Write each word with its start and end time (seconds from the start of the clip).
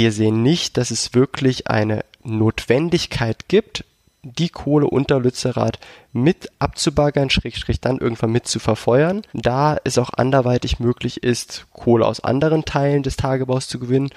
wir 0.00 0.12
sehen 0.12 0.42
nicht, 0.42 0.78
dass 0.78 0.90
es 0.90 1.12
wirklich 1.12 1.68
eine 1.68 2.06
Notwendigkeit 2.24 3.48
gibt, 3.48 3.84
die 4.22 4.48
Kohle 4.48 4.86
unter 4.86 5.20
Lützerath 5.20 5.78
mit 6.14 6.50
abzubaggern, 6.58 7.28
Schrägstrich 7.28 7.82
dann 7.82 7.98
irgendwann 7.98 8.32
mit 8.32 8.48
zu 8.48 8.60
verfeuern, 8.60 9.20
da 9.34 9.76
es 9.84 9.98
auch 9.98 10.08
anderweitig 10.14 10.80
möglich 10.80 11.22
ist, 11.22 11.66
Kohle 11.74 12.06
aus 12.06 12.24
anderen 12.24 12.64
Teilen 12.64 13.02
des 13.02 13.16
Tagebaus 13.16 13.68
zu 13.68 13.78
gewinnen 13.78 14.08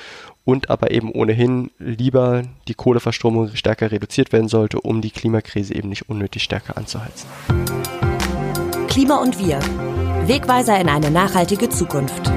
und 0.46 0.70
aber 0.70 0.92
eben 0.92 1.12
ohnehin 1.12 1.70
lieber 1.80 2.44
die 2.70 2.76
Kohleverstromung 2.76 3.54
stärker 3.54 3.92
reduziert 3.92 4.32
werden 4.32 4.48
sollte, 4.48 4.80
um 4.80 5.02
die 5.02 5.12
Klimakrise 5.12 5.76
eben 5.76 5.90
nicht 5.90 6.08
unnötig 6.08 6.44
stärker 6.44 6.78
anzuheizen. 6.78 7.28
Klima 8.88 9.18
und 9.18 9.38
wir. 9.38 9.60
Wegweiser 10.28 10.80
in 10.80 10.88
eine 10.88 11.12
nachhaltige 11.12 11.68
Zukunft. 11.68 12.32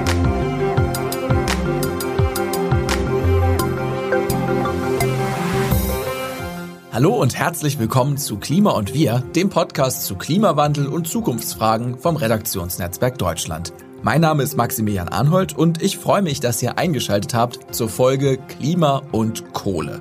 Hallo 6.97 7.13
und 7.13 7.37
herzlich 7.37 7.79
willkommen 7.79 8.17
zu 8.17 8.39
Klima 8.39 8.71
und 8.71 8.95
Wir, 8.95 9.23
dem 9.35 9.51
Podcast 9.51 10.07
zu 10.07 10.15
Klimawandel 10.15 10.87
und 10.87 11.07
Zukunftsfragen 11.07 11.99
vom 11.99 12.17
Redaktionsnetzwerk 12.17 13.19
Deutschland. 13.19 13.75
Mein 14.03 14.23
Name 14.23 14.43
ist 14.43 14.57
Maximilian 14.57 15.11
Arnhold 15.11 15.55
und 15.59 15.83
ich 15.83 15.99
freue 15.99 16.23
mich, 16.23 16.41
dass 16.41 16.63
ihr 16.63 16.79
eingeschaltet 16.79 17.35
habt 17.35 17.75
zur 17.75 17.91
Folge 17.91 18.39
Klima 18.39 19.03
und 19.13 19.53
Kohle. 19.53 20.01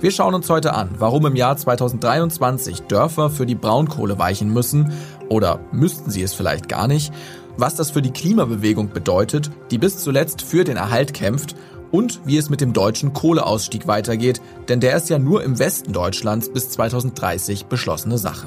Wir 0.00 0.10
schauen 0.10 0.34
uns 0.34 0.50
heute 0.50 0.74
an, 0.74 0.90
warum 0.98 1.24
im 1.24 1.36
Jahr 1.36 1.56
2023 1.56 2.82
Dörfer 2.82 3.30
für 3.30 3.46
die 3.46 3.54
Braunkohle 3.54 4.18
weichen 4.18 4.52
müssen 4.52 4.92
oder 5.30 5.58
müssten 5.72 6.10
sie 6.10 6.22
es 6.22 6.34
vielleicht 6.34 6.68
gar 6.68 6.86
nicht, 6.86 7.14
was 7.56 7.76
das 7.76 7.90
für 7.90 8.02
die 8.02 8.12
Klimabewegung 8.12 8.90
bedeutet, 8.90 9.50
die 9.70 9.78
bis 9.78 9.96
zuletzt 10.00 10.42
für 10.42 10.64
den 10.64 10.76
Erhalt 10.76 11.14
kämpft 11.14 11.56
und 11.90 12.20
wie 12.24 12.36
es 12.36 12.50
mit 12.50 12.60
dem 12.60 12.72
deutschen 12.72 13.12
Kohleausstieg 13.12 13.86
weitergeht, 13.86 14.40
denn 14.68 14.80
der 14.80 14.96
ist 14.96 15.08
ja 15.08 15.18
nur 15.18 15.42
im 15.42 15.58
Westen 15.58 15.92
Deutschlands 15.92 16.52
bis 16.52 16.70
2030 16.70 17.66
beschlossene 17.66 18.18
Sache. 18.18 18.46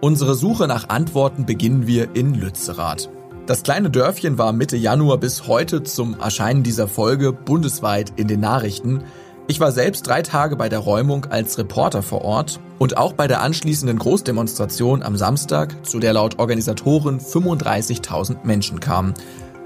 Unsere 0.00 0.34
Suche 0.34 0.66
nach 0.66 0.88
Antworten 0.88 1.46
beginnen 1.46 1.86
wir 1.86 2.14
in 2.14 2.34
Lützerath. 2.34 3.08
Das 3.46 3.62
kleine 3.62 3.90
Dörfchen 3.90 4.38
war 4.38 4.52
Mitte 4.52 4.76
Januar 4.76 5.18
bis 5.18 5.46
heute 5.46 5.82
zum 5.84 6.18
Erscheinen 6.18 6.62
dieser 6.62 6.88
Folge 6.88 7.32
bundesweit 7.32 8.12
in 8.16 8.26
den 8.26 8.40
Nachrichten. 8.40 9.04
Ich 9.46 9.60
war 9.60 9.70
selbst 9.70 10.06
drei 10.06 10.22
Tage 10.22 10.56
bei 10.56 10.68
der 10.68 10.80
Räumung 10.80 11.26
als 11.26 11.56
Reporter 11.56 12.02
vor 12.02 12.22
Ort 12.22 12.58
und 12.78 12.96
auch 12.96 13.12
bei 13.12 13.28
der 13.28 13.42
anschließenden 13.42 13.98
Großdemonstration 13.98 15.02
am 15.04 15.16
Samstag, 15.16 15.86
zu 15.86 16.00
der 16.00 16.12
laut 16.12 16.38
Organisatoren 16.40 17.20
35.000 17.20 18.44
Menschen 18.44 18.80
kamen. 18.80 19.14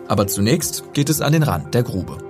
Aber 0.08 0.26
zunächst 0.26 0.84
geht 0.92 1.08
es 1.08 1.22
an 1.22 1.32
den 1.32 1.42
Rand 1.42 1.72
der 1.72 1.82
Grube. 1.82 2.29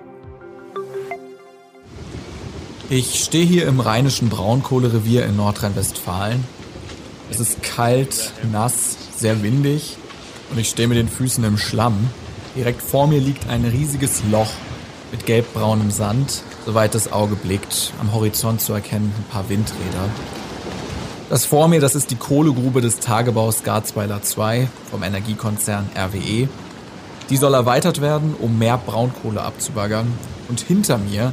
Ich 2.93 3.23
stehe 3.23 3.45
hier 3.47 3.69
im 3.69 3.79
rheinischen 3.79 4.31
Braunkohlerevier 4.31 5.25
in 5.25 5.37
Nordrhein-Westfalen. 5.37 6.45
Es 7.31 7.39
ist 7.39 7.63
kalt, 7.63 8.33
nass, 8.51 8.97
sehr 9.17 9.45
windig 9.45 9.97
und 10.51 10.59
ich 10.59 10.71
stehe 10.71 10.89
mit 10.89 10.99
den 10.99 11.09
Füßen 11.09 11.45
im 11.45 11.57
Schlamm. 11.57 12.11
Direkt 12.57 12.83
vor 12.83 13.07
mir 13.07 13.21
liegt 13.21 13.49
ein 13.49 13.65
riesiges 13.65 14.25
Loch 14.29 14.51
mit 15.13 15.25
gelbbraunem 15.25 15.93
Sand, 15.93 16.43
soweit 16.67 16.97
das 16.97 17.13
Auge 17.13 17.37
blickt. 17.37 17.93
Am 18.01 18.13
Horizont 18.13 18.61
zu 18.61 18.73
erkennen 18.73 19.15
ein 19.17 19.31
paar 19.31 19.49
Windräder. 19.49 20.09
Das 21.29 21.45
vor 21.45 21.69
mir, 21.69 21.81
das 21.81 21.95
ist 21.95 22.11
die 22.11 22.17
Kohlegrube 22.17 22.81
des 22.81 22.99
Tagebaus 22.99 23.63
Garzweiler 23.63 24.21
2 24.21 24.69
vom 24.91 25.05
Energiekonzern 25.05 25.89
RWE. 25.95 26.49
Die 27.31 27.37
soll 27.37 27.55
erweitert 27.55 28.01
werden, 28.01 28.35
um 28.37 28.59
mehr 28.59 28.79
Braunkohle 28.79 29.43
abzubaggern. 29.43 30.13
Und 30.49 30.59
hinter 30.59 30.99
mir 30.99 31.33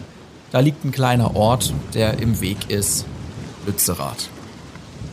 da 0.51 0.59
liegt 0.59 0.85
ein 0.85 0.91
kleiner 0.91 1.35
Ort, 1.35 1.73
der 1.93 2.19
im 2.19 2.41
Weg 2.41 2.69
ist. 2.69 3.05
Lützerath. 3.65 4.29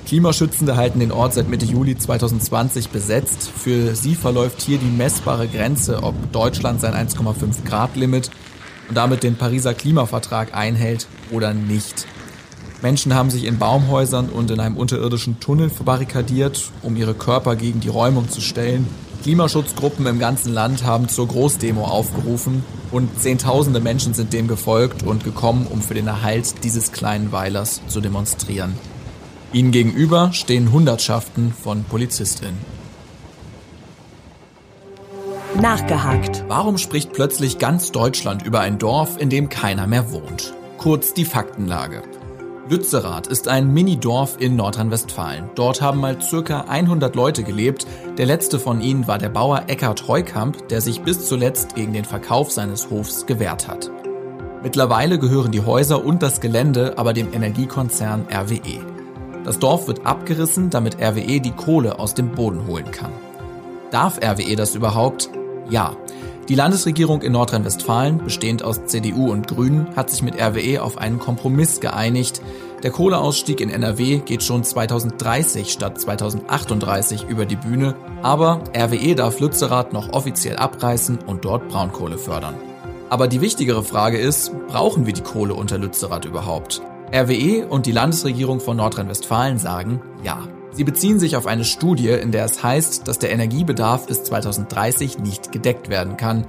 Klimaschützende 0.06 0.76
halten 0.76 1.00
den 1.00 1.12
Ort 1.12 1.34
seit 1.34 1.48
Mitte 1.48 1.64
Juli 1.64 1.96
2020 1.96 2.90
besetzt. 2.90 3.50
Für 3.50 3.94
sie 3.94 4.14
verläuft 4.14 4.60
hier 4.60 4.78
die 4.78 4.84
messbare 4.84 5.48
Grenze, 5.48 6.02
ob 6.02 6.14
Deutschland 6.30 6.80
sein 6.80 6.94
1,5 6.94 7.64
Grad 7.64 7.96
Limit 7.96 8.30
und 8.88 8.96
damit 8.96 9.22
den 9.22 9.36
Pariser 9.36 9.72
Klimavertrag 9.72 10.54
einhält 10.54 11.06
oder 11.30 11.54
nicht. 11.54 12.06
Menschen 12.82 13.14
haben 13.14 13.30
sich 13.30 13.44
in 13.44 13.58
Baumhäusern 13.58 14.28
und 14.28 14.50
in 14.50 14.60
einem 14.60 14.76
unterirdischen 14.76 15.40
Tunnel 15.40 15.70
verbarrikadiert, 15.70 16.70
um 16.82 16.96
ihre 16.96 17.14
Körper 17.14 17.56
gegen 17.56 17.80
die 17.80 17.88
Räumung 17.88 18.28
zu 18.28 18.42
stellen. 18.42 18.86
Klimaschutzgruppen 19.24 20.04
im 20.04 20.18
ganzen 20.18 20.52
Land 20.52 20.84
haben 20.84 21.08
zur 21.08 21.26
Großdemo 21.26 21.82
aufgerufen 21.82 22.62
und 22.92 23.18
Zehntausende 23.18 23.80
Menschen 23.80 24.12
sind 24.12 24.34
dem 24.34 24.48
gefolgt 24.48 25.02
und 25.02 25.24
gekommen, 25.24 25.66
um 25.66 25.80
für 25.80 25.94
den 25.94 26.06
Erhalt 26.06 26.62
dieses 26.62 26.92
kleinen 26.92 27.32
Weilers 27.32 27.80
zu 27.88 28.02
demonstrieren. 28.02 28.74
Ihnen 29.54 29.70
gegenüber 29.70 30.30
stehen 30.34 30.72
Hundertschaften 30.72 31.54
von 31.54 31.84
Polizistinnen. 31.84 32.58
Nachgehakt. 35.58 36.44
Warum 36.48 36.76
spricht 36.76 37.14
plötzlich 37.14 37.58
ganz 37.58 37.92
Deutschland 37.92 38.42
über 38.42 38.60
ein 38.60 38.78
Dorf, 38.78 39.16
in 39.18 39.30
dem 39.30 39.48
keiner 39.48 39.86
mehr 39.86 40.12
wohnt? 40.12 40.52
Kurz 40.76 41.14
die 41.14 41.24
Faktenlage. 41.24 42.02
Lützerath 42.66 43.26
ist 43.26 43.46
ein 43.46 43.74
Mini-Dorf 43.74 44.36
in 44.40 44.56
Nordrhein-Westfalen. 44.56 45.50
Dort 45.54 45.82
haben 45.82 46.00
mal 46.00 46.22
circa 46.22 46.62
100 46.62 47.14
Leute 47.14 47.42
gelebt. 47.42 47.86
Der 48.16 48.24
letzte 48.24 48.58
von 48.58 48.80
ihnen 48.80 49.06
war 49.06 49.18
der 49.18 49.28
Bauer 49.28 49.64
Eckhard 49.66 50.08
Heukamp, 50.08 50.68
der 50.68 50.80
sich 50.80 51.02
bis 51.02 51.28
zuletzt 51.28 51.74
gegen 51.74 51.92
den 51.92 52.06
Verkauf 52.06 52.50
seines 52.50 52.88
Hofs 52.88 53.26
gewehrt 53.26 53.68
hat. 53.68 53.90
Mittlerweile 54.62 55.18
gehören 55.18 55.52
die 55.52 55.60
Häuser 55.60 56.02
und 56.06 56.22
das 56.22 56.40
Gelände 56.40 56.96
aber 56.96 57.12
dem 57.12 57.34
Energiekonzern 57.34 58.26
RWE. 58.32 58.80
Das 59.44 59.58
Dorf 59.58 59.86
wird 59.86 60.06
abgerissen, 60.06 60.70
damit 60.70 60.96
RWE 61.02 61.40
die 61.40 61.52
Kohle 61.52 61.98
aus 61.98 62.14
dem 62.14 62.32
Boden 62.32 62.66
holen 62.66 62.90
kann. 62.90 63.12
Darf 63.90 64.18
RWE 64.24 64.56
das 64.56 64.74
überhaupt? 64.74 65.28
Ja. 65.68 65.94
Die 66.48 66.54
Landesregierung 66.54 67.22
in 67.22 67.32
Nordrhein-Westfalen, 67.32 68.18
bestehend 68.18 68.62
aus 68.62 68.84
CDU 68.84 69.32
und 69.32 69.48
Grünen, 69.48 69.86
hat 69.96 70.10
sich 70.10 70.22
mit 70.22 70.34
RWE 70.38 70.82
auf 70.82 70.98
einen 70.98 71.18
Kompromiss 71.18 71.80
geeinigt. 71.80 72.42
Der 72.82 72.90
Kohleausstieg 72.90 73.62
in 73.62 73.70
NRW 73.70 74.18
geht 74.18 74.42
schon 74.42 74.62
2030 74.62 75.72
statt 75.72 75.98
2038 75.98 77.24
über 77.30 77.46
die 77.46 77.56
Bühne, 77.56 77.94
aber 78.20 78.62
RWE 78.76 79.14
darf 79.14 79.40
Lützerath 79.40 79.94
noch 79.94 80.12
offiziell 80.12 80.56
abreißen 80.56 81.20
und 81.26 81.46
dort 81.46 81.68
Braunkohle 81.68 82.18
fördern. 82.18 82.56
Aber 83.08 83.26
die 83.26 83.40
wichtigere 83.40 83.82
Frage 83.82 84.18
ist, 84.18 84.52
brauchen 84.68 85.06
wir 85.06 85.14
die 85.14 85.22
Kohle 85.22 85.54
unter 85.54 85.78
Lützerath 85.78 86.26
überhaupt? 86.26 86.82
RWE 87.10 87.66
und 87.66 87.86
die 87.86 87.92
Landesregierung 87.92 88.60
von 88.60 88.76
Nordrhein-Westfalen 88.76 89.58
sagen 89.58 90.02
ja. 90.22 90.46
Sie 90.74 90.82
beziehen 90.82 91.20
sich 91.20 91.36
auf 91.36 91.46
eine 91.46 91.64
Studie, 91.64 92.08
in 92.08 92.32
der 92.32 92.44
es 92.44 92.64
heißt, 92.64 93.06
dass 93.06 93.20
der 93.20 93.30
Energiebedarf 93.30 94.06
bis 94.06 94.24
2030 94.24 95.20
nicht 95.20 95.52
gedeckt 95.52 95.88
werden 95.88 96.16
kann. 96.16 96.48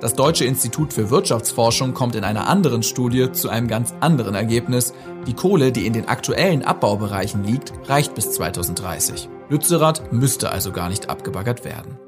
Das 0.00 0.14
Deutsche 0.14 0.44
Institut 0.44 0.92
für 0.92 1.10
Wirtschaftsforschung 1.10 1.92
kommt 1.92 2.14
in 2.14 2.22
einer 2.22 2.46
anderen 2.46 2.84
Studie 2.84 3.32
zu 3.32 3.48
einem 3.48 3.66
ganz 3.66 3.92
anderen 3.98 4.36
Ergebnis. 4.36 4.94
Die 5.26 5.34
Kohle, 5.34 5.72
die 5.72 5.86
in 5.86 5.92
den 5.92 6.06
aktuellen 6.06 6.62
Abbaubereichen 6.62 7.42
liegt, 7.42 7.72
reicht 7.88 8.14
bis 8.14 8.30
2030. 8.30 9.28
Lützerath 9.48 10.12
müsste 10.12 10.52
also 10.52 10.70
gar 10.70 10.88
nicht 10.88 11.10
abgebaggert 11.10 11.64
werden. 11.64 11.98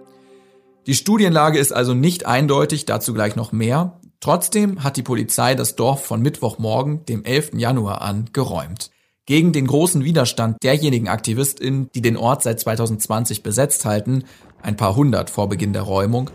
Die 0.87 0.95
Studienlage 0.95 1.59
ist 1.59 1.73
also 1.73 1.95
nicht 1.95 2.27
eindeutig, 2.27 2.85
dazu 2.85 3.13
gleich 3.13 3.35
noch 3.35 3.51
mehr. 3.51 3.99
Trotzdem 4.21 4.85
hat 4.85 4.97
die 4.97 5.03
Polizei 5.03 5.57
das 5.57 5.75
Dorf 5.75 6.05
von 6.05 6.23
Mittwochmorgen, 6.23 7.05
dem 7.07 7.25
11. 7.25 7.55
Januar 7.55 8.03
an, 8.03 8.27
geräumt. 8.33 8.91
Gegen 9.27 9.53
den 9.53 9.67
großen 9.67 10.05
Widerstand 10.05 10.63
derjenigen 10.63 11.09
AktivistInnen, 11.09 11.91
die 11.93 12.01
den 12.01 12.17
Ort 12.17 12.45
seit 12.45 12.61
2020 12.61 13.43
besetzt 13.43 13.85
halten, 13.85 14.23
ein 14.63 14.77
paar 14.77 14.95
hundert 14.95 15.31
vor 15.31 15.49
Beginn 15.49 15.73
der 15.73 15.83
Räumung, 15.83 16.31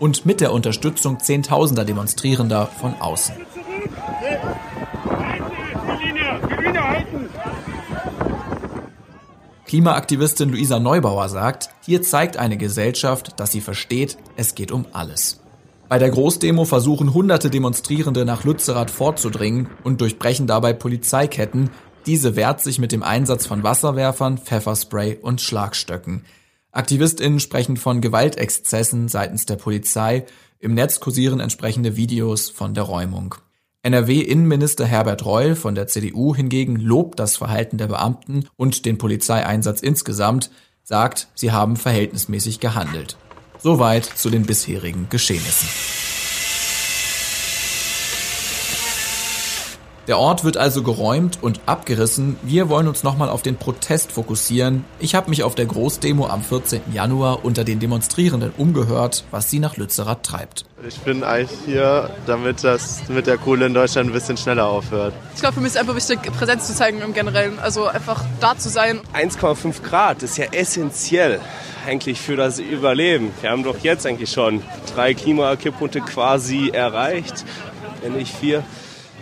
und 0.00 0.26
mit 0.26 0.40
der 0.40 0.52
Unterstützung 0.52 1.20
zehntausender 1.20 1.84
Demonstrierender 1.84 2.66
von 2.66 2.94
außen. 2.94 3.36
Klimaaktivistin 9.66 10.48
Luisa 10.48 10.80
Neubauer 10.80 11.28
sagt, 11.28 11.70
hier 11.86 12.02
zeigt 12.02 12.36
eine 12.38 12.56
Gesellschaft, 12.56 13.38
dass 13.38 13.52
sie 13.52 13.60
versteht, 13.60 14.18
es 14.34 14.56
geht 14.56 14.72
um 14.72 14.86
alles. 14.92 15.38
Bei 15.88 16.00
der 16.00 16.10
Großdemo 16.10 16.64
versuchen 16.64 17.14
hunderte 17.14 17.50
Demonstrierende 17.50 18.24
nach 18.24 18.42
Lützerath 18.42 18.90
vorzudringen 18.90 19.68
und 19.84 20.00
durchbrechen 20.00 20.48
dabei 20.48 20.72
Polizeiketten, 20.72 21.70
diese 22.06 22.36
wehrt 22.36 22.60
sich 22.60 22.78
mit 22.78 22.92
dem 22.92 23.02
Einsatz 23.02 23.46
von 23.46 23.62
Wasserwerfern, 23.62 24.38
Pfefferspray 24.38 25.18
und 25.20 25.40
Schlagstöcken. 25.40 26.24
AktivistInnen 26.72 27.40
sprechen 27.40 27.76
von 27.76 28.00
Gewaltexzessen 28.00 29.08
seitens 29.08 29.46
der 29.46 29.56
Polizei. 29.56 30.24
Im 30.58 30.74
Netz 30.74 31.00
kursieren 31.00 31.40
entsprechende 31.40 31.96
Videos 31.96 32.50
von 32.50 32.74
der 32.74 32.84
Räumung. 32.84 33.34
NRW-Innenminister 33.82 34.86
Herbert 34.86 35.24
Reul 35.26 35.56
von 35.56 35.74
der 35.74 35.88
CDU 35.88 36.34
hingegen 36.34 36.76
lobt 36.76 37.18
das 37.18 37.36
Verhalten 37.36 37.78
der 37.78 37.88
Beamten 37.88 38.48
und 38.56 38.86
den 38.86 38.96
Polizeieinsatz 38.96 39.82
insgesamt, 39.82 40.50
sagt, 40.84 41.28
sie 41.34 41.50
haben 41.52 41.76
verhältnismäßig 41.76 42.60
gehandelt. 42.60 43.16
Soweit 43.58 44.04
zu 44.04 44.30
den 44.30 44.44
bisherigen 44.44 45.08
Geschehnissen. 45.10 46.11
Der 50.08 50.18
Ort 50.18 50.42
wird 50.42 50.56
also 50.56 50.82
geräumt 50.82 51.38
und 51.42 51.60
abgerissen. 51.66 52.36
Wir 52.42 52.68
wollen 52.68 52.88
uns 52.88 53.04
nochmal 53.04 53.28
auf 53.28 53.42
den 53.42 53.54
Protest 53.54 54.10
fokussieren. 54.10 54.84
Ich 54.98 55.14
habe 55.14 55.30
mich 55.30 55.44
auf 55.44 55.54
der 55.54 55.66
Großdemo 55.66 56.26
am 56.26 56.42
14. 56.42 56.80
Januar 56.92 57.44
unter 57.44 57.62
den 57.62 57.78
Demonstrierenden 57.78 58.52
umgehört, 58.58 59.22
was 59.30 59.48
sie 59.48 59.60
nach 59.60 59.76
Lützerath 59.76 60.24
treibt. 60.24 60.64
Ich 60.88 60.98
bin 60.98 61.22
eigentlich 61.22 61.56
hier, 61.66 62.10
damit 62.26 62.64
das 62.64 63.08
mit 63.08 63.28
der 63.28 63.38
Kohle 63.38 63.66
in 63.66 63.74
Deutschland 63.74 64.10
ein 64.10 64.12
bisschen 64.12 64.36
schneller 64.36 64.66
aufhört. 64.66 65.14
Ich 65.36 65.40
glaube, 65.40 65.54
für 65.54 65.60
mich 65.60 65.70
ist 65.70 65.76
einfach 65.76 65.94
wichtig, 65.94 66.20
Präsenz 66.32 66.66
zu 66.66 66.74
zeigen 66.74 67.00
im 67.00 67.14
Generellen. 67.14 67.60
Also 67.60 67.86
einfach 67.86 68.24
da 68.40 68.58
zu 68.58 68.70
sein. 68.70 69.00
1,5 69.14 69.82
Grad 69.82 70.24
ist 70.24 70.36
ja 70.36 70.46
essentiell 70.46 71.38
eigentlich 71.86 72.20
für 72.20 72.34
das 72.34 72.58
Überleben. 72.58 73.30
Wir 73.40 73.50
haben 73.50 73.62
doch 73.62 73.78
jetzt 73.78 74.04
eigentlich 74.04 74.32
schon 74.32 74.64
drei 74.96 75.14
Klimakipppunkte 75.14 76.00
quasi 76.00 76.70
erreicht, 76.70 77.44
wenn 78.02 78.14
nicht 78.14 78.34
vier. 78.34 78.64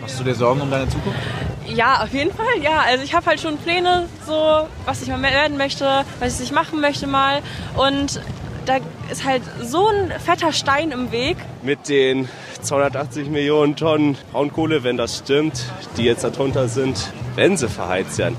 Machst 0.01 0.19
du 0.19 0.23
dir 0.23 0.33
Sorgen 0.33 0.61
um 0.61 0.71
deine 0.71 0.89
Zukunft? 0.89 1.19
Ja, 1.67 2.01
auf 2.03 2.11
jeden 2.11 2.33
Fall, 2.33 2.61
ja. 2.61 2.81
Also 2.87 3.03
ich 3.03 3.13
habe 3.13 3.27
halt 3.27 3.39
schon 3.39 3.57
Pläne, 3.57 4.07
so 4.25 4.67
was 4.85 5.01
ich 5.03 5.07
mal 5.09 5.21
werden 5.21 5.57
möchte, 5.57 6.03
was 6.19 6.39
ich 6.39 6.51
machen 6.51 6.81
möchte 6.81 7.05
mal. 7.05 7.41
Und 7.77 8.19
da 8.65 8.77
ist 9.11 9.23
halt 9.23 9.43
so 9.61 9.87
ein 9.87 10.11
fetter 10.19 10.53
Stein 10.53 10.91
im 10.91 11.11
Weg. 11.11 11.37
Mit 11.61 11.87
den 11.87 12.27
280 12.61 13.29
Millionen 13.29 13.75
Tonnen 13.75 14.17
Braunkohle, 14.31 14.83
wenn 14.83 14.97
das 14.97 15.19
stimmt, 15.19 15.65
die 15.97 16.03
jetzt 16.03 16.23
darunter 16.23 16.67
sind, 16.67 17.11
wenn 17.35 17.57
sie 17.57 17.69
verheizt 17.69 18.17
werden, 18.17 18.37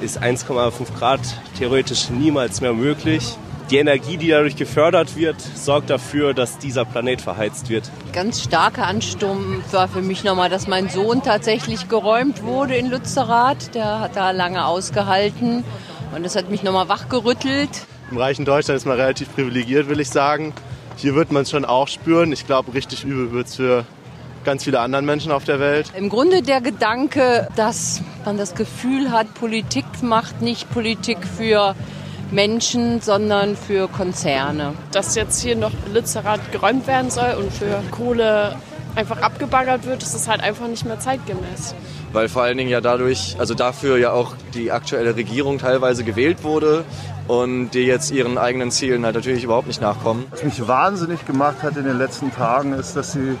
ist 0.00 0.22
1,5 0.22 0.72
Grad 0.98 1.20
theoretisch 1.58 2.08
niemals 2.10 2.60
mehr 2.60 2.72
möglich 2.72 3.36
die 3.70 3.78
Energie, 3.78 4.16
die 4.16 4.28
dadurch 4.28 4.56
gefördert 4.56 5.16
wird, 5.16 5.40
sorgt 5.40 5.90
dafür, 5.90 6.34
dass 6.34 6.58
dieser 6.58 6.84
Planet 6.84 7.20
verheizt 7.20 7.70
wird. 7.70 7.90
Ganz 8.12 8.42
starker 8.42 8.86
Ansturm 8.86 9.62
war 9.70 9.88
für 9.88 10.02
mich 10.02 10.24
nochmal, 10.24 10.50
dass 10.50 10.66
mein 10.66 10.88
Sohn 10.88 11.22
tatsächlich 11.22 11.88
geräumt 11.88 12.42
wurde 12.42 12.76
in 12.76 12.90
Lützerath. 12.90 13.74
Der 13.74 14.00
hat 14.00 14.16
da 14.16 14.30
lange 14.32 14.66
ausgehalten 14.66 15.64
und 16.14 16.24
das 16.24 16.36
hat 16.36 16.50
mich 16.50 16.62
nochmal 16.62 16.88
wachgerüttelt. 16.88 17.70
Im 18.10 18.18
reichen 18.18 18.44
Deutschland 18.44 18.76
ist 18.76 18.86
man 18.86 18.96
relativ 18.96 19.34
privilegiert, 19.34 19.88
will 19.88 20.00
ich 20.00 20.10
sagen. 20.10 20.52
Hier 20.96 21.14
wird 21.14 21.32
man 21.32 21.42
es 21.42 21.50
schon 21.50 21.64
auch 21.64 21.88
spüren. 21.88 22.32
Ich 22.32 22.46
glaube, 22.46 22.74
richtig 22.74 23.04
übel 23.04 23.32
wird 23.32 23.48
es 23.48 23.56
für 23.56 23.84
ganz 24.44 24.64
viele 24.64 24.78
andere 24.80 25.02
Menschen 25.02 25.32
auf 25.32 25.44
der 25.44 25.58
Welt. 25.58 25.90
Im 25.96 26.10
Grunde 26.10 26.42
der 26.42 26.60
Gedanke, 26.60 27.48
dass 27.56 28.02
man 28.24 28.36
das 28.36 28.54
Gefühl 28.54 29.10
hat, 29.10 29.32
Politik 29.34 29.84
macht 30.02 30.42
nicht 30.42 30.70
Politik 30.70 31.18
für 31.26 31.74
Menschen, 32.34 33.00
sondern 33.00 33.56
für 33.56 33.88
Konzerne. 33.88 34.72
Dass 34.92 35.14
jetzt 35.14 35.40
hier 35.40 35.56
noch 35.56 35.72
Lützerath 35.92 36.52
geräumt 36.52 36.86
werden 36.86 37.10
soll 37.10 37.34
und 37.38 37.52
für 37.52 37.80
Kohle 37.90 38.56
einfach 38.96 39.22
abgebaggert 39.22 39.86
wird, 39.86 40.02
ist 40.02 40.14
es 40.14 40.28
halt 40.28 40.40
einfach 40.42 40.66
nicht 40.66 40.84
mehr 40.84 40.98
zeitgemäß. 40.98 41.74
Weil 42.12 42.28
vor 42.28 42.42
allen 42.42 42.58
Dingen 42.58 42.70
ja 42.70 42.80
dadurch, 42.80 43.36
also 43.38 43.54
dafür 43.54 43.98
ja 43.98 44.12
auch 44.12 44.34
die 44.54 44.70
aktuelle 44.70 45.16
Regierung 45.16 45.58
teilweise 45.58 46.04
gewählt 46.04 46.44
wurde 46.44 46.84
und 47.26 47.70
die 47.70 47.80
jetzt 47.80 48.10
ihren 48.12 48.38
eigenen 48.38 48.70
Zielen 48.70 49.04
halt 49.04 49.14
natürlich 49.14 49.44
überhaupt 49.44 49.66
nicht 49.66 49.80
nachkommen. 49.80 50.24
Was 50.30 50.44
mich 50.44 50.66
wahnsinnig 50.68 51.26
gemacht 51.26 51.62
hat 51.62 51.76
in 51.76 51.84
den 51.84 51.98
letzten 51.98 52.32
Tagen 52.32 52.72
ist, 52.72 52.96
dass 52.96 53.12
die 53.12 53.36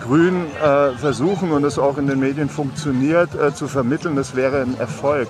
Grünen 0.00 0.46
äh, 0.56 0.92
versuchen 0.92 1.52
und 1.52 1.64
es 1.64 1.78
auch 1.78 1.98
in 1.98 2.06
den 2.06 2.18
Medien 2.18 2.48
funktioniert, 2.48 3.34
äh, 3.34 3.54
zu 3.54 3.68
vermitteln, 3.68 4.16
das 4.16 4.34
wäre 4.34 4.62
ein 4.62 4.78
Erfolg. 4.78 5.28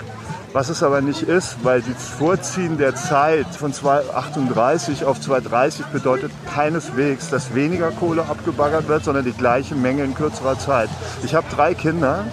Was 0.53 0.69
es 0.69 0.83
aber 0.83 1.01
nicht 1.01 1.23
ist, 1.23 1.57
weil 1.65 1.83
das 1.83 2.09
Vorziehen 2.09 2.79
der 2.79 2.95
Zeit 2.95 3.47
von 3.47 3.73
238 3.73 5.05
auf 5.05 5.21
230 5.21 5.87
bedeutet 5.87 6.33
keineswegs, 6.53 7.29
dass 7.29 7.55
weniger 7.55 7.91
Kohle 7.91 8.23
abgebaggert 8.23 8.89
wird, 8.89 9.05
sondern 9.05 9.25
die 9.25 9.33
gleiche 9.33 9.75
Menge 9.75 10.05
in 10.05 10.15
kürzerer 10.15 10.59
Zeit. 10.59 10.89
Ich 11.25 11.35
habe 11.35 11.47
drei 11.55 11.75
Kinder 11.75 12.25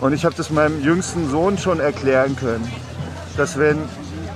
und 0.00 0.12
ich 0.12 0.24
habe 0.24 0.34
das 0.34 0.50
meinem 0.50 0.82
jüngsten 0.82 1.30
Sohn 1.30 1.58
schon 1.58 1.78
erklären 1.78 2.34
können, 2.34 2.70
dass 3.36 3.58
wenn 3.58 3.78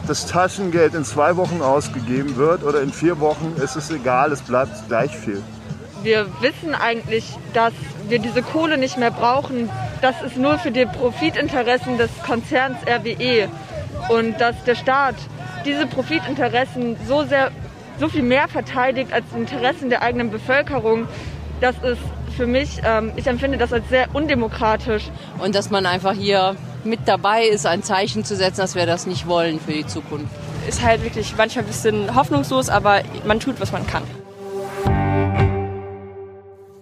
das 0.06 0.26
Taschengeld 0.26 0.94
in 0.94 1.04
zwei 1.04 1.36
Wochen 1.36 1.62
ausgegeben 1.62 2.36
wird 2.36 2.62
oder 2.62 2.82
in 2.82 2.92
vier 2.92 3.20
Wochen, 3.20 3.54
ist 3.62 3.74
es 3.74 3.90
egal, 3.90 4.32
es 4.32 4.42
bleibt 4.42 4.88
gleich 4.88 5.16
viel. 5.16 5.42
Wir 6.02 6.26
wissen 6.40 6.74
eigentlich, 6.74 7.38
dass 7.54 7.72
wir 8.08 8.18
diese 8.18 8.42
Kohle 8.42 8.76
nicht 8.76 8.98
mehr 8.98 9.10
brauchen, 9.10 9.70
das 10.04 10.20
ist 10.20 10.36
nur 10.36 10.58
für 10.58 10.70
die 10.70 10.84
Profitinteressen 10.84 11.96
des 11.96 12.10
Konzerns 12.26 12.76
RWE 12.86 13.48
und 14.10 14.38
dass 14.38 14.54
der 14.64 14.74
Staat 14.74 15.14
diese 15.64 15.86
Profitinteressen 15.86 16.96
so 17.08 17.24
sehr 17.24 17.50
so 17.98 18.10
viel 18.10 18.22
mehr 18.22 18.46
verteidigt 18.48 19.14
als 19.14 19.24
die 19.32 19.40
Interessen 19.40 19.88
der 19.88 20.02
eigenen 20.02 20.30
Bevölkerung, 20.30 21.08
das 21.62 21.76
ist 21.76 22.02
für 22.36 22.46
mich, 22.46 22.82
ähm, 22.84 23.12
ich 23.16 23.26
empfinde 23.26 23.56
das 23.56 23.72
als 23.72 23.88
sehr 23.88 24.14
undemokratisch. 24.14 25.04
Und 25.38 25.54
dass 25.54 25.70
man 25.70 25.86
einfach 25.86 26.12
hier 26.12 26.54
mit 26.84 27.00
dabei 27.06 27.46
ist, 27.46 27.64
ein 27.64 27.82
Zeichen 27.82 28.24
zu 28.24 28.36
setzen, 28.36 28.60
dass 28.60 28.74
wir 28.74 28.84
das 28.84 29.06
nicht 29.06 29.26
wollen 29.26 29.58
für 29.58 29.72
die 29.72 29.86
Zukunft. 29.86 30.26
Ist 30.68 30.82
halt 30.82 31.02
wirklich 31.02 31.34
manchmal 31.38 31.64
ein 31.64 31.68
bisschen 31.68 32.14
hoffnungslos, 32.14 32.68
aber 32.68 33.00
man 33.24 33.40
tut, 33.40 33.58
was 33.58 33.72
man 33.72 33.86
kann. 33.86 34.02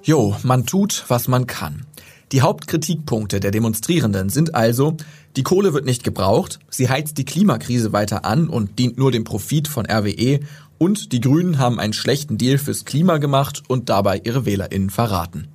Jo, 0.02 0.34
man 0.42 0.66
tut, 0.66 1.04
was 1.06 1.28
man 1.28 1.46
kann. 1.46 1.86
Die 2.32 2.40
Hauptkritikpunkte 2.40 3.40
der 3.40 3.50
Demonstrierenden 3.50 4.30
sind 4.30 4.54
also, 4.54 4.96
die 5.36 5.42
Kohle 5.42 5.74
wird 5.74 5.84
nicht 5.84 6.02
gebraucht, 6.02 6.60
sie 6.70 6.88
heizt 6.88 7.18
die 7.18 7.26
Klimakrise 7.26 7.92
weiter 7.92 8.24
an 8.24 8.48
und 8.48 8.78
dient 8.78 8.96
nur 8.96 9.12
dem 9.12 9.24
Profit 9.24 9.68
von 9.68 9.84
RWE 9.84 10.40
und 10.78 11.12
die 11.12 11.20
Grünen 11.20 11.58
haben 11.58 11.78
einen 11.78 11.92
schlechten 11.92 12.38
Deal 12.38 12.56
fürs 12.56 12.86
Klima 12.86 13.18
gemacht 13.18 13.62
und 13.68 13.90
dabei 13.90 14.22
ihre 14.24 14.46
WählerInnen 14.46 14.88
verraten. 14.88 15.48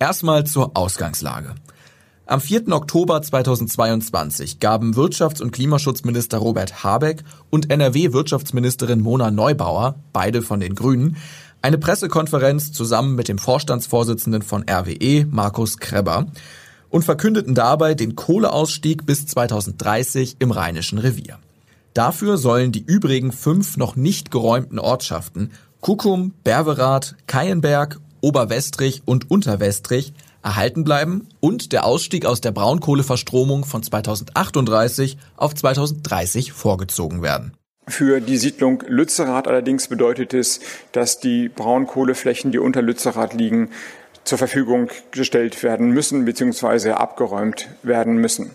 Erstmal 0.00 0.44
zur 0.44 0.76
Ausgangslage. 0.76 1.54
Am 2.26 2.42
4. 2.42 2.68
Oktober 2.72 3.22
2022 3.22 4.60
gaben 4.60 4.94
Wirtschafts- 4.94 5.40
und 5.40 5.52
Klimaschutzminister 5.52 6.36
Robert 6.36 6.84
Habeck 6.84 7.24
und 7.48 7.70
NRW-Wirtschaftsministerin 7.70 9.00
Mona 9.00 9.30
Neubauer, 9.30 9.94
beide 10.12 10.42
von 10.42 10.60
den 10.60 10.74
Grünen, 10.74 11.16
eine 11.62 11.78
Pressekonferenz 11.78 12.72
zusammen 12.72 13.14
mit 13.14 13.28
dem 13.28 13.38
Vorstandsvorsitzenden 13.38 14.42
von 14.42 14.64
RWE, 14.68 15.26
Markus 15.30 15.78
Krebber, 15.78 16.26
und 16.90 17.04
verkündeten 17.04 17.54
dabei 17.54 17.94
den 17.94 18.16
Kohleausstieg 18.16 19.04
bis 19.04 19.26
2030 19.26 20.36
im 20.38 20.50
Rheinischen 20.50 20.98
Revier. 20.98 21.38
Dafür 21.94 22.38
sollen 22.38 22.72
die 22.72 22.84
übrigen 22.84 23.32
fünf 23.32 23.76
noch 23.76 23.96
nicht 23.96 24.30
geräumten 24.30 24.78
Ortschaften 24.78 25.50
Kuckum, 25.80 26.32
Berwerath, 26.44 27.14
Keienberg, 27.26 28.00
Oberwestrich 28.20 29.02
und 29.04 29.30
Unterwestrich 29.30 30.12
erhalten 30.42 30.84
bleiben 30.84 31.28
und 31.40 31.72
der 31.72 31.84
Ausstieg 31.84 32.24
aus 32.24 32.40
der 32.40 32.52
Braunkohleverstromung 32.52 33.64
von 33.64 33.82
2038 33.82 35.18
auf 35.36 35.54
2030 35.54 36.52
vorgezogen 36.52 37.22
werden. 37.22 37.52
Für 37.88 38.20
die 38.20 38.36
Siedlung 38.36 38.84
Lützerath 38.86 39.48
allerdings 39.48 39.88
bedeutet 39.88 40.34
es, 40.34 40.60
dass 40.92 41.20
die 41.20 41.48
Braunkohleflächen, 41.48 42.52
die 42.52 42.58
unter 42.58 42.82
Lützerath 42.82 43.32
liegen, 43.32 43.70
zur 44.24 44.36
Verfügung 44.36 44.90
gestellt 45.10 45.62
werden 45.62 45.90
müssen 45.90 46.26
bzw. 46.26 46.90
abgeräumt 46.90 47.68
werden 47.82 48.16
müssen. 48.18 48.54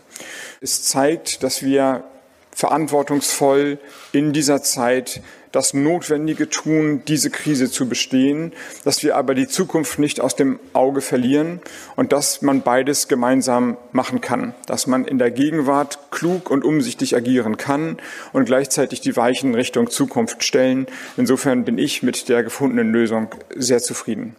Es 0.61 0.83
zeigt, 0.83 1.41
dass 1.41 1.63
wir 1.63 2.03
verantwortungsvoll 2.51 3.79
in 4.11 4.33
dieser 4.33 4.61
Zeit 4.61 5.21
das 5.53 5.73
Notwendige 5.73 6.49
tun, 6.49 7.03
diese 7.07 7.29
Krise 7.29 7.71
zu 7.71 7.87
bestehen, 7.87 8.51
dass 8.83 9.03
wir 9.03 9.15
aber 9.15 9.35
die 9.35 9.47
Zukunft 9.47 9.99
nicht 9.99 10.19
aus 10.19 10.35
dem 10.35 10.59
Auge 10.73 10.99
verlieren 10.99 11.61
und 11.95 12.11
dass 12.11 12.41
man 12.41 12.63
beides 12.63 13.07
gemeinsam 13.07 13.77
machen 13.91 14.19
kann, 14.19 14.55
dass 14.65 14.87
man 14.87 15.05
in 15.05 15.19
der 15.19 15.31
Gegenwart 15.31 15.99
klug 16.09 16.49
und 16.49 16.65
umsichtig 16.65 17.15
agieren 17.15 17.55
kann 17.55 17.97
und 18.33 18.45
gleichzeitig 18.45 18.99
die 18.99 19.15
Weichen 19.15 19.53
Richtung 19.53 19.91
Zukunft 19.91 20.43
stellen. 20.43 20.87
Insofern 21.17 21.65
bin 21.65 21.77
ich 21.77 22.01
mit 22.01 22.27
der 22.29 22.43
gefundenen 22.43 22.91
Lösung 22.91 23.27
sehr 23.55 23.79
zufrieden. 23.79 24.35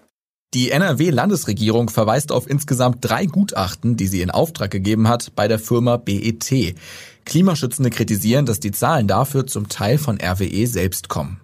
Die 0.52 0.70
NRW-Landesregierung 0.70 1.90
verweist 1.90 2.30
auf 2.30 2.48
insgesamt 2.48 2.98
drei 3.00 3.26
Gutachten, 3.26 3.96
die 3.96 4.06
sie 4.06 4.20
in 4.20 4.30
Auftrag 4.30 4.70
gegeben 4.70 5.08
hat 5.08 5.32
bei 5.34 5.48
der 5.48 5.58
Firma 5.58 5.96
BET. 5.96 6.76
Klimaschützende 7.24 7.90
kritisieren, 7.90 8.46
dass 8.46 8.60
die 8.60 8.72
Zahlen 8.72 9.08
dafür 9.08 9.46
zum 9.46 9.68
Teil 9.68 9.98
von 9.98 10.18
RWE 10.20 10.66
selbst 10.66 11.08
kommen. 11.08 11.40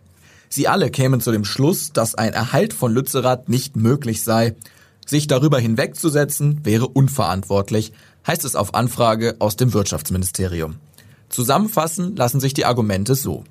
Sie 0.49 0.69
alle 0.69 0.91
kämen 0.91 1.21
zu 1.21 1.31
dem 1.31 1.45
Schluss, 1.45 1.93
dass 1.93 2.15
ein 2.15 2.33
Erhalt 2.33 2.73
von 2.73 2.93
Lützerath 2.93 3.49
nicht 3.49 3.77
möglich 3.77 4.23
sei. 4.23 4.57
Sich 5.07 5.27
darüber 5.27 5.59
hinwegzusetzen 5.59 6.61
wäre 6.65 6.89
unverantwortlich, 6.89 7.93
heißt 8.27 8.45
es 8.45 8.57
auf 8.57 8.75
Anfrage 8.75 9.37
aus 9.39 9.57
dem 9.57 9.73
Wirtschaftsministerium. 9.73 10.77
Zusammenfassen 11.29 12.17
lassen 12.17 12.41
sich 12.41 12.53
die 12.53 12.65
Argumente 12.65 13.15
so. 13.15 13.45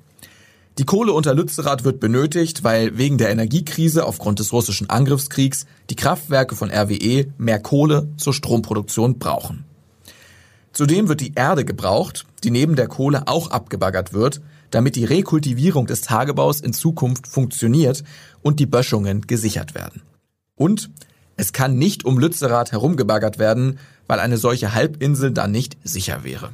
Die 0.78 0.84
Kohle 0.84 1.12
unter 1.12 1.34
Lützerath 1.34 1.84
wird 1.84 2.00
benötigt, 2.00 2.64
weil 2.64 2.96
wegen 2.96 3.18
der 3.18 3.30
Energiekrise 3.30 4.04
aufgrund 4.04 4.38
des 4.38 4.52
russischen 4.52 4.88
Angriffskriegs 4.88 5.66
die 5.88 5.96
Kraftwerke 5.96 6.54
von 6.54 6.70
RWE 6.70 7.32
mehr 7.38 7.60
Kohle 7.60 8.08
zur 8.16 8.32
Stromproduktion 8.32 9.18
brauchen. 9.18 9.64
Zudem 10.72 11.08
wird 11.08 11.20
die 11.20 11.34
Erde 11.34 11.64
gebraucht, 11.64 12.26
die 12.44 12.50
neben 12.50 12.76
der 12.76 12.88
Kohle 12.88 13.26
auch 13.26 13.50
abgebaggert 13.50 14.12
wird, 14.12 14.40
damit 14.70 14.96
die 14.96 15.04
Rekultivierung 15.04 15.86
des 15.86 16.02
Tagebaus 16.02 16.60
in 16.60 16.72
Zukunft 16.72 17.26
funktioniert 17.26 18.04
und 18.42 18.60
die 18.60 18.66
Böschungen 18.66 19.26
gesichert 19.26 19.74
werden. 19.74 20.02
Und 20.54 20.90
Es 21.40 21.54
kann 21.54 21.78
nicht 21.78 22.04
um 22.04 22.18
Lützerath 22.18 22.70
herumgebaggert 22.70 23.38
werden, 23.38 23.78
weil 24.06 24.20
eine 24.20 24.36
solche 24.36 24.74
Halbinsel 24.74 25.30
dann 25.30 25.52
nicht 25.52 25.78
sicher 25.84 26.22
wäre. 26.22 26.50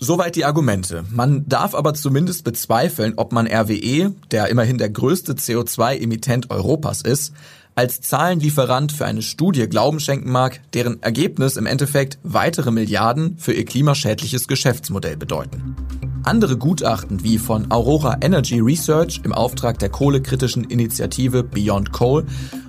Soweit 0.00 0.34
die 0.34 0.44
Argumente. 0.44 1.04
Man 1.08 1.48
darf 1.48 1.76
aber 1.76 1.94
zumindest 1.94 2.42
bezweifeln, 2.42 3.12
ob 3.16 3.30
man 3.30 3.46
RWE, 3.46 4.12
der 4.32 4.48
immerhin 4.48 4.76
der 4.76 4.90
größte 4.90 5.34
CO2-Emittent 5.34 6.50
Europas 6.50 7.02
ist, 7.02 7.32
als 7.74 8.00
Zahlenlieferant 8.00 8.92
für 8.92 9.06
eine 9.06 9.22
Studie 9.22 9.68
Glauben 9.68 10.00
schenken 10.00 10.30
mag, 10.30 10.60
deren 10.74 11.02
Ergebnis 11.02 11.56
im 11.56 11.66
Endeffekt 11.66 12.18
weitere 12.22 12.70
Milliarden 12.70 13.38
für 13.38 13.52
ihr 13.52 13.64
klimaschädliches 13.64 14.48
Geschäftsmodell 14.48 15.16
bedeuten. 15.16 15.76
Andere 16.24 16.56
Gutachten 16.56 17.24
wie 17.24 17.38
von 17.38 17.70
Aurora 17.72 18.18
Energy 18.20 18.60
Research 18.60 19.22
im 19.24 19.32
Auftrag 19.32 19.78
der 19.80 19.88
kohlekritischen 19.88 20.64
Initiative 20.64 21.42
Beyond 21.42 21.92
Coal 21.92 22.24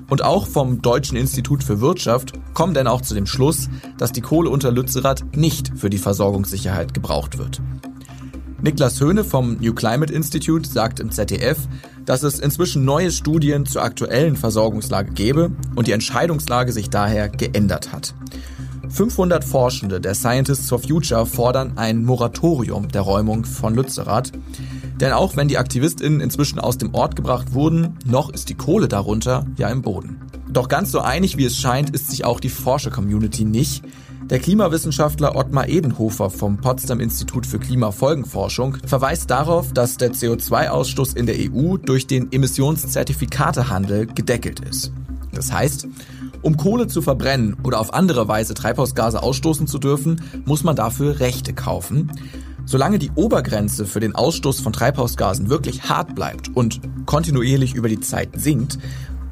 und 0.10 0.24
auch 0.24 0.48
vom 0.48 0.82
Deutschen 0.82 1.18
Institut 1.18 1.64
für 1.64 1.80
Wirtschaft 1.80 2.34
kommen 2.54 2.74
denn 2.74 2.88
auch 2.88 3.02
zu 3.02 3.14
dem 3.14 3.28
Schluss, 3.28 3.70
dass 3.98 4.12
die 4.12 4.22
Kohle 4.22 4.50
unter 4.50 4.72
Lützerath 4.72 5.36
nicht 5.36 5.72
für 5.76 5.90
die 5.90 5.98
Versorgungssicherheit 5.98 6.94
gebraucht 6.94 7.38
wird. 7.38 7.62
Niklas 8.64 9.02
Höhne 9.02 9.26
vom 9.26 9.58
New 9.58 9.74
Climate 9.74 10.14
Institute 10.14 10.66
sagt 10.70 11.02
im 11.02 11.12
ZDF, 11.12 11.58
dass 12.06 12.24
es 12.24 12.40
inzwischen 12.40 12.86
neue 12.86 13.12
Studien 13.12 13.66
zur 13.66 13.84
aktuellen 13.84 14.38
Versorgungslage 14.38 15.12
gebe 15.12 15.52
und 15.76 15.88
die 15.88 15.92
Entscheidungslage 15.92 16.72
sich 16.72 16.90
daher 16.90 17.28
geändert 17.28 17.92
hat. 17.92 18.16
500 18.88 19.44
Forschende 19.44 20.00
der 20.00 20.16
Scientists 20.16 20.70
for 20.70 20.80
Future 20.80 21.26
fordern 21.26 21.74
ein 21.76 22.06
Moratorium 22.06 22.88
der 22.88 23.02
Räumung 23.02 23.44
von 23.44 23.76
Lützerath. 23.76 24.32
Denn 24.98 25.12
auch 25.12 25.36
wenn 25.36 25.50
die 25.50 25.58
AktivistInnen 25.58 26.22
inzwischen 26.22 26.60
aus 26.60 26.78
dem 26.78 26.94
Ort 26.94 27.18
gebracht 27.18 27.54
wurden, 27.54 27.98
noch 28.06 28.30
ist 28.30 28.48
die 28.48 28.56
Kohle 28.56 28.88
darunter 28.88 29.46
ja 29.58 29.68
im 29.68 29.82
Boden. 29.82 30.22
Doch 30.48 30.70
ganz 30.70 30.90
so 30.90 31.02
einig 31.02 31.36
wie 31.36 31.46
es 31.46 31.58
scheint, 31.58 31.90
ist 31.90 32.12
sich 32.12 32.24
auch 32.24 32.40
die 32.40 32.48
Forscher-Community 32.48 33.44
nicht. 33.44 33.84
Der 34.30 34.40
Klimawissenschaftler 34.40 35.36
Ottmar 35.36 35.68
Edenhofer 35.68 36.30
vom 36.30 36.58
Potsdam 36.58 37.02
Institut 37.02 37.46
für 37.46 37.60
Klimafolgenforschung 37.60 38.78
verweist 38.86 39.30
darauf, 39.30 39.74
dass 39.74 39.98
der 39.98 40.14
CO2-Ausstoß 40.14 41.18
in 41.18 41.26
der 41.26 41.36
EU 41.38 41.76
durch 41.78 42.08
den 42.08 42.32
Emissionszertifikatehandel 42.32 44.08
gedeckelt 44.08 44.62
ist. 44.62 44.94
Das 45.34 45.52
heißt, 45.52 45.88
um 46.42 46.56
Kohle 46.56 46.88
zu 46.88 47.02
verbrennen 47.02 47.58
oder 47.64 47.82
auf 47.82 47.94
andere 47.94 48.28
Weise 48.30 48.54
Treibhausgase 48.54 49.22
ausstoßen 49.22 49.68
zu 49.68 49.78
dürfen, 49.78 50.22
muss 50.46 50.64
man 50.64 50.78
dafür 50.78 51.20
Rechte 51.20 51.54
kaufen. 51.54 52.10
Solange 52.66 53.00
die 53.00 53.12
Obergrenze 53.16 53.86
für 53.86 54.00
den 54.00 54.16
Ausstoß 54.16 54.62
von 54.62 54.72
Treibhausgasen 54.72 55.50
wirklich 55.50 55.90
hart 55.90 56.16
bleibt 56.16 56.50
und 56.56 56.80
kontinuierlich 57.06 57.76
über 57.76 57.90
die 57.90 58.00
Zeit 58.00 58.30
sinkt, 58.36 58.80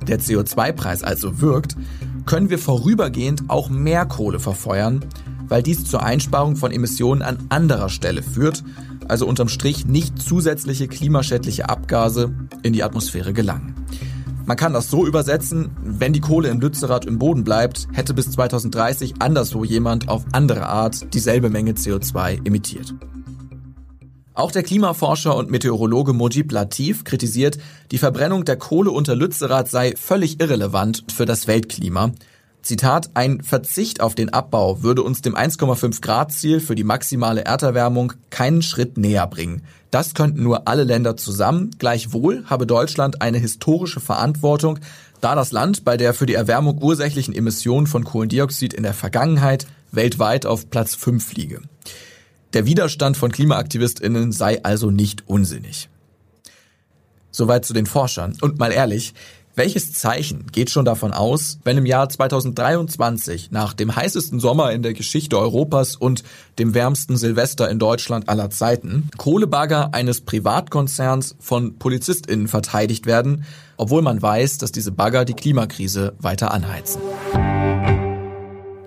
der 0.06 0.20
CO2-Preis 0.20 1.04
also 1.04 1.40
wirkt, 1.40 1.78
können 2.26 2.50
wir 2.50 2.60
vorübergehend 2.60 3.50
auch 3.50 3.70
mehr 3.70 4.06
Kohle 4.06 4.40
verfeuern, 4.40 5.06
weil 5.48 5.64
dies 5.64 5.86
zur 5.86 6.04
Einsparung 6.04 6.56
von 6.56 6.72
Emissionen 6.72 7.22
an 7.22 7.38
anderer 7.50 7.90
Stelle 7.90 8.24
führt, 8.24 8.64
also 9.08 9.28
unterm 9.28 9.50
Strich 9.50 9.86
nicht 9.86 10.22
zusätzliche 10.22 10.88
klimaschädliche 10.88 11.70
Abgase 11.70 12.34
in 12.64 12.74
die 12.74 12.84
Atmosphäre 12.84 13.34
gelangen. 13.34 13.76
Man 14.46 14.58
kann 14.58 14.74
das 14.74 14.90
so 14.90 15.06
übersetzen, 15.06 15.72
wenn 15.82 16.14
die 16.14 16.20
Kohle 16.20 16.50
in 16.50 16.60
Lützerath 16.60 17.06
im 17.06 17.20
Boden 17.20 17.44
bleibt, 17.44 17.88
hätte 17.94 18.14
bis 18.14 18.32
2030 18.32 19.16
anderswo 19.20 19.64
jemand 19.64 20.10
auf 20.10 20.26
andere 20.32 20.68
Art 20.68 21.14
dieselbe 21.14 21.50
Menge 21.50 21.74
CO2 21.74 22.46
emittiert. 22.46 22.94
Auch 24.42 24.52
der 24.52 24.64
Klimaforscher 24.64 25.36
und 25.36 25.52
Meteorologe 25.52 26.14
Mojib 26.14 26.52
Latif 26.52 27.04
kritisiert, 27.04 27.60
die 27.92 28.00
Verbrennung 28.00 28.44
der 28.44 28.56
Kohle 28.56 28.90
unter 28.90 29.16
Lützerath 29.16 29.70
sei 29.70 29.94
völlig 29.96 30.42
irrelevant 30.42 31.04
für 31.14 31.26
das 31.26 31.46
Weltklima. 31.46 32.14
Zitat, 32.64 33.12
ein 33.14 33.44
Verzicht 33.44 34.02
auf 34.02 34.16
den 34.16 34.34
Abbau 34.34 34.82
würde 34.82 35.04
uns 35.04 35.22
dem 35.22 35.36
1,5 35.36 36.02
Grad 36.02 36.32
Ziel 36.32 36.60
für 36.60 36.74
die 36.74 36.84
maximale 36.84 37.46
Erderwärmung 37.46 38.14
keinen 38.32 38.64
Schritt 38.64 38.98
näher 38.98 39.28
bringen. 39.28 39.62
Das 39.92 40.16
könnten 40.16 40.42
nur 40.42 40.68
alle 40.68 40.86
Länder 40.86 41.16
zusammen. 41.18 41.70
Gleichwohl 41.78 42.44
habe 42.48 42.66
Deutschland 42.66 43.22
eine 43.22 43.38
historische 43.38 44.00
Verantwortung, 44.00 44.80
da 45.22 45.36
das 45.36 45.52
Land 45.52 45.86
bei 45.86 45.98
der 45.98 46.16
für 46.16 46.26
die 46.26 46.34
Erwärmung 46.34 46.82
ursächlichen 46.82 47.36
Emissionen 47.36 47.86
von 47.86 48.04
Kohlendioxid 48.04 48.74
in 48.74 48.82
der 48.82 48.96
Vergangenheit 48.96 49.68
weltweit 49.92 50.48
auf 50.48 50.72
Platz 50.72 50.96
5 50.96 51.32
liege. 51.34 51.62
Der 52.54 52.66
Widerstand 52.66 53.16
von 53.16 53.32
KlimaaktivistInnen 53.32 54.32
sei 54.32 54.64
also 54.64 54.92
nicht 54.92 55.24
unsinnig. 55.28 55.90
Soweit 57.32 57.64
zu 57.64 57.74
den 57.74 57.86
Forschern. 57.86 58.36
Und 58.42 58.60
mal 58.60 58.74
ehrlich, 58.74 59.14
welches 59.56 59.94
Zeichen 59.94 60.48
geht 60.52 60.70
schon 60.70 60.86
davon 60.86 61.14
aus, 61.14 61.60
wenn 61.64 61.78
im 61.78 61.86
Jahr 61.86 62.08
2023 62.10 63.52
nach 63.52 63.74
dem 63.74 63.96
heißesten 63.96 64.40
Sommer 64.40 64.72
in 64.72 64.82
der 64.82 64.94
Geschichte 64.94 65.38
Europas 65.38 65.96
und 65.96 66.24
dem 66.60 66.74
wärmsten 66.74 67.18
Silvester 67.18 67.70
in 67.70 67.80
Deutschland 67.80 68.30
aller 68.30 68.50
Zeiten 68.50 69.10
Kohlebagger 69.18 69.94
eines 69.94 70.22
Privatkonzerns 70.22 71.36
von 71.40 71.78
PolizistInnen 71.78 72.48
verteidigt 72.48 73.06
werden, 73.06 73.46
obwohl 73.78 74.02
man 74.02 74.22
weiß, 74.22 74.58
dass 74.58 74.72
diese 74.72 74.92
Bagger 74.92 75.26
die 75.26 75.34
Klimakrise 75.34 76.14
weiter 76.20 76.52
anheizen? 76.52 77.02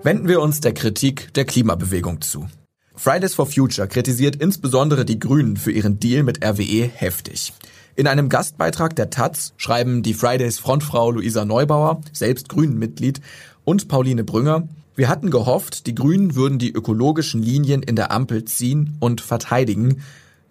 Wenden 0.03 0.27
wir 0.27 0.41
uns 0.41 0.61
der 0.61 0.73
Kritik 0.73 1.33
der 1.33 1.45
Klimabewegung 1.45 2.21
zu. 2.21 2.47
Fridays 2.97 3.35
for 3.35 3.45
Future 3.45 3.87
kritisiert 3.87 4.37
insbesondere 4.37 5.05
die 5.05 5.19
Grünen 5.19 5.57
für 5.57 5.71
ihren 5.71 5.99
Deal 5.99 6.23
mit 6.23 6.43
RWE 6.43 6.89
heftig. 6.93 7.53
In 7.95 8.07
einem 8.07 8.29
Gastbeitrag 8.29 8.95
der 8.95 9.09
Taz 9.09 9.53
schreiben 9.57 10.03
die 10.03 10.13
Fridays 10.13 10.59
Frontfrau 10.59 11.11
Luisa 11.11 11.45
Neubauer, 11.45 12.01
selbst 12.11 12.49
Grünen-Mitglied, 12.49 13.21
und 13.63 13.87
Pauline 13.87 14.23
Brünger, 14.23 14.67
wir 14.95 15.09
hatten 15.09 15.29
gehofft, 15.29 15.87
die 15.87 15.95
Grünen 15.95 16.35
würden 16.35 16.57
die 16.57 16.71
ökologischen 16.71 17.41
Linien 17.41 17.83
in 17.83 17.97
der 17.97 18.11
Ampel 18.11 18.45
ziehen 18.45 18.95
und 19.01 19.19
verteidigen. 19.19 20.01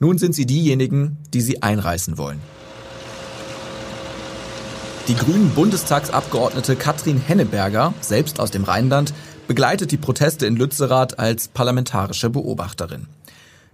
Nun 0.00 0.18
sind 0.18 0.34
sie 0.34 0.44
diejenigen, 0.44 1.16
die 1.32 1.40
sie 1.40 1.62
einreißen 1.62 2.18
wollen. 2.18 2.40
Die 5.08 5.14
grünen 5.14 5.50
Bundestagsabgeordnete 5.50 6.76
Katrin 6.76 7.18
Henneberger, 7.18 7.94
selbst 8.00 8.40
aus 8.40 8.50
dem 8.50 8.64
Rheinland, 8.64 9.14
begleitet 9.46 9.92
die 9.92 9.96
Proteste 9.96 10.46
in 10.46 10.56
Lützerath 10.56 11.18
als 11.18 11.48
parlamentarische 11.48 12.30
Beobachterin. 12.30 13.06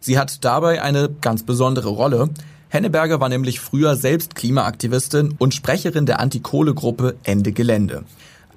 Sie 0.01 0.19
hat 0.19 0.45
dabei 0.45 0.83
eine 0.83 1.11
ganz 1.21 1.45
besondere 1.45 1.91
Rolle. 1.91 2.31
Henneberger 2.69 3.21
war 3.21 3.29
nämlich 3.29 3.61
früher 3.61 3.97
selbst 3.97 4.35
Klimaaktivistin 4.35 5.35
und 5.39 5.55
Sprecherin 5.55 6.07
der 6.07 6.21
Anti-Kohle-Gruppe 6.21 7.17
Ende 7.23 7.53
Gelände. 7.53 8.05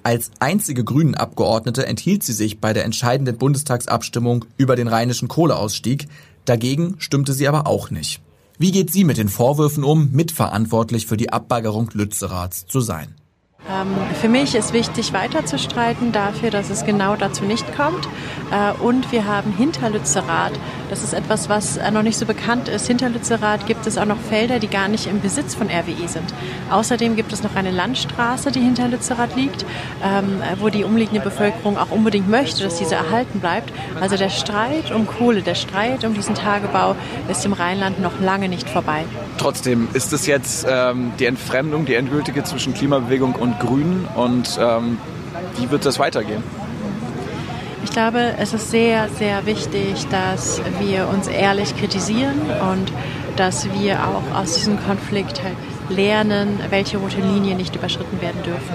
Als 0.02 0.30
einzige 0.38 0.84
Grünen-Abgeordnete 0.84 1.86
enthielt 1.86 2.22
sie 2.22 2.34
sich 2.34 2.60
bei 2.60 2.72
der 2.72 2.84
entscheidenden 2.84 3.38
Bundestagsabstimmung 3.38 4.44
über 4.56 4.76
den 4.76 4.88
rheinischen 4.88 5.28
Kohleausstieg. 5.28 6.08
Dagegen 6.44 6.96
stimmte 6.98 7.32
sie 7.32 7.48
aber 7.48 7.66
auch 7.66 7.90
nicht. 7.90 8.20
Wie 8.58 8.70
geht 8.70 8.92
sie 8.92 9.04
mit 9.04 9.16
den 9.16 9.28
Vorwürfen 9.28 9.82
um, 9.82 10.10
mitverantwortlich 10.12 11.06
für 11.06 11.16
die 11.16 11.32
Abbaggerung 11.32 11.90
Lützeraths 11.92 12.66
zu 12.66 12.80
sein? 12.80 13.14
Ähm, 13.66 13.94
für 14.20 14.28
mich 14.28 14.54
ist 14.54 14.74
wichtig, 14.74 15.14
weiterzustreiten 15.14 16.12
dafür, 16.12 16.50
dass 16.50 16.68
es 16.68 16.84
genau 16.84 17.16
dazu 17.16 17.44
nicht 17.44 17.74
kommt. 17.74 18.06
Äh, 18.50 18.72
und 18.82 19.10
wir 19.10 19.26
haben 19.26 19.52
hinter 19.52 19.88
Lützerath, 19.88 20.52
das 20.90 21.02
ist 21.02 21.14
etwas, 21.14 21.48
was 21.48 21.78
äh, 21.78 21.90
noch 21.90 22.02
nicht 22.02 22.18
so 22.18 22.26
bekannt 22.26 22.68
ist, 22.68 22.86
hinter 22.86 23.08
Lützerath 23.08 23.66
gibt 23.66 23.86
es 23.86 23.96
auch 23.96 24.04
noch 24.04 24.18
Felder, 24.18 24.58
die 24.58 24.68
gar 24.68 24.88
nicht 24.88 25.06
im 25.06 25.22
Besitz 25.22 25.54
von 25.54 25.68
RWE 25.68 26.08
sind. 26.08 26.34
Außerdem 26.70 27.16
gibt 27.16 27.32
es 27.32 27.42
noch 27.42 27.56
eine 27.56 27.70
Landstraße, 27.70 28.52
die 28.52 28.60
hinter 28.60 28.86
Lützerath 28.88 29.34
liegt, 29.34 29.64
ähm, 30.04 30.42
wo 30.60 30.68
die 30.68 30.84
umliegende 30.84 31.20
Bevölkerung 31.20 31.78
auch 31.78 31.90
unbedingt 31.90 32.28
möchte, 32.28 32.62
dass 32.64 32.76
diese 32.76 32.96
erhalten 32.96 33.40
bleibt. 33.40 33.72
Also 33.98 34.16
der 34.16 34.28
Streit 34.30 34.90
um 34.94 35.06
Kohle, 35.06 35.40
der 35.40 35.54
Streit 35.54 36.04
um 36.04 36.12
diesen 36.12 36.34
Tagebau 36.34 36.96
ist 37.30 37.46
im 37.46 37.54
Rheinland 37.54 37.98
noch 38.00 38.20
lange 38.20 38.50
nicht 38.50 38.68
vorbei. 38.68 39.04
Trotzdem 39.38 39.88
ist 39.94 40.12
es 40.12 40.26
jetzt 40.26 40.66
ähm, 40.68 41.12
die 41.18 41.24
Entfremdung, 41.24 41.86
die 41.86 41.94
endgültige 41.94 42.44
zwischen 42.44 42.74
Klimabewegung 42.74 43.34
und 43.34 43.53
Grünen 43.60 44.06
und 44.14 44.58
ähm, 44.60 44.98
wie 45.56 45.70
wird 45.70 45.84
das 45.86 45.98
weitergehen? 45.98 46.42
Ich 47.84 47.90
glaube, 47.90 48.34
es 48.38 48.54
ist 48.54 48.70
sehr, 48.70 49.08
sehr 49.10 49.46
wichtig, 49.46 50.06
dass 50.08 50.60
wir 50.80 51.08
uns 51.08 51.28
ehrlich 51.28 51.76
kritisieren 51.76 52.40
und 52.72 52.90
dass 53.36 53.70
wir 53.72 53.98
auch 54.06 54.40
aus 54.40 54.54
diesem 54.54 54.82
Konflikt 54.84 55.42
halt 55.42 55.56
lernen, 55.90 56.58
welche 56.70 56.96
rote 56.96 57.20
Linien 57.20 57.58
nicht 57.58 57.76
überschritten 57.76 58.20
werden 58.20 58.42
dürfen. 58.42 58.74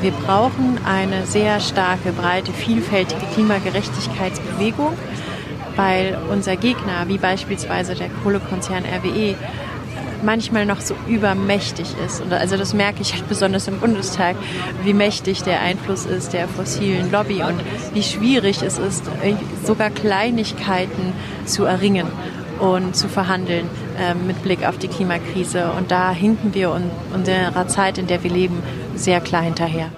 Wir 0.00 0.12
brauchen 0.12 0.78
eine 0.84 1.26
sehr 1.26 1.60
starke, 1.60 2.12
breite, 2.12 2.52
vielfältige 2.52 3.26
Klimagerechtigkeitsbewegung, 3.34 4.92
weil 5.74 6.16
unser 6.30 6.56
Gegner, 6.56 7.08
wie 7.08 7.18
beispielsweise 7.18 7.94
der 7.94 8.08
Kohlekonzern 8.22 8.84
RWE, 8.84 9.34
manchmal 10.22 10.66
noch 10.66 10.80
so 10.80 10.94
übermächtig 11.06 11.88
ist. 12.04 12.22
Und 12.22 12.32
also 12.32 12.56
das 12.56 12.74
merke 12.74 13.02
ich 13.02 13.14
halt 13.14 13.28
besonders 13.28 13.68
im 13.68 13.80
Bundestag, 13.80 14.36
wie 14.84 14.92
mächtig 14.92 15.42
der 15.42 15.60
Einfluss 15.60 16.06
ist 16.06 16.32
der 16.32 16.48
fossilen 16.48 17.10
Lobby 17.10 17.42
und 17.42 17.60
wie 17.94 18.02
schwierig 18.02 18.62
es 18.62 18.78
ist, 18.78 19.04
sogar 19.64 19.90
Kleinigkeiten 19.90 21.12
zu 21.44 21.64
erringen 21.64 22.06
und 22.58 22.96
zu 22.96 23.08
verhandeln 23.08 23.68
äh, 23.98 24.14
mit 24.14 24.42
Blick 24.42 24.66
auf 24.66 24.78
die 24.78 24.88
Klimakrise. 24.88 25.70
Und 25.76 25.90
da 25.90 26.10
hinken 26.12 26.54
wir 26.54 26.74
in 26.74 26.90
unserer 27.14 27.68
Zeit, 27.68 27.98
in 27.98 28.06
der 28.06 28.22
wir 28.22 28.30
leben, 28.30 28.62
sehr 28.94 29.20
klar 29.20 29.42
hinterher. 29.42 29.90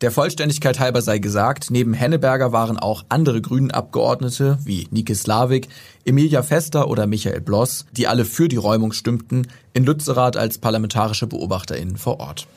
Der 0.00 0.10
Vollständigkeit 0.10 0.80
halber 0.80 1.02
sei 1.02 1.18
gesagt, 1.18 1.70
neben 1.70 1.94
Henneberger 1.94 2.50
waren 2.52 2.78
auch 2.78 3.04
andere 3.08 3.40
Grünen-Abgeordnete 3.40 4.58
wie 4.64 4.88
Nike 4.90 5.14
Slavik, 5.14 5.68
Emilia 6.04 6.42
Fester 6.42 6.88
oder 6.88 7.06
Michael 7.06 7.40
Bloss, 7.40 7.86
die 7.92 8.08
alle 8.08 8.24
für 8.24 8.48
die 8.48 8.56
Räumung 8.56 8.92
stimmten, 8.92 9.46
in 9.72 9.84
Lützerath 9.84 10.36
als 10.36 10.58
parlamentarische 10.58 11.28
BeobachterInnen 11.28 11.96
vor 11.96 12.18
Ort. 12.18 12.48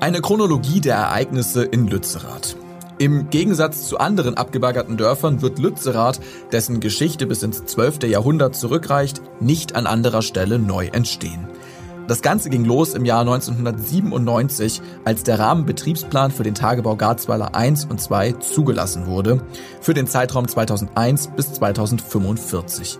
Eine 0.00 0.22
Chronologie 0.22 0.80
der 0.80 0.96
Ereignisse 0.96 1.64
in 1.64 1.86
Lützerath. 1.86 2.56
Im 2.98 3.28
Gegensatz 3.28 3.86
zu 3.86 3.98
anderen 3.98 4.38
abgebaggerten 4.38 4.96
Dörfern 4.96 5.42
wird 5.42 5.58
Lützerath, 5.58 6.18
dessen 6.50 6.80
Geschichte 6.80 7.26
bis 7.26 7.42
ins 7.42 7.66
12. 7.66 8.04
Jahrhundert 8.04 8.56
zurückreicht, 8.56 9.20
nicht 9.38 9.76
an 9.76 9.86
anderer 9.86 10.22
Stelle 10.22 10.58
neu 10.58 10.86
entstehen. 10.86 11.46
Das 12.08 12.22
Ganze 12.22 12.50
ging 12.50 12.64
los 12.64 12.94
im 12.94 13.04
Jahr 13.04 13.22
1997, 13.22 14.80
als 15.04 15.24
der 15.24 15.40
Rahmenbetriebsplan 15.40 16.30
für 16.30 16.44
den 16.44 16.54
Tagebau 16.54 16.94
Garzweiler 16.94 17.56
1 17.56 17.86
und 17.86 18.00
2 18.00 18.32
zugelassen 18.32 19.06
wurde, 19.06 19.40
für 19.80 19.92
den 19.92 20.06
Zeitraum 20.06 20.46
2001 20.46 21.28
bis 21.34 21.54
2045. 21.54 22.98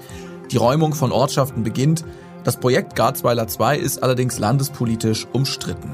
Die 0.50 0.56
Räumung 0.56 0.92
von 0.92 1.12
Ortschaften 1.12 1.62
beginnt, 1.62 2.04
das 2.42 2.56
Projekt 2.56 2.96
Garzweiler 2.96 3.46
2 3.46 3.78
ist 3.78 4.02
allerdings 4.02 4.40
landespolitisch 4.40 5.28
umstritten. 5.32 5.90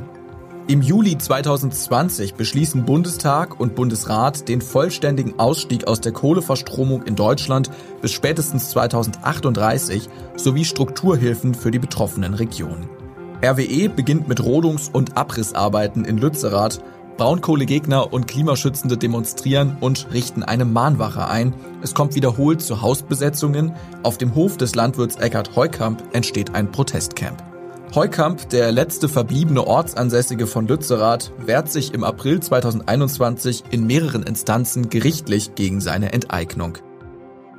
Im 0.68 0.80
Juli 0.80 1.18
2020 1.18 2.34
beschließen 2.34 2.84
Bundestag 2.86 3.60
und 3.60 3.74
Bundesrat 3.74 4.48
den 4.48 4.62
vollständigen 4.62 5.38
Ausstieg 5.38 5.86
aus 5.86 6.00
der 6.00 6.12
Kohleverstromung 6.12 7.02
in 7.02 7.16
Deutschland 7.16 7.70
bis 8.00 8.12
spätestens 8.12 8.70
2038 8.70 10.08
sowie 10.36 10.64
Strukturhilfen 10.64 11.54
für 11.54 11.72
die 11.72 11.80
betroffenen 11.80 12.34
Regionen. 12.34 13.01
RWE 13.44 13.88
beginnt 13.88 14.28
mit 14.28 14.40
Rodungs- 14.40 14.88
und 14.88 15.16
Abrissarbeiten 15.16 16.04
in 16.04 16.18
Lützerath. 16.18 16.80
Braunkohlegegner 17.16 18.12
und 18.12 18.26
Klimaschützende 18.26 18.96
demonstrieren 18.96 19.76
und 19.80 20.06
richten 20.12 20.42
eine 20.42 20.64
Mahnwache 20.64 21.26
ein. 21.26 21.52
Es 21.82 21.92
kommt 21.92 22.14
wiederholt 22.14 22.62
zu 22.62 22.82
Hausbesetzungen. 22.82 23.72
Auf 24.02 24.16
dem 24.16 24.34
Hof 24.34 24.56
des 24.56 24.74
Landwirts 24.74 25.16
Eckhard 25.16 25.56
Heukamp 25.56 26.02
entsteht 26.12 26.54
ein 26.54 26.70
Protestcamp. 26.70 27.42
Heukamp, 27.94 28.48
der 28.48 28.72
letzte 28.72 29.08
verbliebene 29.08 29.66
Ortsansässige 29.66 30.46
von 30.46 30.66
Lützerath, 30.66 31.32
wehrt 31.44 31.70
sich 31.70 31.92
im 31.92 32.04
April 32.04 32.40
2021 32.40 33.64
in 33.70 33.86
mehreren 33.86 34.22
Instanzen 34.22 34.88
gerichtlich 34.88 35.54
gegen 35.54 35.82
seine 35.82 36.12
Enteignung. 36.12 36.78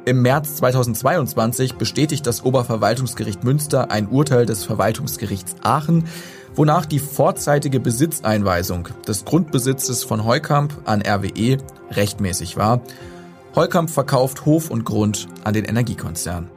Im 0.06 0.22
März 0.22 0.58
2022 0.58 1.76
bestätigt 1.76 2.28
das 2.28 2.44
Oberverwaltungsgericht 2.44 3.46
Münster 3.46 3.90
ein 3.90 4.10
Urteil 4.10 4.46
des 4.46 4.66
Verwaltungsgerichts 4.66 5.56
Aachen, 5.62 6.04
wonach 6.56 6.86
die 6.86 7.00
vorzeitige 7.00 7.80
Besitzeinweisung 7.80 8.90
des 9.08 9.24
Grundbesitzes 9.24 10.04
von 10.04 10.26
Heukamp 10.26 10.74
an 10.84 11.02
RWE 11.02 11.58
rechtmäßig 11.92 12.58
war. 12.58 12.82
Heukamp 13.56 13.90
verkauft 13.90 14.46
Hof 14.46 14.70
und 14.70 14.84
Grund 14.84 15.30
an 15.46 15.54
den 15.54 15.64
Energiekonzern. 15.64 16.50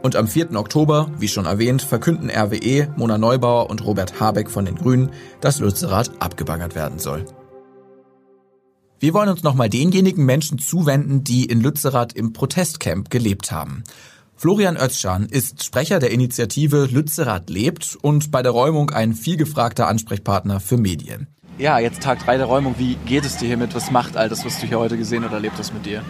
Und 0.00 0.16
am 0.16 0.26
4. 0.26 0.54
Oktober, 0.56 1.10
wie 1.18 1.28
schon 1.28 1.44
erwähnt, 1.44 1.82
verkünden 1.82 2.30
RWE, 2.30 2.88
Mona 2.96 3.18
Neubauer 3.18 3.68
und 3.68 3.84
Robert 3.84 4.18
Habeck 4.18 4.50
von 4.50 4.64
den 4.64 4.76
Grünen, 4.76 5.10
dass 5.42 5.60
Lützerath 5.60 6.10
abgebaggert 6.20 6.74
werden 6.74 6.98
soll. 6.98 7.26
Wir 9.04 9.12
wollen 9.12 9.28
uns 9.28 9.42
nochmal 9.42 9.68
denjenigen 9.68 10.24
Menschen 10.24 10.58
zuwenden, 10.58 11.24
die 11.24 11.44
in 11.44 11.60
Lützerath 11.60 12.14
im 12.14 12.32
Protestcamp 12.32 13.10
gelebt 13.10 13.52
haben. 13.52 13.84
Florian 14.34 14.78
Özcan 14.78 15.26
ist 15.26 15.62
Sprecher 15.62 15.98
der 15.98 16.10
Initiative 16.10 16.88
Lützerath 16.90 17.50
lebt 17.50 17.98
und 18.00 18.30
bei 18.30 18.42
der 18.42 18.52
Räumung 18.52 18.88
ein 18.88 19.12
vielgefragter 19.12 19.88
Ansprechpartner 19.88 20.58
für 20.58 20.78
Medien. 20.78 21.26
Ja, 21.58 21.78
jetzt 21.78 22.02
Tag 22.02 22.24
3 22.24 22.38
der 22.38 22.46
Räumung. 22.46 22.76
Wie 22.78 22.94
geht 23.04 23.26
es 23.26 23.36
dir 23.36 23.46
hiermit? 23.46 23.74
Was 23.74 23.90
macht 23.90 24.16
all 24.16 24.30
das, 24.30 24.42
was 24.46 24.58
du 24.58 24.66
hier 24.66 24.78
heute 24.78 24.96
gesehen 24.96 25.22
oder 25.22 25.34
erlebt 25.34 25.58
hast 25.58 25.74
mit 25.74 25.84
dir? 25.84 26.00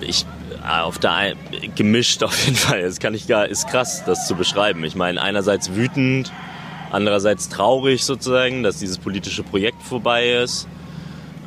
Ich 0.00 0.26
auf 0.64 1.00
der 1.00 1.34
gemischt 1.74 2.22
auf 2.22 2.40
jeden 2.44 2.56
Fall. 2.56 2.82
Das 2.82 3.00
kann 3.00 3.14
ich 3.14 3.26
gar 3.26 3.48
ist 3.48 3.66
krass, 3.66 4.04
das 4.06 4.28
zu 4.28 4.36
beschreiben. 4.36 4.84
Ich 4.84 4.94
meine, 4.94 5.20
einerseits 5.20 5.74
wütend, 5.74 6.32
andererseits 6.92 7.48
traurig 7.48 8.04
sozusagen, 8.04 8.62
dass 8.62 8.78
dieses 8.78 8.98
politische 8.98 9.42
Projekt 9.42 9.82
vorbei 9.82 10.34
ist. 10.34 10.68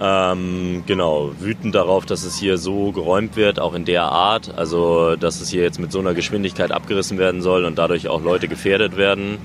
Ähm, 0.01 0.83
genau, 0.85 1.31
wütend 1.39 1.75
darauf, 1.75 2.05
dass 2.05 2.23
es 2.23 2.38
hier 2.38 2.57
so 2.57 2.93
geräumt 2.93 3.35
wird, 3.35 3.59
auch 3.59 3.73
in 3.73 3.83
der 3.83 4.03
Art. 4.03 4.53
Also, 4.55 5.17
dass 5.17 5.41
es 5.41 5.49
hier 5.49 5.62
jetzt 5.62 5.79
mit 5.79 5.91
so 5.91 5.99
einer 5.99 6.13
Geschwindigkeit 6.13 6.71
abgerissen 6.71 7.17
werden 7.17 7.41
soll 7.41 7.65
und 7.65 7.77
dadurch 7.77 8.07
auch 8.07 8.23
Leute 8.23 8.47
gefährdet 8.47 8.95
werden. 8.95 9.38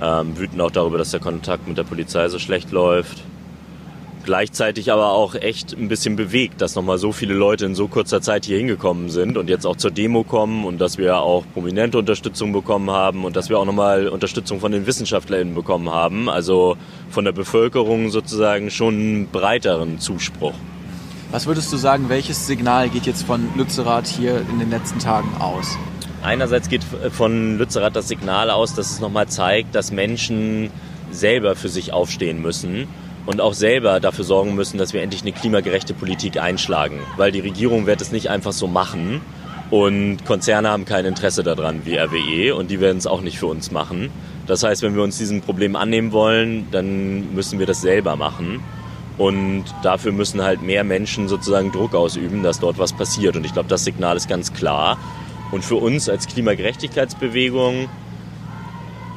Ähm, 0.00 0.38
wütend 0.38 0.60
auch 0.60 0.70
darüber, 0.70 0.98
dass 0.98 1.10
der 1.10 1.20
Kontakt 1.20 1.68
mit 1.68 1.78
der 1.78 1.84
Polizei 1.84 2.28
so 2.28 2.38
schlecht 2.38 2.70
läuft. 2.70 3.22
Gleichzeitig 4.24 4.92
aber 4.92 5.10
auch 5.12 5.34
echt 5.34 5.72
ein 5.72 5.88
bisschen 5.88 6.14
bewegt, 6.14 6.60
dass 6.60 6.76
nochmal 6.76 6.98
so 6.98 7.10
viele 7.10 7.34
Leute 7.34 7.66
in 7.66 7.74
so 7.74 7.88
kurzer 7.88 8.20
Zeit 8.20 8.44
hier 8.44 8.56
hingekommen 8.56 9.10
sind 9.10 9.36
und 9.36 9.50
jetzt 9.50 9.66
auch 9.66 9.74
zur 9.74 9.90
Demo 9.90 10.22
kommen 10.22 10.64
und 10.64 10.80
dass 10.80 10.96
wir 10.96 11.16
auch 11.18 11.44
prominente 11.52 11.98
Unterstützung 11.98 12.52
bekommen 12.52 12.90
haben 12.90 13.24
und 13.24 13.34
dass 13.34 13.48
wir 13.48 13.58
auch 13.58 13.64
nochmal 13.64 14.06
Unterstützung 14.06 14.60
von 14.60 14.70
den 14.70 14.86
WissenschaftlerInnen 14.86 15.56
bekommen 15.56 15.90
haben. 15.90 16.28
Also 16.28 16.76
von 17.10 17.24
der 17.24 17.32
Bevölkerung 17.32 18.10
sozusagen 18.10 18.70
schon 18.70 18.94
einen 18.94 19.26
breiteren 19.26 19.98
Zuspruch. 19.98 20.54
Was 21.32 21.46
würdest 21.46 21.72
du 21.72 21.76
sagen, 21.76 22.08
welches 22.08 22.46
Signal 22.46 22.90
geht 22.90 23.06
jetzt 23.06 23.24
von 23.24 23.48
Lützerath 23.56 24.06
hier 24.06 24.40
in 24.52 24.60
den 24.60 24.70
letzten 24.70 25.00
Tagen 25.00 25.34
aus? 25.40 25.76
Einerseits 26.22 26.68
geht 26.68 26.84
von 26.84 27.58
Lützerath 27.58 27.96
das 27.96 28.06
Signal 28.06 28.50
aus, 28.50 28.76
dass 28.76 28.92
es 28.92 29.00
nochmal 29.00 29.26
zeigt, 29.26 29.74
dass 29.74 29.90
Menschen 29.90 30.70
selber 31.10 31.56
für 31.56 31.68
sich 31.68 31.92
aufstehen 31.92 32.40
müssen 32.40 32.86
und 33.26 33.40
auch 33.40 33.54
selber 33.54 34.00
dafür 34.00 34.24
sorgen 34.24 34.54
müssen, 34.54 34.78
dass 34.78 34.92
wir 34.92 35.02
endlich 35.02 35.22
eine 35.22 35.32
klimagerechte 35.32 35.94
Politik 35.94 36.38
einschlagen. 36.38 37.00
Weil 37.16 37.32
die 37.32 37.40
Regierung 37.40 37.86
wird 37.86 38.00
es 38.00 38.12
nicht 38.12 38.30
einfach 38.30 38.52
so 38.52 38.66
machen 38.66 39.20
und 39.70 40.24
Konzerne 40.26 40.68
haben 40.68 40.84
kein 40.84 41.04
Interesse 41.04 41.42
daran 41.42 41.86
wie 41.86 41.96
RWE 41.96 42.54
und 42.54 42.70
die 42.70 42.80
werden 42.80 42.98
es 42.98 43.06
auch 43.06 43.22
nicht 43.22 43.38
für 43.38 43.46
uns 43.46 43.70
machen. 43.70 44.10
Das 44.46 44.62
heißt, 44.62 44.82
wenn 44.82 44.94
wir 44.94 45.02
uns 45.02 45.18
diesem 45.18 45.40
Problem 45.40 45.76
annehmen 45.76 46.12
wollen, 46.12 46.66
dann 46.72 47.34
müssen 47.34 47.58
wir 47.58 47.66
das 47.66 47.80
selber 47.80 48.16
machen. 48.16 48.60
Und 49.18 49.64
dafür 49.82 50.10
müssen 50.10 50.42
halt 50.42 50.62
mehr 50.62 50.84
Menschen 50.84 51.28
sozusagen 51.28 51.70
Druck 51.70 51.94
ausüben, 51.94 52.42
dass 52.42 52.60
dort 52.60 52.78
was 52.78 52.92
passiert. 52.92 53.36
Und 53.36 53.46
ich 53.46 53.52
glaube, 53.52 53.68
das 53.68 53.84
Signal 53.84 54.16
ist 54.16 54.28
ganz 54.28 54.52
klar. 54.52 54.98
Und 55.52 55.64
für 55.64 55.76
uns 55.76 56.08
als 56.08 56.26
Klimagerechtigkeitsbewegung 56.26 57.88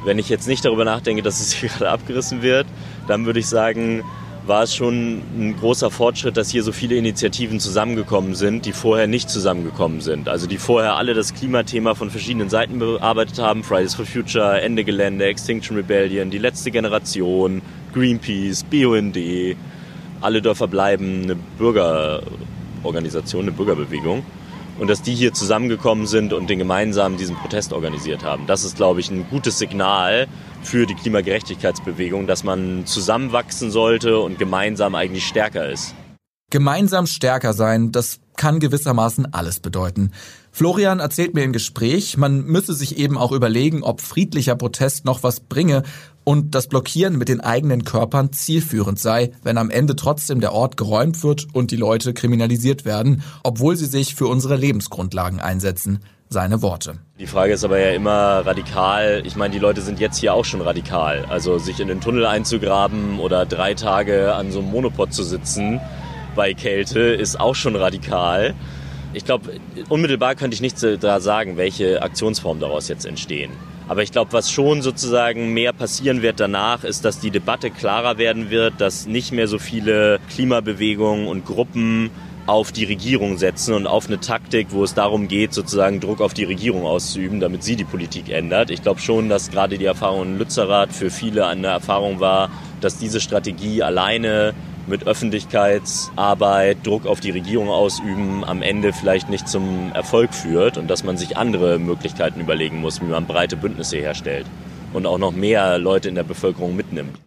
wenn 0.06 0.18
ich 0.18 0.28
jetzt 0.28 0.46
nicht 0.46 0.64
darüber 0.64 0.84
nachdenke, 0.84 1.22
dass 1.22 1.40
es 1.40 1.52
hier 1.52 1.68
gerade 1.76 1.90
abgerissen 1.90 2.40
wird, 2.40 2.66
dann 3.06 3.26
würde 3.26 3.40
ich 3.40 3.46
sagen, 3.46 4.02
war 4.46 4.62
es 4.62 4.74
schon 4.74 5.22
ein 5.36 5.56
großer 5.58 5.90
Fortschritt, 5.90 6.36
dass 6.36 6.50
hier 6.50 6.62
so 6.62 6.72
viele 6.72 6.96
Initiativen 6.96 7.58
zusammengekommen 7.58 8.34
sind, 8.34 8.64
die 8.64 8.72
vorher 8.72 9.06
nicht 9.06 9.28
zusammengekommen 9.28 10.00
sind. 10.00 10.28
Also 10.28 10.46
die 10.46 10.58
vorher 10.58 10.94
alle 10.94 11.14
das 11.14 11.34
Klimathema 11.34 11.94
von 11.94 12.10
verschiedenen 12.10 12.48
Seiten 12.48 12.78
bearbeitet 12.78 13.38
haben. 13.38 13.64
Fridays 13.64 13.94
for 13.94 14.06
Future, 14.06 14.60
Ende 14.60 14.84
Gelände, 14.84 15.24
Extinction 15.24 15.76
Rebellion, 15.76 16.30
die 16.30 16.38
letzte 16.38 16.70
Generation, 16.70 17.60
Greenpeace, 17.92 18.62
BUND. 18.64 19.18
Alle 20.20 20.42
Dörfer 20.42 20.68
bleiben 20.68 21.24
eine 21.24 21.36
Bürgerorganisation, 21.58 23.42
eine 23.42 23.52
Bürgerbewegung 23.52 24.22
und 24.78 24.88
dass 24.88 25.02
die 25.02 25.14
hier 25.14 25.32
zusammengekommen 25.32 26.06
sind 26.06 26.32
und 26.32 26.50
den 26.50 26.58
gemeinsam 26.58 27.16
diesen 27.16 27.36
Protest 27.36 27.72
organisiert 27.72 28.24
haben. 28.24 28.46
Das 28.46 28.64
ist, 28.64 28.76
glaube 28.76 29.00
ich, 29.00 29.10
ein 29.10 29.26
gutes 29.30 29.58
Signal 29.58 30.28
für 30.66 30.86
die 30.86 30.94
Klimagerechtigkeitsbewegung, 30.94 32.26
dass 32.26 32.44
man 32.44 32.84
zusammenwachsen 32.86 33.70
sollte 33.70 34.18
und 34.18 34.38
gemeinsam 34.38 34.94
eigentlich 34.94 35.26
stärker 35.26 35.70
ist. 35.70 35.94
Gemeinsam 36.50 37.06
stärker 37.06 37.52
sein, 37.52 37.92
das 37.92 38.20
kann 38.36 38.60
gewissermaßen 38.60 39.32
alles 39.32 39.60
bedeuten. 39.60 40.12
Florian 40.52 41.00
erzählt 41.00 41.34
mir 41.34 41.42
im 41.42 41.52
Gespräch, 41.52 42.16
man 42.16 42.44
müsse 42.44 42.72
sich 42.72 42.98
eben 42.98 43.18
auch 43.18 43.32
überlegen, 43.32 43.82
ob 43.82 44.00
friedlicher 44.00 44.54
Protest 44.54 45.04
noch 45.04 45.22
was 45.22 45.40
bringe 45.40 45.82
und 46.24 46.54
das 46.54 46.68
Blockieren 46.68 47.18
mit 47.18 47.28
den 47.28 47.40
eigenen 47.40 47.84
Körpern 47.84 48.32
zielführend 48.32 48.98
sei, 48.98 49.32
wenn 49.42 49.58
am 49.58 49.70
Ende 49.70 49.96
trotzdem 49.96 50.40
der 50.40 50.52
Ort 50.52 50.76
geräumt 50.76 51.22
wird 51.22 51.46
und 51.52 51.70
die 51.70 51.76
Leute 51.76 52.14
kriminalisiert 52.14 52.84
werden, 52.84 53.22
obwohl 53.42 53.76
sie 53.76 53.86
sich 53.86 54.14
für 54.14 54.26
unsere 54.26 54.56
Lebensgrundlagen 54.56 55.40
einsetzen. 55.40 56.00
Seine 56.28 56.60
Worte. 56.60 56.94
Die 57.20 57.26
Frage 57.26 57.52
ist 57.52 57.64
aber 57.64 57.78
ja 57.78 57.90
immer 57.90 58.44
radikal. 58.44 59.22
Ich 59.24 59.36
meine, 59.36 59.54
die 59.54 59.60
Leute 59.60 59.80
sind 59.80 60.00
jetzt 60.00 60.18
hier 60.18 60.34
auch 60.34 60.44
schon 60.44 60.60
radikal. 60.60 61.24
Also 61.28 61.58
sich 61.58 61.78
in 61.78 61.86
den 61.86 62.00
Tunnel 62.00 62.26
einzugraben 62.26 63.20
oder 63.20 63.46
drei 63.46 63.74
Tage 63.74 64.34
an 64.34 64.50
so 64.50 64.58
einem 64.58 64.70
Monopod 64.70 65.14
zu 65.14 65.22
sitzen 65.22 65.80
bei 66.36 66.52
Kälte 66.52 67.00
ist 67.00 67.40
auch 67.40 67.54
schon 67.54 67.74
radikal. 67.74 68.54
Ich 69.14 69.24
glaube, 69.24 69.52
unmittelbar 69.88 70.34
könnte 70.34 70.54
ich 70.54 70.60
nicht 70.60 70.76
da 70.82 71.20
sagen, 71.20 71.56
welche 71.56 72.02
Aktionsformen 72.02 72.60
daraus 72.60 72.88
jetzt 72.88 73.06
entstehen. 73.06 73.52
Aber 73.88 74.02
ich 74.02 74.12
glaube, 74.12 74.32
was 74.32 74.50
schon 74.50 74.82
sozusagen 74.82 75.54
mehr 75.54 75.72
passieren 75.72 76.20
wird 76.20 76.38
danach, 76.38 76.84
ist, 76.84 77.04
dass 77.04 77.20
die 77.20 77.30
Debatte 77.30 77.70
klarer 77.70 78.18
werden 78.18 78.50
wird, 78.50 78.74
dass 78.78 79.06
nicht 79.06 79.32
mehr 79.32 79.48
so 79.48 79.58
viele 79.58 80.20
Klimabewegungen 80.28 81.28
und 81.28 81.46
Gruppen 81.46 82.10
auf 82.46 82.72
die 82.72 82.84
Regierung 82.84 83.38
setzen 83.38 83.74
und 83.74 83.86
auf 83.86 84.06
eine 84.06 84.20
Taktik, 84.20 84.68
wo 84.70 84.84
es 84.84 84.94
darum 84.94 85.28
geht, 85.28 85.52
sozusagen 85.52 86.00
Druck 86.00 86.20
auf 86.20 86.32
die 86.32 86.44
Regierung 86.44 86.84
auszuüben, 86.84 87.40
damit 87.40 87.64
sie 87.64 87.76
die 87.76 87.84
Politik 87.84 88.30
ändert. 88.30 88.70
Ich 88.70 88.82
glaube 88.82 89.00
schon, 89.00 89.28
dass 89.28 89.50
gerade 89.50 89.78
die 89.78 89.84
Erfahrung 89.84 90.22
in 90.22 90.38
Lützerath 90.38 90.92
für 90.92 91.10
viele 91.10 91.46
eine 91.46 91.66
Erfahrung 91.66 92.20
war, 92.20 92.50
dass 92.80 92.98
diese 92.98 93.20
Strategie 93.20 93.82
alleine 93.82 94.54
mit 94.86 95.06
Öffentlichkeitsarbeit, 95.06 96.86
Druck 96.86 97.06
auf 97.06 97.18
die 97.18 97.32
Regierung 97.32 97.68
ausüben, 97.68 98.44
am 98.44 98.62
Ende 98.62 98.92
vielleicht 98.92 99.28
nicht 99.28 99.48
zum 99.48 99.90
Erfolg 99.92 100.32
führt 100.32 100.78
und 100.78 100.88
dass 100.88 101.02
man 101.02 101.16
sich 101.16 101.36
andere 101.36 101.78
Möglichkeiten 101.80 102.40
überlegen 102.40 102.80
muss, 102.80 103.00
wie 103.00 103.06
man 103.06 103.26
breite 103.26 103.56
Bündnisse 103.56 103.96
herstellt 103.96 104.46
und 104.92 105.06
auch 105.06 105.18
noch 105.18 105.32
mehr 105.32 105.78
Leute 105.78 106.08
in 106.08 106.14
der 106.14 106.22
Bevölkerung 106.22 106.76
mitnimmt. 106.76 107.18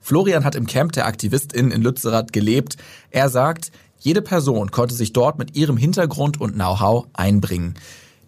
Florian 0.00 0.44
hat 0.44 0.54
im 0.54 0.66
Camp 0.66 0.92
der 0.92 1.06
AktivistInnen 1.06 1.72
in 1.72 1.82
Lützerath 1.82 2.32
gelebt. 2.32 2.76
Er 3.10 3.28
sagt, 3.28 3.72
jede 3.98 4.22
Person 4.22 4.70
konnte 4.70 4.94
sich 4.94 5.12
dort 5.12 5.38
mit 5.38 5.56
ihrem 5.56 5.76
Hintergrund 5.76 6.40
und 6.40 6.54
Know-how 6.54 7.06
einbringen. 7.12 7.74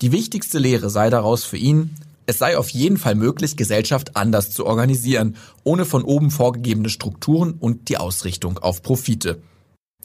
Die 0.03 0.13
wichtigste 0.13 0.59
Lehre 0.59 0.91
sei 0.91 1.11
daraus 1.11 1.45
für 1.45 1.57
ihn, 1.57 1.95
es 2.27 2.39
sei 2.39 2.57
auf 2.57 2.69
jeden 2.71 2.97
Fall 2.97 3.15
möglich, 3.15 3.57
Gesellschaft 3.57 4.17
anders 4.17 4.51
zu 4.51 4.67
organisieren, 4.67 5.37
ohne 5.65 5.85
von 5.85 6.05
oben 6.05 6.31
vorgegebene 6.31 6.89
Strukturen 6.89 7.55
und 7.59 7.89
die 7.89 7.97
Ausrichtung 7.97 8.59
auf 8.59 8.83
Profite. 8.83 9.43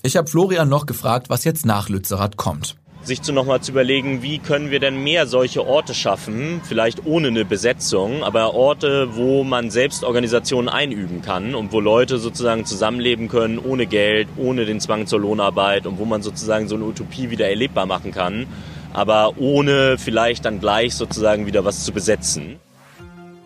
Ich 0.01 0.17
habe 0.17 0.27
Florian 0.27 0.69
noch 0.69 0.85
gefragt, 0.85 1.29
was 1.29 1.43
jetzt 1.43 1.65
nach 1.65 1.89
Lützerath 1.89 2.37
kommt 2.37 2.75
sich 3.05 3.21
zu 3.21 3.33
nochmal 3.33 3.61
zu 3.61 3.71
überlegen, 3.71 4.21
wie 4.21 4.39
können 4.39 4.71
wir 4.71 4.79
denn 4.79 5.03
mehr 5.03 5.27
solche 5.27 5.65
Orte 5.65 5.93
schaffen, 5.93 6.61
vielleicht 6.63 7.05
ohne 7.05 7.27
eine 7.29 7.45
Besetzung, 7.45 8.23
aber 8.23 8.53
Orte, 8.53 9.15
wo 9.15 9.43
man 9.43 9.69
selbst 9.69 10.03
Organisationen 10.03 10.69
einüben 10.69 11.21
kann 11.21 11.55
und 11.55 11.71
wo 11.71 11.79
Leute 11.79 12.17
sozusagen 12.17 12.65
zusammenleben 12.65 13.27
können, 13.27 13.59
ohne 13.59 13.85
Geld, 13.85 14.27
ohne 14.37 14.65
den 14.65 14.79
Zwang 14.79 15.07
zur 15.07 15.19
Lohnarbeit 15.19 15.85
und 15.85 15.99
wo 15.99 16.05
man 16.05 16.21
sozusagen 16.21 16.67
so 16.67 16.75
eine 16.75 16.85
Utopie 16.85 17.29
wieder 17.29 17.47
erlebbar 17.47 17.85
machen 17.85 18.11
kann 18.11 18.47
aber 18.95 19.33
ohne 19.37 19.97
vielleicht 19.97 20.45
dann 20.45 20.61
gleich 20.61 20.95
sozusagen 20.95 21.45
wieder 21.45 21.65
was 21.65 21.83
zu 21.83 21.91
besetzen. 21.91 22.61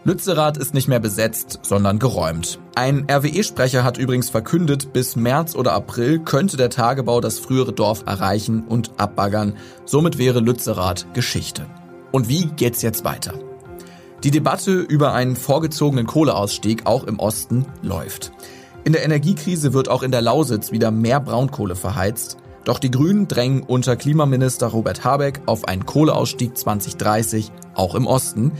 Lützerath 0.05 0.57
ist 0.57 0.73
nicht 0.73 0.87
mehr 0.87 1.01
besetzt, 1.01 1.59
sondern 1.63 1.99
geräumt. 1.99 2.59
Ein 2.73 3.05
RWE-Sprecher 3.11 3.83
hat 3.83 3.97
übrigens 3.97 4.29
verkündet, 4.29 4.93
bis 4.93 5.17
März 5.17 5.55
oder 5.55 5.73
April 5.73 6.19
könnte 6.19 6.55
der 6.55 6.69
Tagebau 6.69 7.19
das 7.19 7.37
frühere 7.37 7.73
Dorf 7.73 8.03
erreichen 8.05 8.63
und 8.65 8.91
abbaggern. 8.97 9.57
Somit 9.83 10.17
wäre 10.17 10.39
Lützerath 10.39 11.13
Geschichte. 11.13 11.65
Und 12.13 12.29
wie 12.29 12.45
geht's 12.45 12.81
jetzt 12.81 13.03
weiter? 13.03 13.33
Die 14.23 14.31
Debatte 14.31 14.71
über 14.79 15.13
einen 15.13 15.35
vorgezogenen 15.35 16.07
Kohleausstieg 16.07 16.85
auch 16.85 17.03
im 17.03 17.19
Osten 17.19 17.65
läuft. 17.81 18.31
In 18.85 18.93
der 18.93 19.03
Energiekrise 19.03 19.73
wird 19.73 19.89
auch 19.89 20.01
in 20.01 20.11
der 20.11 20.21
Lausitz 20.21 20.71
wieder 20.71 20.91
mehr 20.91 21.19
Braunkohle 21.19 21.75
verheizt. 21.75 22.37
Doch 22.63 22.79
die 22.79 22.91
Grünen 22.91 23.27
drängen 23.27 23.63
unter 23.63 23.97
Klimaminister 23.97 24.67
Robert 24.67 25.03
Habeck 25.03 25.41
auf 25.45 25.67
einen 25.67 25.85
Kohleausstieg 25.85 26.57
2030, 26.57 27.51
auch 27.73 27.95
im 27.95 28.07
Osten. 28.07 28.53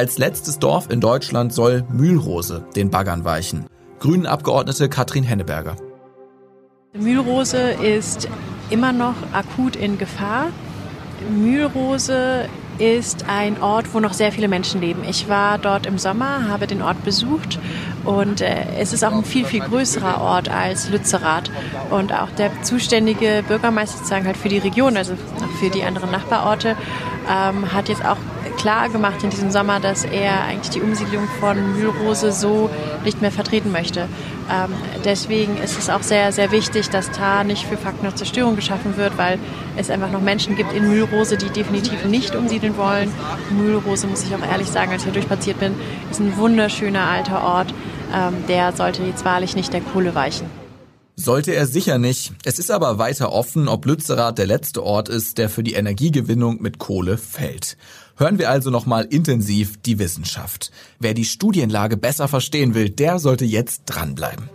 Als 0.00 0.16
letztes 0.16 0.58
Dorf 0.58 0.88
in 0.88 1.02
Deutschland 1.02 1.52
soll 1.52 1.84
Mühlrose 1.92 2.64
den 2.74 2.88
Baggern 2.88 3.26
weichen. 3.26 3.66
Grünen-Abgeordnete 3.98 4.88
Katrin 4.88 5.24
Henneberger. 5.24 5.76
Mühlrose 6.94 7.72
ist 7.72 8.26
immer 8.70 8.94
noch 8.94 9.16
akut 9.34 9.76
in 9.76 9.98
Gefahr. 9.98 10.46
Mühlrose 11.28 12.48
ist 12.78 13.26
ein 13.28 13.60
Ort, 13.60 13.92
wo 13.92 14.00
noch 14.00 14.14
sehr 14.14 14.32
viele 14.32 14.48
Menschen 14.48 14.80
leben. 14.80 15.04
Ich 15.06 15.28
war 15.28 15.58
dort 15.58 15.84
im 15.84 15.98
Sommer, 15.98 16.48
habe 16.48 16.66
den 16.66 16.80
Ort 16.80 17.04
besucht 17.04 17.58
und 18.06 18.40
äh, 18.40 18.64
es 18.78 18.94
ist 18.94 19.04
auch 19.04 19.12
ein 19.12 19.24
viel, 19.24 19.44
viel 19.44 19.60
größerer 19.60 20.22
Ort 20.22 20.48
als 20.48 20.88
Lützerath. 20.88 21.50
Und 21.90 22.14
auch 22.14 22.30
der 22.30 22.50
zuständige 22.62 23.44
Bürgermeister 23.46 23.98
sozusagen 23.98 24.24
halt 24.24 24.38
für 24.38 24.48
die 24.48 24.56
Region, 24.56 24.96
also 24.96 25.12
für 25.60 25.68
die 25.68 25.82
anderen 25.82 26.10
Nachbarorte, 26.10 26.74
ähm, 27.28 27.70
hat 27.74 27.90
jetzt 27.90 28.02
auch 28.02 28.16
klar 28.60 28.90
gemacht 28.90 29.22
in 29.22 29.30
diesem 29.30 29.50
Sommer, 29.50 29.80
dass 29.80 30.04
er 30.04 30.42
eigentlich 30.44 30.68
die 30.70 30.82
Umsiedlung 30.82 31.26
von 31.40 31.72
Mühlrose 31.72 32.30
so 32.30 32.68
nicht 33.04 33.22
mehr 33.22 33.32
vertreten 33.32 33.72
möchte. 33.72 34.00
Ähm, 34.50 34.70
deswegen 35.02 35.56
ist 35.56 35.78
es 35.78 35.88
auch 35.88 36.02
sehr, 36.02 36.30
sehr 36.32 36.50
wichtig, 36.50 36.90
dass 36.90 37.10
da 37.10 37.42
nicht 37.42 37.64
für 37.64 37.78
Fakten 37.78 38.02
der 38.02 38.14
Zerstörung 38.16 38.56
geschaffen 38.56 38.98
wird, 38.98 39.16
weil 39.16 39.38
es 39.76 39.88
einfach 39.88 40.10
noch 40.10 40.20
Menschen 40.20 40.56
gibt 40.56 40.74
in 40.74 40.88
Mühlrose, 40.88 41.38
die 41.38 41.48
definitiv 41.48 42.04
nicht 42.04 42.34
umsiedeln 42.34 42.76
wollen. 42.76 43.10
Mühlrose, 43.50 44.06
muss 44.06 44.24
ich 44.24 44.34
auch 44.34 44.46
ehrlich 44.46 44.68
sagen, 44.68 44.92
als 44.92 45.02
ich 45.02 45.04
hier 45.04 45.14
durchspaziert 45.14 45.58
bin, 45.58 45.74
ist 46.10 46.20
ein 46.20 46.36
wunderschöner 46.36 47.08
alter 47.08 47.42
Ort. 47.42 47.72
Ähm, 48.14 48.44
der 48.46 48.72
sollte 48.72 49.02
jetzt 49.04 49.24
wahrlich 49.24 49.56
nicht 49.56 49.72
der 49.72 49.80
Kohle 49.80 50.14
weichen. 50.14 50.46
Sollte 51.16 51.54
er 51.54 51.66
sicher 51.66 51.98
nicht. 51.98 52.32
Es 52.44 52.58
ist 52.58 52.70
aber 52.70 52.98
weiter 52.98 53.32
offen, 53.32 53.68
ob 53.68 53.84
Lützerath 53.84 54.38
der 54.38 54.46
letzte 54.46 54.82
Ort 54.82 55.10
ist, 55.10 55.36
der 55.36 55.50
für 55.50 55.62
die 55.62 55.74
Energiegewinnung 55.74 56.62
mit 56.62 56.78
Kohle 56.78 57.18
fällt. 57.18 57.76
Hören 58.20 58.38
wir 58.38 58.50
also 58.50 58.68
nochmal 58.68 59.06
intensiv 59.06 59.80
die 59.80 59.98
Wissenschaft. 59.98 60.70
Wer 60.98 61.14
die 61.14 61.24
Studienlage 61.24 61.96
besser 61.96 62.28
verstehen 62.28 62.74
will, 62.74 62.90
der 62.90 63.18
sollte 63.18 63.46
jetzt 63.46 63.84
dranbleiben. 63.86 64.50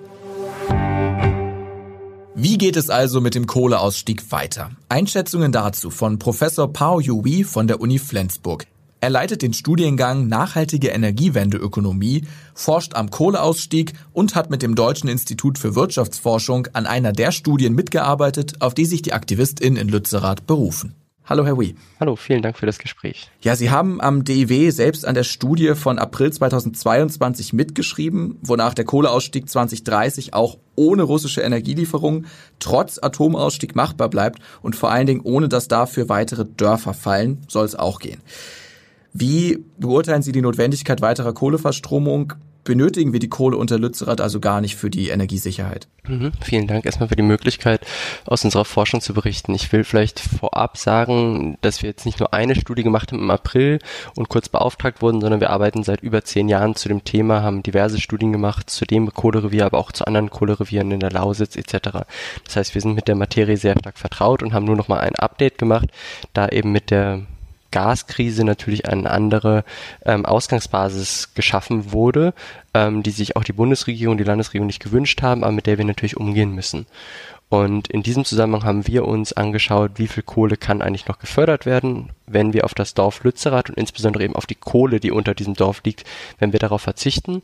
Wie 2.36 2.60
geht 2.60 2.76
es 2.76 2.92
also 2.92 3.22
mit 3.22 3.34
dem 3.34 3.48
Kohleausstieg 3.48 4.32
weiter? 4.32 4.70
Einschätzungen 4.88 5.52
dazu 5.52 5.90
von 5.90 6.20
Professor 6.20 6.72
Pao 6.72 7.00
Yui 7.00 7.44
von 7.44 7.68
der 7.68 7.82
Uni 7.82 7.98
Flensburg. 7.98 8.68
Er 9.02 9.10
leitet 9.10 9.42
den 9.42 9.54
Studiengang 9.54 10.28
Nachhaltige 10.28 10.90
Energiewendeökonomie, 10.90 12.26
forscht 12.54 12.94
am 12.94 13.10
Kohleausstieg 13.10 13.94
und 14.14 14.36
hat 14.36 14.52
mit 14.52 14.62
dem 14.62 14.76
Deutschen 14.76 15.10
Institut 15.10 15.58
für 15.58 15.74
Wirtschaftsforschung 15.74 16.68
an 16.74 16.86
einer 16.86 17.14
der 17.14 17.32
Studien 17.32 17.74
mitgearbeitet, 17.74 18.62
auf 18.62 18.76
die 18.76 18.86
sich 18.86 19.02
die 19.02 19.14
AktivistInnen 19.14 19.82
in 19.82 19.90
Lützerath 19.90 20.46
berufen. 20.46 20.94
Hallo, 21.28 21.44
Herr 21.44 21.58
Wee. 21.58 21.74
Hallo, 22.00 22.16
vielen 22.16 22.44
Dank 22.44 22.56
für 22.56 22.68
das 22.68 22.78
Gespräch. 22.78 23.32
Ja, 23.42 23.56
Sie 23.56 23.72
haben 23.72 24.00
am 24.00 24.24
DIW 24.24 24.70
selbst 24.70 25.08
an 25.08 25.16
der 25.16 25.24
Studie 25.24 25.74
von 25.74 25.98
April 25.98 26.32
2022 26.32 27.52
mitgeschrieben, 27.52 28.38
wonach 28.44 28.76
der 28.76 28.86
Kohleausstieg 28.86 29.50
2030 29.50 30.36
auch 30.36 30.60
ohne 30.76 31.02
russische 31.02 31.42
Energielieferung 31.42 32.26
trotz 32.60 33.00
Atomausstieg 33.02 33.76
machbar 33.76 34.10
bleibt 34.10 34.40
und 34.62 34.76
vor 34.76 34.92
allen 34.92 35.08
Dingen 35.08 35.22
ohne, 35.22 35.50
dass 35.50 35.68
dafür 35.68 36.10
weitere 36.10 36.46
Dörfer 36.46 36.94
fallen, 36.94 37.42
soll 37.48 37.66
es 37.66 37.74
auch 37.74 37.98
gehen. 37.98 38.22
Wie 39.12 39.66
beurteilen 39.80 40.22
Sie 40.22 40.32
die 40.32 40.44
Notwendigkeit 40.44 41.02
weiterer 41.02 41.34
Kohleverstromung? 41.34 42.34
Benötigen 42.66 43.14
wir 43.14 43.20
die 43.20 43.30
Kohle 43.30 43.56
unter 43.56 43.80
Lützerath 43.80 44.20
also 44.20 44.42
gar 44.42 44.60
nicht 44.60 44.76
für 44.76 44.90
die 44.90 45.10
Energiesicherheit. 45.10 45.88
Mhm, 46.08 46.34
vielen 46.42 46.68
Dank 46.68 46.86
erstmal 46.86 47.10
für 47.10 47.16
die 47.16 47.24
Möglichkeit, 47.24 47.86
aus 48.26 48.44
unserer 48.44 48.66
Forschung 48.66 49.02
zu 49.02 49.14
berichten. 49.14 49.54
Ich 49.54 49.72
will 49.72 49.84
vielleicht 49.84 50.20
vorab 50.20 50.78
sagen, 50.78 51.58
dass 51.62 51.82
wir 51.82 51.90
jetzt 51.90 52.06
nicht 52.06 52.20
nur 52.20 52.34
eine 52.34 52.56
Studie 52.56 52.84
gemacht 52.84 53.12
haben 53.12 53.20
im 53.20 53.32
April 53.32 53.80
und 54.16 54.30
kurz 54.30 54.50
beauftragt 54.50 55.02
wurden, 55.02 55.22
sondern 55.22 55.40
wir 55.40 55.52
arbeiten 55.52 55.84
seit 55.84 56.02
über 56.02 56.24
zehn 56.24 56.50
Jahren 56.50 56.76
zu 56.76 56.90
dem 56.90 57.04
Thema, 57.04 57.42
haben 57.42 57.64
diverse 57.64 58.02
Studien 58.02 58.32
gemacht 58.32 58.70
zu 58.70 58.86
dem 58.86 59.14
Kohlerevier, 59.14 59.66
aber 59.66 59.78
auch 59.78 59.92
zu 59.92 60.06
anderen 60.06 60.30
Kohlerevieren 60.30 60.92
in 60.92 61.00
der 61.00 61.12
Lausitz 61.12 61.56
etc. 61.56 62.06
Das 62.44 62.56
heißt, 62.56 62.74
wir 62.74 62.82
sind 62.82 62.96
mit 62.96 63.08
der 63.08 63.16
Materie 63.16 63.58
sehr 63.58 63.78
stark 63.80 63.98
vertraut 63.98 64.44
und 64.44 64.54
haben 64.54 64.66
nur 64.66 64.76
noch 64.76 64.88
mal 64.88 65.00
ein 65.00 65.16
Update 65.16 65.58
gemacht, 65.58 65.90
da 66.34 66.50
eben 66.50 66.72
mit 66.72 66.92
der 66.92 67.22
Gaskrise 67.76 68.46
natürlich 68.46 68.88
eine 68.88 69.10
andere 69.10 69.66
ähm, 70.06 70.26
Ausgangsbasis 70.26 71.34
geschaffen 71.34 71.92
wurde, 71.92 72.34
ähm, 72.74 73.04
die 73.04 73.12
sich 73.12 73.36
auch 73.36 73.44
die 73.44 73.52
Bundesregierung, 73.52 74.18
die 74.18 74.24
Landesregierung 74.24 74.68
nicht 74.68 74.82
gewünscht 74.82 75.22
haben, 75.22 75.44
aber 75.44 75.52
mit 75.52 75.68
der 75.68 75.78
wir 75.78 75.84
natürlich 75.84 76.16
umgehen 76.16 76.56
müssen. 76.56 76.86
Und 77.50 77.90
in 77.90 78.02
diesem 78.02 78.24
Zusammenhang 78.24 78.64
haben 78.64 78.88
wir 78.88 79.06
uns 79.06 79.34
angeschaut, 79.34 79.92
wie 79.96 80.08
viel 80.08 80.24
Kohle 80.24 80.56
kann 80.56 80.82
eigentlich 80.82 81.08
noch 81.08 81.20
gefördert 81.20 81.66
werden, 81.66 82.12
wenn 82.28 82.54
wir 82.54 82.64
auf 82.64 82.74
das 82.74 82.94
Dorf 82.94 83.26
Lützerath 83.26 83.70
und 83.70 83.78
insbesondere 83.78 84.24
eben 84.24 84.38
auf 84.38 84.46
die 84.46 84.56
Kohle, 84.56 85.02
die 85.02 85.12
unter 85.12 85.36
diesem 85.36 85.54
Dorf 85.54 85.82
liegt, 85.84 86.06
wenn 86.40 86.54
wir 86.54 86.60
darauf 86.60 86.82
verzichten. 86.82 87.42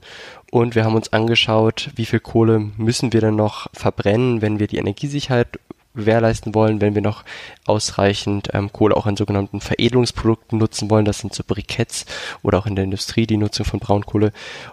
Und 0.49 0.75
wir 0.75 0.85
haben 0.85 0.95
uns 0.95 1.11
angeschaut, 1.11 1.91
wie 1.95 2.05
viel 2.05 2.21
Kohle 2.21 2.71
müssen 2.77 3.11
wir 3.11 3.19
denn 3.19 3.35
noch 3.35 3.67
verbrennen, 3.73 4.41
wenn 4.41 4.59
wir 4.59 4.67
die 4.67 4.77
Energiesicherheit 4.77 5.59
gewährleisten 5.95 6.55
wollen, 6.55 6.81
wenn 6.81 6.95
wir 6.95 7.01
noch 7.01 7.23
ausreichend 7.65 8.49
ähm, 8.53 8.71
Kohle 8.71 8.95
auch 8.95 9.07
in 9.07 9.17
sogenannten 9.17 9.61
Veredelungsprodukten 9.61 10.57
nutzen 10.57 10.89
wollen. 10.89 11.05
Das 11.05 11.19
sind 11.19 11.33
so 11.33 11.43
Briketts 11.45 12.05
oder 12.41 12.59
auch 12.59 12.65
in 12.65 12.75
der 12.75 12.85
Industrie 12.85 13.27
die 13.27 13.37
Nutzung 13.37 13.65
von 13.65 13.79
Braunkohle. 13.79 14.31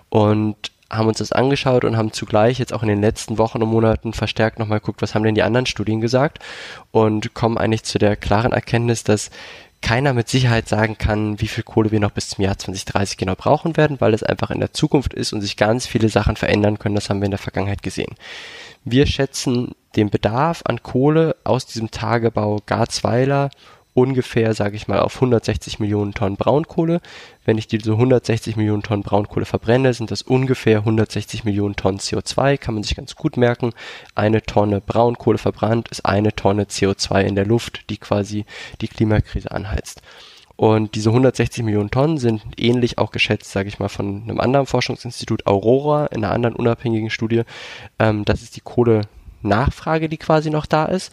Und 0.09 0.57
haben 0.91 1.09
uns 1.09 1.19
das 1.19 1.33
angeschaut 1.33 1.85
und 1.85 1.97
haben 1.97 2.13
zugleich 2.13 2.59
jetzt 2.59 2.73
auch 2.73 2.83
in 2.83 2.89
den 2.89 3.03
letzten 3.03 3.37
Wochen 3.37 3.63
und 3.63 3.69
Monaten 3.69 4.15
verstärkt 4.15 4.59
nochmal 4.59 4.81
geguckt, 4.81 5.03
was 5.03 5.15
haben 5.15 5.23
denn 5.23 5.35
die 5.35 5.43
anderen 5.43 5.67
Studien 5.67 6.01
gesagt 6.01 6.39
und 6.93 7.35
kommen 7.35 7.59
eigentlich 7.59 7.83
zu 7.83 7.99
der 7.99 8.17
klaren 8.17 8.53
Erkenntnis, 8.53 9.05
dass 9.05 9.31
keiner 9.81 10.13
mit 10.13 10.29
Sicherheit 10.29 10.69
sagen 10.69 10.99
kann, 10.99 11.41
wie 11.41 11.47
viel 11.47 11.63
Kohle 11.63 11.93
wir 11.93 12.01
noch 12.01 12.11
bis 12.11 12.31
zum 12.31 12.43
Jahr 12.45 12.59
2030 12.59 13.17
genau 13.17 13.35
brauchen 13.37 13.77
werden, 13.77 14.01
weil 14.01 14.15
es 14.15 14.23
einfach 14.23 14.51
in 14.51 14.61
der 14.61 14.73
Zukunft 14.73 15.15
ist 15.15 15.33
und 15.33 15.41
sich 15.41 15.57
ganz 15.57 15.87
viele 15.87 16.09
Sachen 16.09 16.37
verändern 16.37 16.79
können. 16.79 16.95
Das 16.95 17.11
haben 17.11 17.21
wir 17.21 17.27
in 17.27 17.33
der 17.33 17.39
Vergangenheit 17.39 17.83
gesehen. 17.83 18.17
Wir 18.85 19.07
schätzen 19.07 19.75
den 19.97 20.11
Bedarf 20.11 20.63
an 20.65 20.83
Kohle 20.83 21.37
aus 21.45 21.67
diesem 21.67 21.91
Tagebau 21.91 22.61
Garzweiler 22.67 23.51
ungefähr, 23.99 24.55
sage 24.55 24.77
ich 24.77 24.87
mal, 24.87 25.01
auf 25.01 25.17
160 25.17 25.81
Millionen 25.81 26.15
Tonnen 26.15 26.37
Braunkohle. 26.37 27.01
Wenn 27.45 27.59
ich 27.59 27.67
diese 27.67 27.93
160 27.93 28.57
Millionen 28.57 28.85
Tonnen 28.85 29.03
Braunkohle 29.03 29.45
verbrenne, 29.45 29.93
sind 29.93 30.13
das 30.13 30.23
ungefähr 30.23 30.79
160 30.79 31.45
Millionen 31.45 31.75
Tonnen 31.75 31.99
CO2, 31.99 32.59
kann 32.59 32.75
man 32.75 32.85
sich 32.85 32.97
ganz 32.97 33.17
gut 33.17 33.37
merken. 33.37 33.73
Eine 34.15 34.43
Tonne 34.43 34.81
Braunkohle 34.81 35.39
verbrannt 35.39 35.89
ist 35.89 36.07
eine 36.07 36.33
Tonne 36.33 36.65
CO2 36.65 37.23
in 37.23 37.35
der 37.35 37.47
Luft, 37.47 37.91
die 37.91 37.97
quasi 37.97 38.45
die 38.81 38.89
Klimakrise 38.89 39.51
anheizt. 39.51 40.01
Und 40.55 40.95
diese 40.97 41.11
160 41.11 41.65
Millionen 41.65 41.91
Tonnen 41.91 42.19
sind 42.19 42.43
ähnlich 42.57 42.99
auch 42.99 43.11
geschätzt, 43.11 43.51
sage 43.51 43.69
ich 43.69 43.79
mal, 43.79 43.89
von 43.89 44.23
einem 44.23 44.41
anderen 44.41 44.67
Forschungsinstitut 44.67 45.47
Aurora 45.47 46.07
in 46.07 46.25
einer 46.25 46.35
anderen 46.35 46.57
unabhängigen 46.57 47.11
Studie. 47.11 47.43
Ähm, 47.99 48.25
das 48.25 48.43
ist 48.43 48.57
die 48.57 48.61
Kohlenachfrage, 49.43 50.09
die 50.09 50.19
quasi 50.19 50.51
noch 50.51 50.67
da 50.67 50.85
ist. 50.87 51.13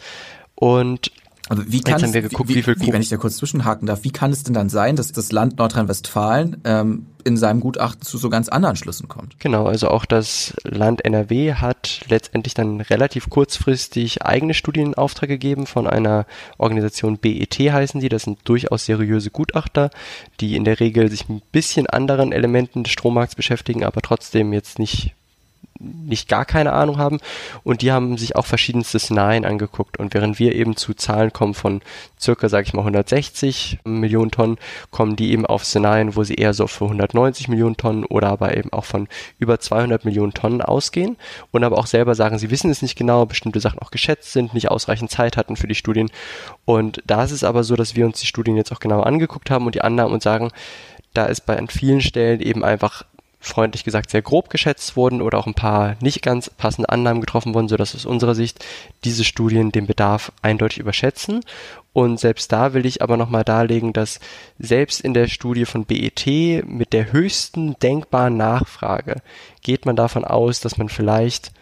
Und 0.54 1.10
also 1.48 1.62
wie 1.68 1.80
kann 1.80 2.02
es, 2.02 2.12
geguckt, 2.12 2.48
wie, 2.48 2.66
wie, 2.66 2.80
wie, 2.80 2.92
wenn 2.92 3.02
ich 3.02 3.08
da 3.08 3.18
kurz 3.18 3.36
zwischenhaken 3.36 3.86
darf, 3.86 4.02
wie 4.02 4.10
kann 4.10 4.32
es 4.32 4.42
denn 4.42 4.54
dann 4.54 4.68
sein, 4.68 4.96
dass 4.96 5.12
das 5.12 5.30
Land 5.30 5.58
Nordrhein-Westfalen 5.58 6.60
ähm, 6.64 7.06
in 7.22 7.36
seinem 7.36 7.60
Gutachten 7.60 8.02
zu 8.02 8.18
so 8.18 8.30
ganz 8.30 8.48
anderen 8.48 8.74
Schlüssen 8.74 9.06
kommt? 9.06 9.38
Genau, 9.38 9.66
also 9.66 9.88
auch 9.88 10.06
das 10.06 10.54
Land 10.64 11.04
NRW 11.04 11.54
hat 11.54 12.00
letztendlich 12.08 12.54
dann 12.54 12.80
relativ 12.80 13.30
kurzfristig 13.30 14.24
eigene 14.24 14.54
Studien 14.54 14.88
in 14.88 14.94
Auftrag 14.94 15.28
gegeben 15.28 15.68
von 15.68 15.86
einer 15.86 16.26
Organisation 16.58 17.16
BET 17.16 17.54
heißen 17.54 18.00
die. 18.00 18.08
Das 18.08 18.24
sind 18.24 18.40
durchaus 18.42 18.86
seriöse 18.86 19.30
Gutachter, 19.30 19.90
die 20.40 20.56
in 20.56 20.64
der 20.64 20.80
Regel 20.80 21.08
sich 21.10 21.28
ein 21.28 21.42
bisschen 21.52 21.86
anderen 21.86 22.32
Elementen 22.32 22.82
des 22.82 22.92
Strommarkts 22.92 23.36
beschäftigen, 23.36 23.84
aber 23.84 24.02
trotzdem 24.02 24.52
jetzt 24.52 24.80
nicht 24.80 25.14
nicht 25.78 26.28
gar 26.28 26.44
keine 26.44 26.72
Ahnung 26.72 26.98
haben. 26.98 27.18
Und 27.62 27.82
die 27.82 27.92
haben 27.92 28.16
sich 28.16 28.36
auch 28.36 28.46
verschiedenste 28.46 28.98
Szenarien 28.98 29.44
angeguckt. 29.44 29.98
Und 29.98 30.14
während 30.14 30.38
wir 30.38 30.54
eben 30.54 30.76
zu 30.76 30.94
Zahlen 30.94 31.32
kommen 31.32 31.54
von 31.54 31.82
circa, 32.20 32.48
sage 32.48 32.66
ich 32.66 32.72
mal, 32.72 32.82
160 32.82 33.80
Millionen 33.84 34.30
Tonnen, 34.30 34.58
kommen 34.90 35.16
die 35.16 35.32
eben 35.32 35.46
auf 35.46 35.64
Szenarien, 35.64 36.16
wo 36.16 36.24
sie 36.24 36.34
eher 36.34 36.54
so 36.54 36.66
für 36.66 36.84
190 36.84 37.48
Millionen 37.48 37.76
Tonnen 37.76 38.04
oder 38.04 38.28
aber 38.28 38.56
eben 38.56 38.72
auch 38.72 38.84
von 38.84 39.08
über 39.38 39.60
200 39.60 40.04
Millionen 40.04 40.34
Tonnen 40.34 40.62
ausgehen. 40.62 41.16
Und 41.50 41.64
aber 41.64 41.78
auch 41.78 41.86
selber 41.86 42.14
sagen, 42.14 42.38
sie 42.38 42.50
wissen 42.50 42.70
es 42.70 42.82
nicht 42.82 42.96
genau, 42.96 43.26
bestimmte 43.26 43.60
Sachen 43.60 43.80
auch 43.80 43.90
geschätzt 43.90 44.32
sind, 44.32 44.54
nicht 44.54 44.70
ausreichend 44.70 45.10
Zeit 45.10 45.36
hatten 45.36 45.56
für 45.56 45.68
die 45.68 45.74
Studien. 45.74 46.10
Und 46.64 47.02
da 47.06 47.24
ist 47.24 47.32
es 47.32 47.44
aber 47.44 47.64
so, 47.64 47.76
dass 47.76 47.94
wir 47.94 48.06
uns 48.06 48.20
die 48.20 48.26
Studien 48.26 48.56
jetzt 48.56 48.72
auch 48.72 48.80
genauer 48.80 49.06
angeguckt 49.06 49.50
haben 49.50 49.66
und 49.66 49.74
die 49.74 49.82
Annahmen 49.82 50.14
und 50.14 50.22
sagen, 50.22 50.50
da 51.14 51.26
ist 51.26 51.46
bei 51.46 51.56
an 51.58 51.68
vielen 51.68 52.02
Stellen 52.02 52.40
eben 52.40 52.62
einfach 52.62 53.04
freundlich 53.46 53.84
gesagt 53.84 54.10
sehr 54.10 54.22
grob 54.22 54.50
geschätzt 54.50 54.96
wurden 54.96 55.22
oder 55.22 55.38
auch 55.38 55.46
ein 55.46 55.54
paar 55.54 55.96
nicht 56.00 56.22
ganz 56.22 56.50
passende 56.50 56.88
Annahmen 56.88 57.20
getroffen 57.20 57.54
wurden, 57.54 57.68
sodass 57.68 57.94
aus 57.94 58.06
unserer 58.06 58.34
Sicht 58.34 58.64
diese 59.04 59.24
Studien 59.24 59.72
den 59.72 59.86
Bedarf 59.86 60.32
eindeutig 60.42 60.78
überschätzen. 60.78 61.42
Und 61.92 62.20
selbst 62.20 62.52
da 62.52 62.74
will 62.74 62.84
ich 62.84 63.00
aber 63.00 63.16
nochmal 63.16 63.44
darlegen, 63.44 63.92
dass 63.92 64.20
selbst 64.58 65.00
in 65.00 65.14
der 65.14 65.28
Studie 65.28 65.64
von 65.64 65.86
BET 65.86 66.26
mit 66.66 66.92
der 66.92 67.12
höchsten 67.12 67.78
denkbaren 67.78 68.36
Nachfrage 68.36 69.22
geht 69.62 69.86
man 69.86 69.96
davon 69.96 70.24
aus, 70.24 70.60
dass 70.60 70.76
man 70.76 70.88
vielleicht 70.88 71.52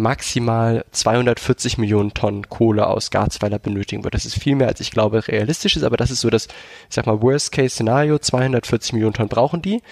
maximal 0.00 0.84
240 0.90 1.78
Millionen 1.78 2.14
Tonnen 2.14 2.48
Kohle 2.48 2.86
aus 2.86 3.10
Garzweiler 3.10 3.58
benötigen 3.58 4.02
wird. 4.02 4.14
Das 4.14 4.24
ist 4.24 4.38
viel 4.38 4.56
mehr, 4.56 4.68
als 4.68 4.80
ich 4.80 4.90
glaube 4.90 5.26
realistisch 5.28 5.76
ist, 5.76 5.84
aber 5.84 5.96
das 5.96 6.10
ist 6.10 6.20
so 6.20 6.30
das, 6.30 6.46
ich 6.46 6.94
sag 6.94 7.06
mal, 7.06 7.22
Worst-Case-Szenario. 7.22 8.18
240 8.18 8.94
Millionen 8.94 9.14
Tonnen 9.14 9.28
brauchen 9.28 9.62
die. 9.62 9.82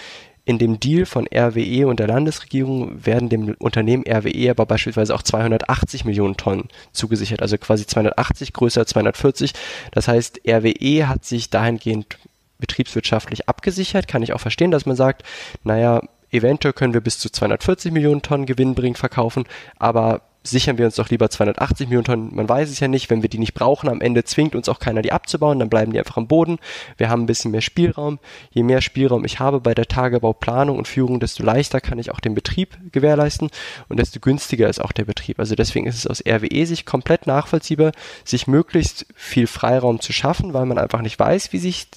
In 0.48 0.58
dem 0.58 0.80
Deal 0.80 1.04
von 1.04 1.28
RWE 1.30 1.86
und 1.86 2.00
der 2.00 2.06
Landesregierung 2.06 3.04
werden 3.04 3.28
dem 3.28 3.54
Unternehmen 3.58 4.04
RWE 4.08 4.48
aber 4.48 4.64
beispielsweise 4.64 5.14
auch 5.14 5.22
280 5.22 6.06
Millionen 6.06 6.38
Tonnen 6.38 6.70
zugesichert, 6.90 7.42
also 7.42 7.58
quasi 7.58 7.86
280 7.86 8.54
größer 8.54 8.86
240. 8.86 9.52
Das 9.92 10.08
heißt, 10.08 10.40
RWE 10.48 11.06
hat 11.06 11.26
sich 11.26 11.50
dahingehend 11.50 12.16
betriebswirtschaftlich 12.58 13.46
abgesichert. 13.46 14.08
Kann 14.08 14.22
ich 14.22 14.32
auch 14.32 14.40
verstehen, 14.40 14.70
dass 14.70 14.86
man 14.86 14.96
sagt, 14.96 15.22
naja, 15.64 16.00
eventuell 16.30 16.72
können 16.72 16.94
wir 16.94 17.02
bis 17.02 17.18
zu 17.18 17.28
240 17.28 17.92
Millionen 17.92 18.22
Tonnen 18.22 18.46
gewinnbringend 18.46 18.96
verkaufen, 18.96 19.44
aber 19.78 20.22
sichern 20.42 20.78
wir 20.78 20.86
uns 20.86 20.96
doch 20.96 21.10
lieber 21.10 21.28
280 21.28 21.88
Millionen 21.88 22.04
Tonnen. 22.04 22.34
Man 22.34 22.48
weiß 22.48 22.70
es 22.70 22.80
ja 22.80 22.88
nicht, 22.88 23.10
wenn 23.10 23.22
wir 23.22 23.28
die 23.28 23.38
nicht 23.38 23.54
brauchen, 23.54 23.88
am 23.88 24.00
Ende 24.00 24.24
zwingt 24.24 24.54
uns 24.54 24.68
auch 24.68 24.78
keiner, 24.78 25.02
die 25.02 25.12
abzubauen, 25.12 25.58
dann 25.58 25.68
bleiben 25.68 25.92
die 25.92 25.98
einfach 25.98 26.16
am 26.16 26.28
Boden. 26.28 26.58
Wir 26.96 27.10
haben 27.10 27.22
ein 27.22 27.26
bisschen 27.26 27.50
mehr 27.50 27.60
Spielraum. 27.60 28.18
Je 28.50 28.62
mehr 28.62 28.80
Spielraum 28.80 29.24
ich 29.24 29.40
habe 29.40 29.60
bei 29.60 29.74
der 29.74 29.86
Tagebauplanung 29.86 30.78
und 30.78 30.88
Führung, 30.88 31.20
desto 31.20 31.42
leichter 31.42 31.80
kann 31.80 31.98
ich 31.98 32.10
auch 32.10 32.20
den 32.20 32.34
Betrieb 32.34 32.78
gewährleisten 32.92 33.50
und 33.88 33.98
desto 33.98 34.20
günstiger 34.20 34.68
ist 34.68 34.80
auch 34.80 34.92
der 34.92 35.04
Betrieb. 35.04 35.38
Also 35.38 35.54
deswegen 35.54 35.86
ist 35.86 35.96
es 35.96 36.06
aus 36.06 36.22
RWE 36.26 36.66
sich 36.66 36.86
komplett 36.86 37.26
nachvollziehbar, 37.26 37.92
sich 38.24 38.46
möglichst 38.46 39.06
viel 39.14 39.46
Freiraum 39.46 40.00
zu 40.00 40.12
schaffen, 40.12 40.54
weil 40.54 40.66
man 40.66 40.78
einfach 40.78 41.02
nicht 41.02 41.18
weiß, 41.18 41.52
wie 41.52 41.58
sich 41.58 41.88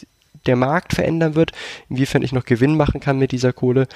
der 0.45 0.55
Markt 0.55 0.93
verändern 0.93 1.35
wird, 1.35 1.51
inwiefern 1.89 2.23
ich 2.23 2.31
noch 2.31 2.45
Gewinn 2.45 2.75
machen 2.75 2.99
kann 2.99 3.19
mit 3.19 3.31
dieser 3.31 3.53
Kohle. 3.53 3.87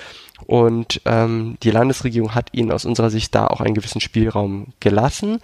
Und 0.45 1.01
ähm, 1.05 1.57
die 1.63 1.71
Landesregierung 1.71 2.35
hat 2.35 2.49
ihnen 2.51 2.71
aus 2.71 2.85
unserer 2.85 3.09
Sicht 3.09 3.33
da 3.35 3.47
auch 3.47 3.61
einen 3.61 3.75
gewissen 3.75 4.01
Spielraum 4.01 4.67
gelassen. 4.79 5.39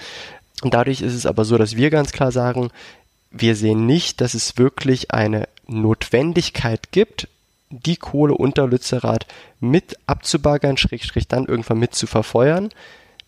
Und 0.62 0.74
dadurch 0.74 1.02
ist 1.02 1.16
es 1.16 1.26
aber 1.26 1.46
so, 1.46 1.58
dass 1.58 1.76
wir 1.76 1.90
ganz 1.90 2.12
klar 2.12 2.32
sagen, 2.32 2.70
wir 3.32 3.56
sehen 3.56 3.86
nicht, 3.86 4.22
dass 4.22 4.34
es 4.34 4.58
wirklich 4.58 5.12
eine 5.12 5.48
Notwendigkeit 5.68 6.92
gibt, 6.92 7.28
die 7.70 7.96
Kohle 7.96 8.34
unter 8.34 8.68
Lützerath 8.68 9.26
mit 9.62 9.98
abzubaggern, 10.06 10.78
schrägstrich 10.78 11.28
dann 11.28 11.46
irgendwann 11.46 11.80
mit 11.80 11.96
zu 11.96 12.06
verfeuern 12.06 12.70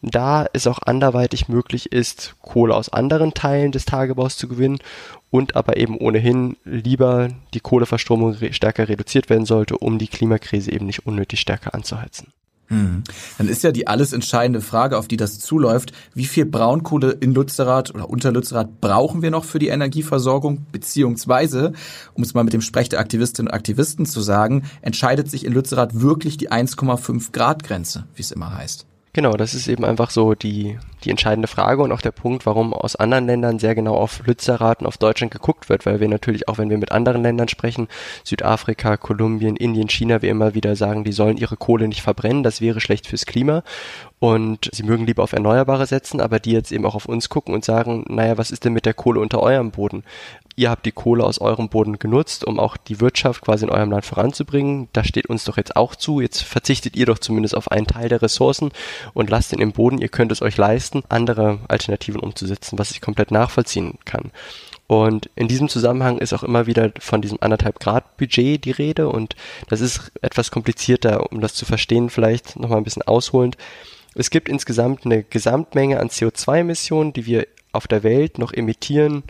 da 0.04 0.46
es 0.52 0.68
auch 0.68 0.80
anderweitig 0.80 1.48
möglich 1.48 1.92
ist, 1.92 2.36
Kohle 2.42 2.76
aus 2.76 2.90
anderen 2.90 3.34
Teilen 3.34 3.72
des 3.72 3.86
Tagebaus 3.86 4.38
zu 4.38 4.48
gewinnen 4.48 4.80
und 5.32 5.56
aber 5.56 5.78
eben 5.78 5.98
ohnehin 5.98 6.58
lieber 6.66 7.30
die 7.54 7.62
Kohleverstromung 7.62 8.36
stärker 8.52 8.90
reduziert 8.90 9.30
werden 9.30 9.46
sollte, 9.46 9.78
um 9.78 9.98
die 9.98 10.08
Klimakrise 10.08 10.72
eben 10.72 10.86
nicht 10.86 11.08
unnötig 11.08 11.40
stärker 11.40 11.74
anzuheizen. 11.74 12.34
Hm. 12.68 13.04
Dann 13.38 13.48
ist 13.48 13.64
ja 13.64 13.72
die 13.72 13.88
alles 13.88 14.14
entscheidende 14.14 14.62
Frage, 14.62 14.98
auf 14.98 15.08
die 15.08 15.18
das 15.18 15.40
zuläuft, 15.40 15.94
wie 16.14 16.26
viel 16.26 16.46
Braunkohle 16.46 17.12
in 17.12 17.34
Lützerath 17.34 17.94
oder 17.94 18.10
unter 18.10 18.32
Lützerath 18.32 18.82
brauchen 18.82 19.22
wir 19.22 19.32
noch 19.32 19.44
für 19.44 19.60
die 19.60 19.68
Energieversorgung, 19.68 20.66
beziehungsweise, 20.72 21.74
um 22.14 22.24
es 22.24 22.34
mal 22.34 22.44
mit 22.44 22.54
dem 22.54 22.62
Sprech 22.62 22.90
der 22.90 23.00
Aktivistinnen 23.00 23.50
und 23.50 23.54
Aktivisten 23.54 24.06
zu 24.06 24.22
sagen, 24.22 24.64
entscheidet 24.82 25.30
sich 25.30 25.46
in 25.46 25.54
Lützerath 25.54 26.02
wirklich 26.02 26.38
die 26.38 26.52
1,5 26.52 27.32
Grad 27.32 27.64
Grenze, 27.64 28.06
wie 28.16 28.22
es 28.22 28.32
immer 28.32 28.56
heißt. 28.56 28.86
Genau, 29.16 29.34
das 29.34 29.54
ist 29.54 29.68
eben 29.68 29.86
einfach 29.86 30.10
so 30.10 30.34
die, 30.34 30.80
die 31.04 31.12
entscheidende 31.12 31.48
Frage 31.48 31.84
und 31.84 31.92
auch 31.92 32.02
der 32.02 32.10
Punkt, 32.10 32.48
warum 32.48 32.74
aus 32.74 32.96
anderen 32.96 33.28
Ländern 33.28 33.60
sehr 33.60 33.76
genau 33.76 33.94
auf 33.96 34.26
Lützerath 34.26 34.82
und 34.82 34.88
auf 34.88 34.98
Deutschland 34.98 35.32
geguckt 35.32 35.70
wird, 35.70 35.86
weil 35.86 36.00
wir 36.00 36.08
natürlich 36.08 36.48
auch, 36.48 36.58
wenn 36.58 36.72
wir 36.72 36.80
mit 36.80 36.92
anderen 36.92 37.22
Ländern 37.22 37.48
sprechen, 37.48 37.88
Südafrika, 38.24 38.98
Kolumbien, 38.98 39.56
Indien, 39.56 39.88
China, 39.88 40.24
wir 40.24 40.32
immer 40.32 40.56
wieder 40.56 40.76
sagen, 40.76 41.04
die 41.04 41.12
sollen 41.12 41.38
ihre 41.38 41.58
Kohle 41.58 41.88
nicht 41.88 42.02
verbrennen, 42.02 42.42
das 42.42 42.60
wäre 42.60 42.82
schlecht 42.82 43.06
fürs 43.06 43.28
Klima 43.28 43.62
und 44.18 44.70
sie 44.74 44.84
mögen 44.84 45.06
lieber 45.06 45.22
auf 45.22 45.34
Erneuerbare 45.34 45.86
setzen, 45.86 46.20
aber 46.20 46.40
die 46.40 46.54
jetzt 46.54 46.72
eben 46.72 46.86
auch 46.86 46.96
auf 46.96 47.06
uns 47.06 47.30
gucken 47.30 47.54
und 47.54 47.64
sagen, 47.64 48.06
naja, 48.08 48.40
was 48.40 48.50
ist 48.50 48.66
denn 48.66 48.74
mit 48.74 48.88
der 48.88 48.96
Kohle 48.96 49.20
unter 49.20 49.44
eurem 49.44 49.70
Boden? 49.70 50.04
Ihr 50.56 50.70
habt 50.70 50.86
die 50.86 50.92
Kohle 50.92 51.24
aus 51.24 51.40
eurem 51.40 51.70
Boden 51.70 52.00
genutzt, 52.00 52.46
um 52.46 52.60
auch 52.60 52.78
die 52.78 53.02
Wirtschaft 53.02 53.42
quasi 53.42 53.66
in 53.66 53.72
eurem 53.72 53.92
Land 53.92 54.06
voranzubringen. 54.06 54.88
Das 54.94 55.08
steht 55.08 55.28
uns 55.28 55.44
doch 55.44 55.58
jetzt 55.58 55.76
auch 55.76 55.96
zu. 55.96 56.22
Jetzt 56.22 56.44
verzichtet 56.44 56.96
ihr 56.96 57.06
doch 57.06 57.20
zumindest 57.20 57.56
auf 57.56 57.72
einen 57.72 57.88
Teil 57.88 58.10
der 58.10 58.22
Ressourcen 58.22 58.72
und 59.14 59.30
lasst 59.30 59.54
ihn 59.54 59.60
im 59.60 59.72
Boden. 59.72 60.00
Ihr 60.00 60.10
könnt 60.10 60.32
es 60.32 60.42
euch 60.42 60.58
leisten, 60.58 61.04
andere 61.10 61.60
Alternativen 61.68 62.20
umzusetzen, 62.20 62.78
was 62.78 62.92
ich 62.92 63.02
komplett 63.02 63.32
nachvollziehen 63.32 63.98
kann. 64.06 64.32
Und 64.86 65.30
in 65.36 65.48
diesem 65.48 65.70
Zusammenhang 65.70 66.20
ist 66.20 66.34
auch 66.34 66.44
immer 66.44 66.68
wieder 66.68 66.92
von 67.00 67.22
diesem 67.22 67.40
anderthalb 67.42 67.80
Grad 67.80 68.18
Budget 68.18 68.64
die 68.64 68.72
Rede 68.72 69.08
und 69.10 69.36
das 69.70 69.82
ist 69.82 70.12
etwas 70.22 70.52
komplizierter, 70.52 71.32
um 71.32 71.42
das 71.42 71.54
zu 71.54 71.66
verstehen, 71.66 72.10
vielleicht 72.10 72.60
nochmal 72.60 72.80
ein 72.80 72.84
bisschen 72.84 73.02
ausholend. 73.02 73.58
Es 74.14 74.30
gibt 74.30 74.50
insgesamt 74.50 75.06
eine 75.06 75.24
Gesamtmenge 75.24 76.00
an 76.00 76.10
CO2-Emissionen, 76.10 77.14
die 77.14 77.26
wir 77.26 77.48
auf 77.72 77.88
der 77.88 78.04
Welt 78.04 78.38
noch 78.38 78.54
emittieren 78.54 79.24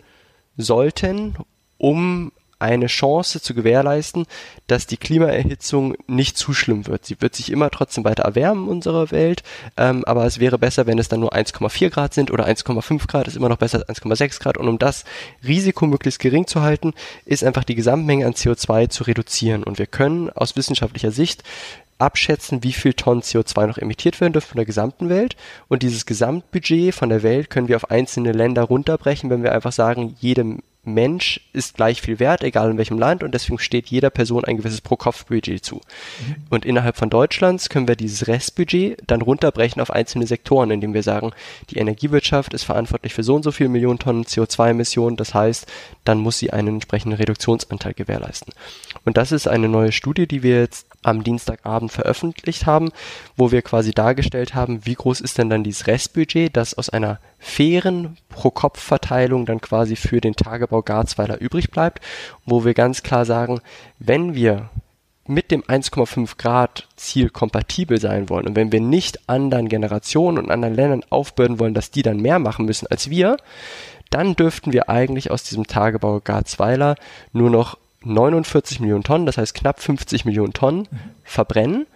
sollten, 0.56 1.36
um 1.78 2.32
eine 2.64 2.86
Chance 2.86 3.42
zu 3.42 3.54
gewährleisten, 3.54 4.26
dass 4.66 4.86
die 4.86 4.96
Klimaerhitzung 4.96 5.96
nicht 6.06 6.38
zu 6.38 6.54
schlimm 6.54 6.86
wird. 6.86 7.04
Sie 7.04 7.20
wird 7.20 7.34
sich 7.34 7.52
immer 7.52 7.70
trotzdem 7.70 8.04
weiter 8.04 8.22
erwärmen, 8.22 8.68
unsere 8.68 9.10
Welt, 9.10 9.42
ähm, 9.76 10.04
aber 10.06 10.24
es 10.24 10.40
wäre 10.40 10.58
besser, 10.58 10.86
wenn 10.86 10.98
es 10.98 11.08
dann 11.08 11.20
nur 11.20 11.34
1,4 11.34 11.90
Grad 11.90 12.14
sind 12.14 12.30
oder 12.30 12.46
1,5 12.46 13.06
Grad, 13.06 13.28
ist 13.28 13.36
immer 13.36 13.48
noch 13.48 13.58
besser 13.58 13.84
als 13.86 14.00
1,6 14.00 14.40
Grad. 14.40 14.56
Und 14.56 14.68
um 14.68 14.78
das 14.78 15.04
Risiko 15.46 15.86
möglichst 15.86 16.20
gering 16.20 16.46
zu 16.46 16.62
halten, 16.62 16.94
ist 17.26 17.44
einfach 17.44 17.64
die 17.64 17.74
Gesamtmenge 17.74 18.26
an 18.26 18.32
CO2 18.32 18.88
zu 18.88 19.04
reduzieren. 19.04 19.62
Und 19.62 19.78
wir 19.78 19.86
können 19.86 20.30
aus 20.30 20.56
wissenschaftlicher 20.56 21.10
Sicht 21.10 21.42
abschätzen, 21.98 22.62
wie 22.62 22.72
viel 22.72 22.94
Tonnen 22.94 23.22
CO2 23.22 23.66
noch 23.66 23.78
emittiert 23.78 24.20
werden 24.20 24.32
dürfen 24.32 24.48
von 24.48 24.56
der 24.56 24.66
gesamten 24.66 25.08
Welt. 25.08 25.36
Und 25.68 25.82
dieses 25.82 26.06
Gesamtbudget 26.06 26.94
von 26.94 27.08
der 27.08 27.22
Welt 27.22 27.50
können 27.50 27.68
wir 27.68 27.76
auf 27.76 27.90
einzelne 27.90 28.32
Länder 28.32 28.62
runterbrechen, 28.62 29.30
wenn 29.30 29.42
wir 29.42 29.52
einfach 29.52 29.72
sagen, 29.72 30.16
jedem 30.20 30.62
Mensch 30.84 31.40
ist 31.52 31.76
gleich 31.76 32.02
viel 32.02 32.18
wert, 32.18 32.42
egal 32.42 32.70
in 32.70 32.78
welchem 32.78 32.98
Land, 32.98 33.22
und 33.22 33.32
deswegen 33.32 33.58
steht 33.58 33.88
jeder 33.88 34.10
Person 34.10 34.44
ein 34.44 34.56
gewisses 34.56 34.80
Pro-Kopf-Budget 34.80 35.64
zu. 35.64 35.76
Mhm. 35.76 36.36
Und 36.50 36.64
innerhalb 36.64 36.96
von 36.96 37.10
Deutschlands 37.10 37.68
können 37.68 37.88
wir 37.88 37.96
dieses 37.96 38.26
Restbudget 38.26 39.02
dann 39.06 39.22
runterbrechen 39.22 39.80
auf 39.80 39.90
einzelne 39.90 40.26
Sektoren, 40.26 40.70
indem 40.70 40.94
wir 40.94 41.02
sagen, 41.02 41.32
die 41.70 41.78
Energiewirtschaft 41.78 42.54
ist 42.54 42.64
verantwortlich 42.64 43.14
für 43.14 43.22
so 43.22 43.34
und 43.34 43.42
so 43.42 43.52
viele 43.52 43.70
Millionen 43.70 43.98
Tonnen 43.98 44.24
CO2-Emissionen, 44.24 45.16
das 45.16 45.34
heißt, 45.34 45.66
dann 46.04 46.18
muss 46.18 46.38
sie 46.38 46.52
einen 46.52 46.68
entsprechenden 46.68 47.16
Reduktionsanteil 47.16 47.94
gewährleisten. 47.94 48.52
Und 49.04 49.16
das 49.16 49.32
ist 49.32 49.48
eine 49.48 49.68
neue 49.68 49.92
Studie, 49.92 50.26
die 50.26 50.42
wir 50.42 50.60
jetzt 50.60 50.86
am 51.04 51.24
Dienstagabend 51.24 51.92
veröffentlicht 51.92 52.66
haben, 52.66 52.90
wo 53.36 53.50
wir 53.50 53.62
quasi 53.62 53.92
dargestellt 53.92 54.54
haben, 54.54 54.84
wie 54.86 54.94
groß 54.94 55.20
ist 55.20 55.38
denn 55.38 55.50
dann 55.50 55.64
dieses 55.64 55.86
Restbudget, 55.86 56.56
das 56.56 56.74
aus 56.74 56.90
einer 56.90 57.18
fairen 57.38 58.16
Pro-Kopf-Verteilung 58.28 59.46
dann 59.46 59.60
quasi 59.60 59.96
für 59.96 60.20
den 60.20 60.34
Tagebau 60.34 60.82
Garzweiler 60.82 61.40
übrig 61.40 61.70
bleibt, 61.70 62.00
wo 62.44 62.64
wir 62.64 62.74
ganz 62.74 63.02
klar 63.02 63.24
sagen, 63.24 63.60
wenn 63.98 64.34
wir 64.34 64.70
mit 65.26 65.50
dem 65.50 65.62
1,5 65.62 66.36
Grad 66.36 66.86
Ziel 66.96 67.30
kompatibel 67.30 67.98
sein 67.98 68.28
wollen 68.28 68.46
und 68.46 68.56
wenn 68.56 68.72
wir 68.72 68.80
nicht 68.80 69.28
anderen 69.28 69.68
Generationen 69.68 70.38
und 70.38 70.50
anderen 70.50 70.74
Ländern 70.74 71.04
aufbürden 71.08 71.58
wollen, 71.58 71.74
dass 71.74 71.90
die 71.90 72.02
dann 72.02 72.18
mehr 72.18 72.38
machen 72.38 72.66
müssen 72.66 72.86
als 72.88 73.08
wir, 73.08 73.38
dann 74.10 74.36
dürften 74.36 74.72
wir 74.72 74.88
eigentlich 74.88 75.30
aus 75.30 75.42
diesem 75.42 75.66
Tagebau 75.66 76.20
Garzweiler 76.20 76.96
nur 77.32 77.50
noch 77.50 77.78
49 78.04 78.80
Millionen 78.80 79.04
Tonnen, 79.04 79.26
das 79.26 79.38
heißt 79.38 79.54
knapp 79.54 79.80
50 79.80 80.24
Millionen 80.24 80.52
Tonnen 80.52 80.88
verbrennen 81.24 81.86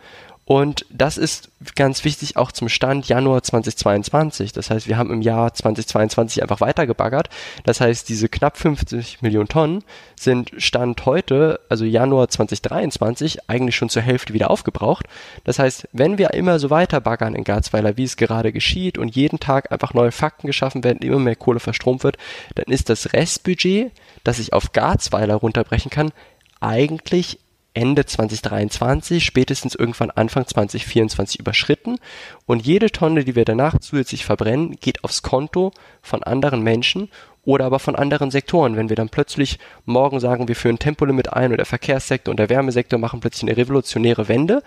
und 0.48 0.86
das 0.88 1.18
ist 1.18 1.50
ganz 1.76 2.04
wichtig 2.04 2.38
auch 2.38 2.52
zum 2.52 2.70
Stand 2.70 3.06
Januar 3.06 3.42
2022. 3.42 4.54
Das 4.54 4.70
heißt, 4.70 4.88
wir 4.88 4.96
haben 4.96 5.12
im 5.12 5.20
Jahr 5.20 5.52
2022 5.52 6.40
einfach 6.40 6.62
weitergebaggert. 6.62 7.28
Das 7.64 7.82
heißt, 7.82 8.08
diese 8.08 8.30
knapp 8.30 8.56
50 8.56 9.20
Millionen 9.20 9.48
Tonnen 9.48 9.84
sind 10.18 10.50
Stand 10.56 11.04
heute, 11.04 11.60
also 11.68 11.84
Januar 11.84 12.28
2023, 12.28 13.50
eigentlich 13.50 13.76
schon 13.76 13.90
zur 13.90 14.00
Hälfte 14.00 14.32
wieder 14.32 14.50
aufgebraucht. 14.50 15.04
Das 15.44 15.58
heißt, 15.58 15.86
wenn 15.92 16.16
wir 16.16 16.32
immer 16.32 16.58
so 16.58 16.70
weiterbaggern 16.70 17.34
in 17.34 17.44
Garzweiler, 17.44 17.98
wie 17.98 18.04
es 18.04 18.16
gerade 18.16 18.50
geschieht 18.50 18.96
und 18.96 19.14
jeden 19.14 19.40
Tag 19.40 19.70
einfach 19.70 19.92
neue 19.92 20.12
Fakten 20.12 20.46
geschaffen 20.46 20.82
werden, 20.82 21.02
immer 21.02 21.18
mehr 21.18 21.36
Kohle 21.36 21.60
verstromt 21.60 22.04
wird, 22.04 22.16
dann 22.54 22.72
ist 22.72 22.88
das 22.88 23.12
Restbudget, 23.12 23.92
das 24.24 24.38
ich 24.38 24.52
auf 24.52 24.72
Garzweiler 24.72 25.34
runterbrechen 25.34 25.90
kann, 25.90 26.12
eigentlich 26.60 27.38
Ende 27.74 28.04
2023, 28.04 29.24
spätestens 29.24 29.74
irgendwann 29.74 30.10
Anfang 30.10 30.46
2024 30.46 31.38
überschritten 31.38 31.98
und 32.46 32.66
jede 32.66 32.90
Tonne, 32.90 33.24
die 33.24 33.36
wir 33.36 33.44
danach 33.44 33.78
zusätzlich 33.78 34.24
verbrennen, 34.24 34.76
geht 34.80 35.04
aufs 35.04 35.22
Konto 35.22 35.72
von 36.02 36.24
anderen 36.24 36.62
Menschen 36.62 37.08
oder 37.44 37.66
aber 37.66 37.78
von 37.78 37.94
anderen 37.94 38.30
Sektoren. 38.30 38.76
Wenn 38.76 38.88
wir 38.88 38.96
dann 38.96 39.10
plötzlich 39.10 39.58
morgen 39.84 40.18
sagen, 40.18 40.48
wir 40.48 40.56
führen 40.56 40.78
Tempolimit 40.78 41.32
ein 41.32 41.52
und 41.52 41.58
der 41.58 41.66
Verkehrssektor 41.66 42.32
und 42.32 42.38
der 42.38 42.50
Wärmesektor 42.50 42.98
machen 42.98 43.20
plötzlich 43.20 43.48
eine 43.48 43.56
revolutionäre 43.56 44.28
Wende, 44.28 44.62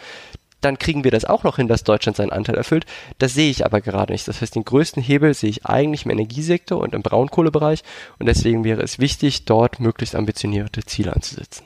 dann 0.61 0.79
kriegen 0.79 1.03
wir 1.03 1.11
das 1.11 1.25
auch 1.25 1.43
noch 1.43 1.57
hin, 1.57 1.67
dass 1.67 1.83
Deutschland 1.83 2.15
seinen 2.15 2.31
Anteil 2.31 2.55
erfüllt. 2.55 2.85
Das 3.17 3.33
sehe 3.33 3.49
ich 3.49 3.65
aber 3.65 3.81
gerade 3.81 4.13
nicht. 4.13 4.27
Das 4.27 4.41
heißt, 4.41 4.55
den 4.55 4.65
größten 4.65 5.01
Hebel 5.03 5.33
sehe 5.33 5.49
ich 5.49 5.65
eigentlich 5.65 6.05
im 6.05 6.11
Energiesektor 6.11 6.79
und 6.79 6.93
im 6.93 7.01
Braunkohlebereich 7.01 7.83
und 8.19 8.27
deswegen 8.27 8.63
wäre 8.63 8.81
es 8.81 8.99
wichtig, 8.99 9.45
dort 9.45 9.79
möglichst 9.79 10.15
ambitionierte 10.15 10.83
Ziele 10.85 11.13
anzusetzen. 11.13 11.65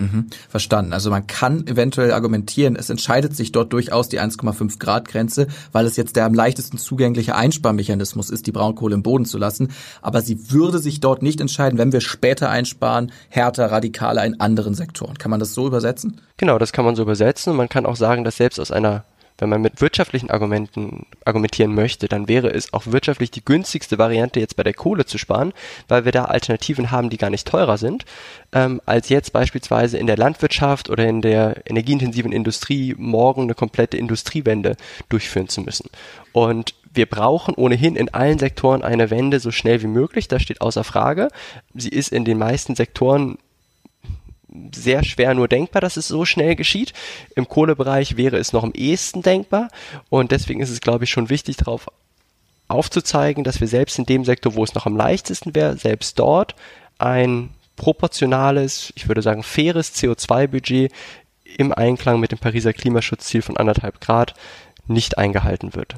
Mhm, 0.00 0.26
verstanden. 0.48 0.92
Also 0.92 1.10
man 1.10 1.26
kann 1.26 1.66
eventuell 1.66 2.12
argumentieren, 2.12 2.74
es 2.74 2.88
entscheidet 2.88 3.36
sich 3.36 3.52
dort 3.52 3.72
durchaus 3.72 4.08
die 4.08 4.18
1,5 4.18 4.78
Grad 4.78 5.06
Grenze, 5.06 5.46
weil 5.72 5.84
es 5.84 5.96
jetzt 5.96 6.16
der 6.16 6.24
am 6.24 6.34
leichtesten 6.34 6.78
zugängliche 6.78 7.36
Einsparmechanismus 7.36 8.30
ist, 8.30 8.46
die 8.46 8.52
Braunkohle 8.52 8.94
im 8.94 9.02
Boden 9.02 9.26
zu 9.26 9.36
lassen. 9.36 9.72
Aber 10.00 10.22
sie 10.22 10.50
würde 10.50 10.78
sich 10.78 11.00
dort 11.00 11.22
nicht 11.22 11.40
entscheiden, 11.40 11.78
wenn 11.78 11.92
wir 11.92 12.00
später 12.00 12.48
einsparen, 12.48 13.12
härter, 13.28 13.70
radikaler 13.70 14.24
in 14.24 14.40
anderen 14.40 14.74
Sektoren. 14.74 15.18
Kann 15.18 15.30
man 15.30 15.40
das 15.40 15.52
so 15.52 15.66
übersetzen? 15.66 16.20
Genau, 16.38 16.58
das 16.58 16.72
kann 16.72 16.86
man 16.86 16.96
so 16.96 17.02
übersetzen. 17.02 17.54
Man 17.54 17.68
kann 17.68 17.84
auch 17.84 17.96
sagen, 17.96 18.24
dass 18.24 18.36
selbst 18.36 18.58
aus 18.58 18.70
einer 18.70 19.04
wenn 19.40 19.48
man 19.48 19.62
mit 19.62 19.80
wirtschaftlichen 19.80 20.30
Argumenten 20.30 21.06
argumentieren 21.24 21.74
möchte, 21.74 22.08
dann 22.08 22.28
wäre 22.28 22.48
es 22.48 22.72
auch 22.72 22.86
wirtschaftlich 22.86 23.30
die 23.30 23.44
günstigste 23.44 23.98
Variante, 23.98 24.40
jetzt 24.40 24.56
bei 24.56 24.62
der 24.62 24.74
Kohle 24.74 25.06
zu 25.06 25.18
sparen, 25.18 25.52
weil 25.88 26.04
wir 26.04 26.12
da 26.12 26.26
Alternativen 26.26 26.90
haben, 26.90 27.10
die 27.10 27.16
gar 27.16 27.30
nicht 27.30 27.46
teurer 27.46 27.78
sind, 27.78 28.04
ähm, 28.52 28.80
als 28.86 29.08
jetzt 29.08 29.32
beispielsweise 29.32 29.98
in 29.98 30.06
der 30.06 30.16
Landwirtschaft 30.16 30.90
oder 30.90 31.06
in 31.06 31.22
der 31.22 31.62
energieintensiven 31.66 32.32
Industrie 32.32 32.94
morgen 32.96 33.42
eine 33.42 33.54
komplette 33.54 33.96
Industriewende 33.96 34.76
durchführen 35.08 35.48
zu 35.48 35.62
müssen. 35.62 35.90
Und 36.32 36.74
wir 36.92 37.06
brauchen 37.06 37.54
ohnehin 37.54 37.96
in 37.96 38.12
allen 38.12 38.38
Sektoren 38.38 38.82
eine 38.82 39.10
Wende 39.10 39.40
so 39.40 39.50
schnell 39.50 39.80
wie 39.82 39.86
möglich, 39.86 40.28
das 40.28 40.42
steht 40.42 40.60
außer 40.60 40.84
Frage. 40.84 41.28
Sie 41.74 41.88
ist 41.88 42.12
in 42.12 42.24
den 42.24 42.38
meisten 42.38 42.74
Sektoren 42.74 43.38
sehr 44.74 45.04
schwer 45.04 45.34
nur 45.34 45.48
denkbar, 45.48 45.80
dass 45.80 45.96
es 45.96 46.08
so 46.08 46.24
schnell 46.24 46.56
geschieht. 46.56 46.92
Im 47.34 47.48
Kohlebereich 47.48 48.16
wäre 48.16 48.36
es 48.36 48.52
noch 48.52 48.64
am 48.64 48.72
ehesten 48.72 49.22
denkbar 49.22 49.68
und 50.08 50.32
deswegen 50.32 50.60
ist 50.60 50.70
es, 50.70 50.80
glaube 50.80 51.04
ich, 51.04 51.10
schon 51.10 51.30
wichtig, 51.30 51.56
darauf 51.56 51.86
aufzuzeigen, 52.68 53.44
dass 53.44 53.60
wir 53.60 53.68
selbst 53.68 53.98
in 53.98 54.06
dem 54.06 54.24
Sektor, 54.24 54.54
wo 54.54 54.64
es 54.64 54.74
noch 54.74 54.86
am 54.86 54.96
leichtesten 54.96 55.54
wäre, 55.54 55.76
selbst 55.76 56.18
dort 56.18 56.54
ein 56.98 57.50
proportionales, 57.76 58.92
ich 58.94 59.08
würde 59.08 59.22
sagen 59.22 59.42
faires 59.42 59.94
CO2-Budget 59.94 60.92
im 61.56 61.72
Einklang 61.72 62.20
mit 62.20 62.30
dem 62.30 62.38
Pariser 62.38 62.72
Klimaschutzziel 62.72 63.42
von 63.42 63.56
anderthalb 63.56 64.00
Grad 64.00 64.34
nicht 64.86 65.18
eingehalten 65.18 65.74
wird. 65.74 65.96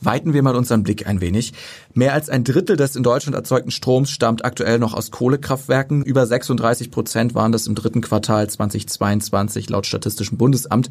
Weiten 0.00 0.34
wir 0.34 0.42
mal 0.42 0.56
unseren 0.56 0.82
Blick 0.82 1.06
ein 1.06 1.20
wenig. 1.20 1.52
Mehr 1.94 2.12
als 2.12 2.28
ein 2.28 2.44
Drittel 2.44 2.76
des 2.76 2.96
in 2.96 3.02
Deutschland 3.02 3.34
erzeugten 3.34 3.70
Stroms 3.70 4.10
stammt 4.10 4.44
aktuell 4.44 4.78
noch 4.78 4.94
aus 4.94 5.10
Kohlekraftwerken. 5.10 6.02
Über 6.02 6.26
36 6.26 6.90
Prozent 6.90 7.34
waren 7.34 7.52
das 7.52 7.66
im 7.66 7.74
dritten 7.74 8.02
Quartal 8.02 8.48
2022 8.48 9.70
laut 9.70 9.86
Statistischem 9.86 10.36
Bundesamt. 10.36 10.90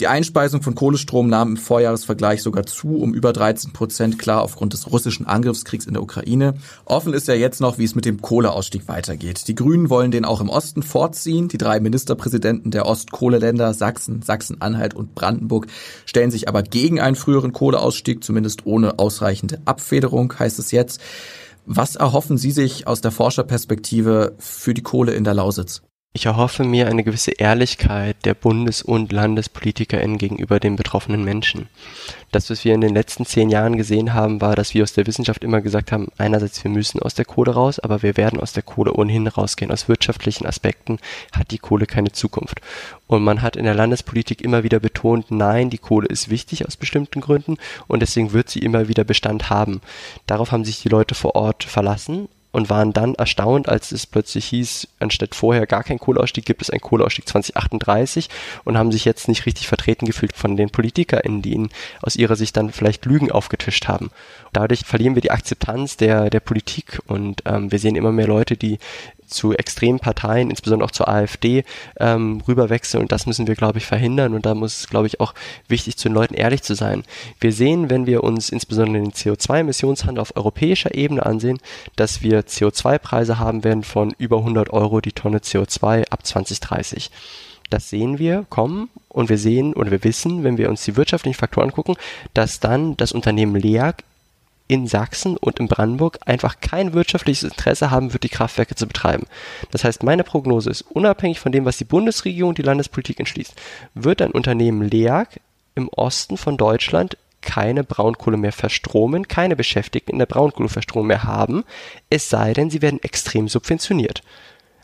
Die 0.00 0.08
Einspeisung 0.08 0.62
von 0.62 0.74
Kohlestrom 0.74 1.28
nahm 1.28 1.50
im 1.50 1.56
Vorjahresvergleich 1.58 2.42
sogar 2.42 2.64
zu, 2.64 2.96
um 3.02 3.12
über 3.12 3.34
13 3.34 3.74
Prozent, 3.74 4.18
klar 4.18 4.40
aufgrund 4.40 4.72
des 4.72 4.90
russischen 4.90 5.26
Angriffskriegs 5.26 5.84
in 5.84 5.92
der 5.92 6.02
Ukraine. 6.02 6.54
Offen 6.86 7.12
ist 7.12 7.28
ja 7.28 7.34
jetzt 7.34 7.60
noch, 7.60 7.76
wie 7.76 7.84
es 7.84 7.94
mit 7.94 8.06
dem 8.06 8.22
Kohleausstieg 8.22 8.88
weitergeht. 8.88 9.46
Die 9.46 9.54
Grünen 9.54 9.90
wollen 9.90 10.10
den 10.10 10.24
auch 10.24 10.40
im 10.40 10.48
Osten 10.48 10.82
vorziehen. 10.82 11.48
Die 11.48 11.58
drei 11.58 11.80
Ministerpräsidenten 11.80 12.70
der 12.70 12.86
Ostkohleländer 12.86 13.74
Sachsen, 13.74 14.22
Sachsen-Anhalt 14.22 14.94
und 14.94 15.14
Brandenburg 15.14 15.66
stellen 16.06 16.30
sich 16.30 16.48
aber 16.48 16.62
gegen 16.62 16.98
einen 16.98 17.14
früheren 17.14 17.52
Kohleausstieg, 17.52 18.24
zumindest 18.24 18.64
ohne 18.64 18.98
ausreichende 18.98 19.60
Abfederung, 19.66 20.32
heißt 20.38 20.58
es 20.60 20.70
jetzt. 20.70 21.02
Was 21.66 21.96
erhoffen 21.96 22.38
Sie 22.38 22.52
sich 22.52 22.86
aus 22.86 23.02
der 23.02 23.10
Forscherperspektive 23.10 24.34
für 24.38 24.72
die 24.72 24.82
Kohle 24.82 25.12
in 25.12 25.24
der 25.24 25.34
Lausitz? 25.34 25.82
Ich 26.12 26.26
erhoffe 26.26 26.64
mir 26.64 26.88
eine 26.88 27.04
gewisse 27.04 27.30
Ehrlichkeit 27.30 28.16
der 28.24 28.34
Bundes- 28.34 28.82
und 28.82 29.12
LandespolitikerInnen 29.12 30.18
gegenüber 30.18 30.58
den 30.58 30.74
betroffenen 30.74 31.22
Menschen. 31.22 31.68
Das, 32.32 32.50
was 32.50 32.64
wir 32.64 32.74
in 32.74 32.80
den 32.80 32.94
letzten 32.94 33.26
zehn 33.26 33.48
Jahren 33.48 33.76
gesehen 33.76 34.12
haben, 34.12 34.40
war, 34.40 34.56
dass 34.56 34.74
wir 34.74 34.82
aus 34.82 34.92
der 34.92 35.06
Wissenschaft 35.06 35.44
immer 35.44 35.60
gesagt 35.60 35.92
haben, 35.92 36.08
einerseits 36.18 36.64
wir 36.64 36.70
müssen 36.72 37.00
aus 37.00 37.14
der 37.14 37.26
Kohle 37.26 37.52
raus, 37.52 37.78
aber 37.78 38.02
wir 38.02 38.16
werden 38.16 38.40
aus 38.40 38.52
der 38.52 38.64
Kohle 38.64 38.92
ohnehin 38.92 39.28
rausgehen. 39.28 39.70
Aus 39.70 39.86
wirtschaftlichen 39.86 40.46
Aspekten 40.46 40.98
hat 41.32 41.52
die 41.52 41.58
Kohle 41.58 41.86
keine 41.86 42.10
Zukunft. 42.10 42.60
Und 43.06 43.22
man 43.22 43.40
hat 43.40 43.54
in 43.54 43.64
der 43.64 43.74
Landespolitik 43.74 44.42
immer 44.42 44.64
wieder 44.64 44.80
betont, 44.80 45.30
nein, 45.30 45.70
die 45.70 45.78
Kohle 45.78 46.08
ist 46.08 46.28
wichtig 46.28 46.66
aus 46.66 46.76
bestimmten 46.76 47.20
Gründen 47.20 47.56
und 47.86 48.00
deswegen 48.00 48.32
wird 48.32 48.50
sie 48.50 48.58
immer 48.58 48.88
wieder 48.88 49.04
Bestand 49.04 49.48
haben. 49.48 49.80
Darauf 50.26 50.50
haben 50.50 50.64
sich 50.64 50.82
die 50.82 50.88
Leute 50.88 51.14
vor 51.14 51.36
Ort 51.36 51.62
verlassen 51.62 52.28
und 52.52 52.70
waren 52.70 52.92
dann 52.92 53.14
erstaunt, 53.14 53.68
als 53.68 53.92
es 53.92 54.06
plötzlich 54.06 54.46
hieß, 54.46 54.88
anstatt 54.98 55.34
vorher 55.34 55.66
gar 55.66 55.84
kein 55.84 55.98
Kohleausstieg, 55.98 56.44
gibt 56.44 56.62
es 56.62 56.70
einen 56.70 56.80
Kohleausstieg 56.80 57.28
2038 57.28 58.28
und 58.64 58.76
haben 58.76 58.92
sich 58.92 59.04
jetzt 59.04 59.28
nicht 59.28 59.46
richtig 59.46 59.68
vertreten 59.68 60.06
gefühlt 60.06 60.36
von 60.36 60.56
den 60.56 60.70
PolitikerInnen, 60.70 61.42
die 61.42 61.54
ihnen 61.54 61.70
aus 62.02 62.16
ihrer 62.16 62.36
Sicht 62.36 62.56
dann 62.56 62.72
vielleicht 62.72 63.04
Lügen 63.04 63.30
aufgetischt 63.30 63.88
haben. 63.88 64.10
Dadurch 64.52 64.84
verlieren 64.84 65.14
wir 65.14 65.22
die 65.22 65.30
Akzeptanz 65.30 65.96
der, 65.96 66.30
der 66.30 66.40
Politik 66.40 67.00
und 67.06 67.42
ähm, 67.46 67.70
wir 67.70 67.78
sehen 67.78 67.96
immer 67.96 68.12
mehr 68.12 68.26
Leute, 68.26 68.56
die 68.56 68.78
zu 69.30 69.52
extremen 69.52 69.98
Parteien, 69.98 70.50
insbesondere 70.50 70.86
auch 70.86 70.92
zur 70.92 71.08
AfD, 71.08 71.64
ähm, 71.98 72.42
rüberwechseln. 72.46 73.02
Und 73.02 73.12
das 73.12 73.26
müssen 73.26 73.46
wir, 73.46 73.54
glaube 73.54 73.78
ich, 73.78 73.86
verhindern. 73.86 74.34
Und 74.34 74.46
da 74.46 74.54
muss 74.54 74.80
es, 74.80 74.88
glaube 74.88 75.06
ich, 75.06 75.20
auch 75.20 75.34
wichtig, 75.68 75.96
zu 75.96 76.08
den 76.08 76.14
Leuten 76.14 76.34
ehrlich 76.34 76.62
zu 76.62 76.74
sein. 76.74 77.04
Wir 77.40 77.52
sehen, 77.52 77.90
wenn 77.90 78.06
wir 78.06 78.24
uns 78.24 78.50
insbesondere 78.50 79.02
den 79.02 79.12
CO2-Emissionshandel 79.12 80.20
auf 80.20 80.36
europäischer 80.36 80.94
Ebene 80.94 81.24
ansehen, 81.24 81.58
dass 81.96 82.22
wir 82.22 82.42
CO2-Preise 82.42 83.38
haben 83.38 83.64
werden 83.64 83.84
von 83.84 84.12
über 84.18 84.38
100 84.38 84.70
Euro 84.70 85.00
die 85.00 85.12
Tonne 85.12 85.38
CO2 85.38 86.08
ab 86.10 86.26
2030. 86.26 87.10
Das 87.70 87.88
sehen 87.88 88.18
wir 88.18 88.44
kommen 88.50 88.90
und 89.08 89.28
wir 89.28 89.38
sehen 89.38 89.74
oder 89.74 89.92
wir 89.92 90.02
wissen, 90.02 90.42
wenn 90.42 90.58
wir 90.58 90.68
uns 90.68 90.84
die 90.84 90.96
wirtschaftlichen 90.96 91.38
Faktoren 91.38 91.68
angucken, 91.68 91.94
dass 92.34 92.58
dann 92.58 92.96
das 92.96 93.12
Unternehmen 93.12 93.54
LEAG 93.54 94.02
in 94.70 94.86
Sachsen 94.86 95.36
und 95.36 95.58
in 95.58 95.66
Brandenburg 95.66 96.20
einfach 96.26 96.60
kein 96.60 96.92
wirtschaftliches 96.92 97.42
Interesse 97.42 97.90
haben 97.90 98.12
wird, 98.12 98.22
die 98.22 98.28
Kraftwerke 98.28 98.76
zu 98.76 98.86
betreiben. 98.86 99.26
Das 99.72 99.82
heißt, 99.82 100.04
meine 100.04 100.22
Prognose 100.22 100.70
ist, 100.70 100.82
unabhängig 100.82 101.40
von 101.40 101.50
dem, 101.50 101.64
was 101.64 101.76
die 101.76 101.84
Bundesregierung 101.84 102.50
und 102.50 102.58
die 102.58 102.62
Landespolitik 102.62 103.18
entschließt, 103.18 103.52
wird 103.94 104.22
ein 104.22 104.30
Unternehmen 104.30 104.88
LEAG 104.88 105.40
im 105.74 105.88
Osten 105.88 106.36
von 106.36 106.56
Deutschland 106.56 107.16
keine 107.42 107.82
Braunkohle 107.82 108.36
mehr 108.36 108.52
verstromen, 108.52 109.26
keine 109.26 109.56
Beschäftigten 109.56 110.12
in 110.12 110.18
der 110.20 110.26
Braunkohleverstromung 110.26 111.08
mehr 111.08 111.24
haben, 111.24 111.64
es 112.08 112.30
sei 112.30 112.52
denn, 112.52 112.70
sie 112.70 112.80
werden 112.80 113.02
extrem 113.02 113.48
subventioniert. 113.48 114.22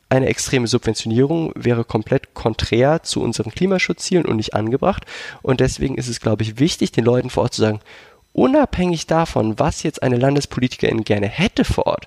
Eine 0.09 0.27
extreme 0.27 0.67
Subventionierung 0.67 1.53
wäre 1.55 1.85
komplett 1.85 2.35
konträr 2.35 3.05
zu 3.05 3.23
unseren 3.23 3.53
Klimaschutzzielen 3.53 4.25
und 4.25 4.37
nicht 4.37 4.55
angebracht. 4.55 5.05
Und 5.43 5.61
deswegen 5.61 5.97
ist 5.97 6.09
es, 6.09 6.21
glaube 6.21 6.43
ich, 6.43 6.59
wichtig, 6.59 6.93
den 6.93 7.05
Leuten 7.05 7.29
vor 7.29 7.45
Ort 7.45 7.55
zu 7.55 7.61
sagen, 7.61 7.81
unabhängig 8.37 9.07
davon, 9.07 9.59
was 9.59 9.82
jetzt 9.82 10.03
eine 10.03 10.16
Landespolitikerin 10.16 11.05
gerne 11.05 11.26
hätte 11.26 11.64
vor 11.64 11.87
Ort, 11.87 12.07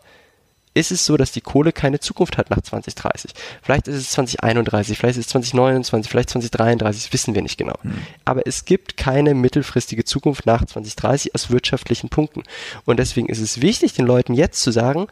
ist 0.75 0.91
es 0.91 1.03
so, 1.03 1.17
dass 1.17 1.31
die 1.31 1.41
Kohle 1.41 1.71
keine 1.71 1.99
Zukunft 1.99 2.37
hat 2.37 2.51
nach 2.51 2.61
2030. 2.61 3.31
Vielleicht 3.63 3.87
ist 3.87 3.95
es 3.95 4.11
2031, 4.11 4.97
vielleicht 4.97 5.17
ist 5.17 5.25
es 5.25 5.31
2029, 5.31 6.09
vielleicht 6.09 6.29
2033, 6.29 7.03
das 7.03 7.13
wissen 7.13 7.33
wir 7.33 7.41
nicht 7.41 7.57
genau. 7.57 7.73
Mhm. 7.81 8.03
Aber 8.23 8.45
es 8.45 8.65
gibt 8.65 8.95
keine 8.95 9.33
mittelfristige 9.33 10.05
Zukunft 10.05 10.45
nach 10.45 10.63
2030 10.63 11.33
aus 11.33 11.49
wirtschaftlichen 11.49 12.09
Punkten. 12.09 12.43
Und 12.85 12.99
deswegen 12.99 13.27
ist 13.27 13.39
es 13.39 13.61
wichtig, 13.61 13.93
den 13.93 14.05
Leuten 14.05 14.33
jetzt 14.35 14.61
zu 14.61 14.71
sagen, 14.71 15.07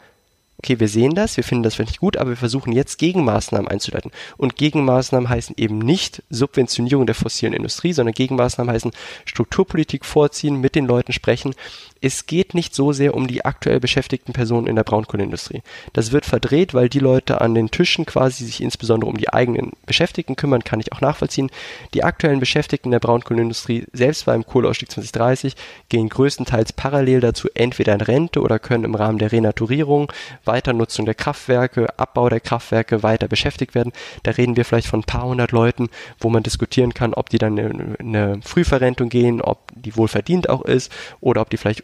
okay, 0.59 0.79
wir 0.79 0.87
sehen 0.87 1.13
das, 1.13 1.37
wir 1.37 1.43
finden 1.43 1.63
das 1.63 1.75
vielleicht 1.75 1.99
gut, 1.99 2.17
aber 2.17 2.31
wir 2.31 2.37
versuchen 2.37 2.71
jetzt 2.71 2.97
Gegenmaßnahmen 2.97 3.67
einzuleiten. 3.67 4.11
Und 4.37 4.55
Gegenmaßnahmen 4.55 5.29
heißen 5.29 5.55
eben 5.57 5.77
nicht 5.77 6.23
Subventionierung 6.29 7.05
der 7.05 7.15
fossilen 7.15 7.53
Industrie, 7.53 7.93
sondern 7.93 8.13
Gegenmaßnahmen 8.13 8.73
heißen 8.73 8.91
Strukturpolitik 9.25 10.03
vorziehen, 10.03 10.59
mit 10.59 10.75
den 10.75 10.85
Leuten 10.85 11.13
sprechen, 11.13 11.53
es 12.01 12.25
geht 12.25 12.53
nicht 12.53 12.75
so 12.75 12.91
sehr 12.91 13.15
um 13.15 13.27
die 13.27 13.45
aktuell 13.45 13.79
beschäftigten 13.79 14.33
Personen 14.33 14.67
in 14.67 14.75
der 14.75 14.83
Braunkohleindustrie. 14.83 15.61
Das 15.93 16.11
wird 16.11 16.25
verdreht, 16.25 16.73
weil 16.73 16.89
die 16.89 16.99
Leute 16.99 17.41
an 17.41 17.55
den 17.55 17.71
Tischen 17.71 18.05
quasi 18.05 18.45
sich 18.45 18.61
insbesondere 18.61 19.09
um 19.09 19.17
die 19.17 19.33
eigenen 19.33 19.71
Beschäftigten 19.85 20.35
kümmern, 20.35 20.63
kann 20.63 20.79
ich 20.79 20.93
auch 20.93 21.01
nachvollziehen. 21.01 21.49
Die 21.93 22.03
aktuellen 22.03 22.39
Beschäftigten 22.39 22.91
der 22.91 22.99
Braunkohleindustrie, 22.99 23.85
selbst 23.93 24.25
beim 24.25 24.45
Kohleausstieg 24.45 24.91
2030, 24.91 25.55
gehen 25.89 26.09
größtenteils 26.09 26.73
parallel 26.73 27.19
dazu 27.19 27.47
entweder 27.53 27.93
in 27.93 28.01
Rente 28.01 28.41
oder 28.41 28.59
können 28.59 28.83
im 28.83 28.95
Rahmen 28.95 29.17
der 29.17 29.31
Renaturierung, 29.31 30.11
Weiternutzung 30.47 31.05
der 31.05 31.15
Kraftwerke, 31.15 31.87
Abbau 31.97 32.29
der 32.29 32.39
Kraftwerke 32.39 33.03
weiter 33.03 33.27
beschäftigt 33.27 33.75
werden. 33.75 33.93
Da 34.23 34.31
reden 34.31 34.55
wir 34.55 34.65
vielleicht 34.65 34.87
von 34.87 35.01
ein 35.01 35.03
paar 35.03 35.23
hundert 35.23 35.51
Leuten, 35.51 35.89
wo 36.19 36.29
man 36.29 36.43
diskutieren 36.43 36.93
kann, 36.93 37.13
ob 37.13 37.29
die 37.29 37.37
dann 37.37 37.57
in 37.57 37.97
eine 37.99 38.41
Frühverrentung 38.41 39.09
gehen, 39.09 39.41
ob 39.41 39.71
die 39.75 39.95
wohl 39.95 40.07
verdient 40.07 40.49
auch 40.49 40.61
ist 40.61 40.91
oder 41.21 41.41
ob 41.41 41.49
die 41.49 41.57
vielleicht 41.57 41.83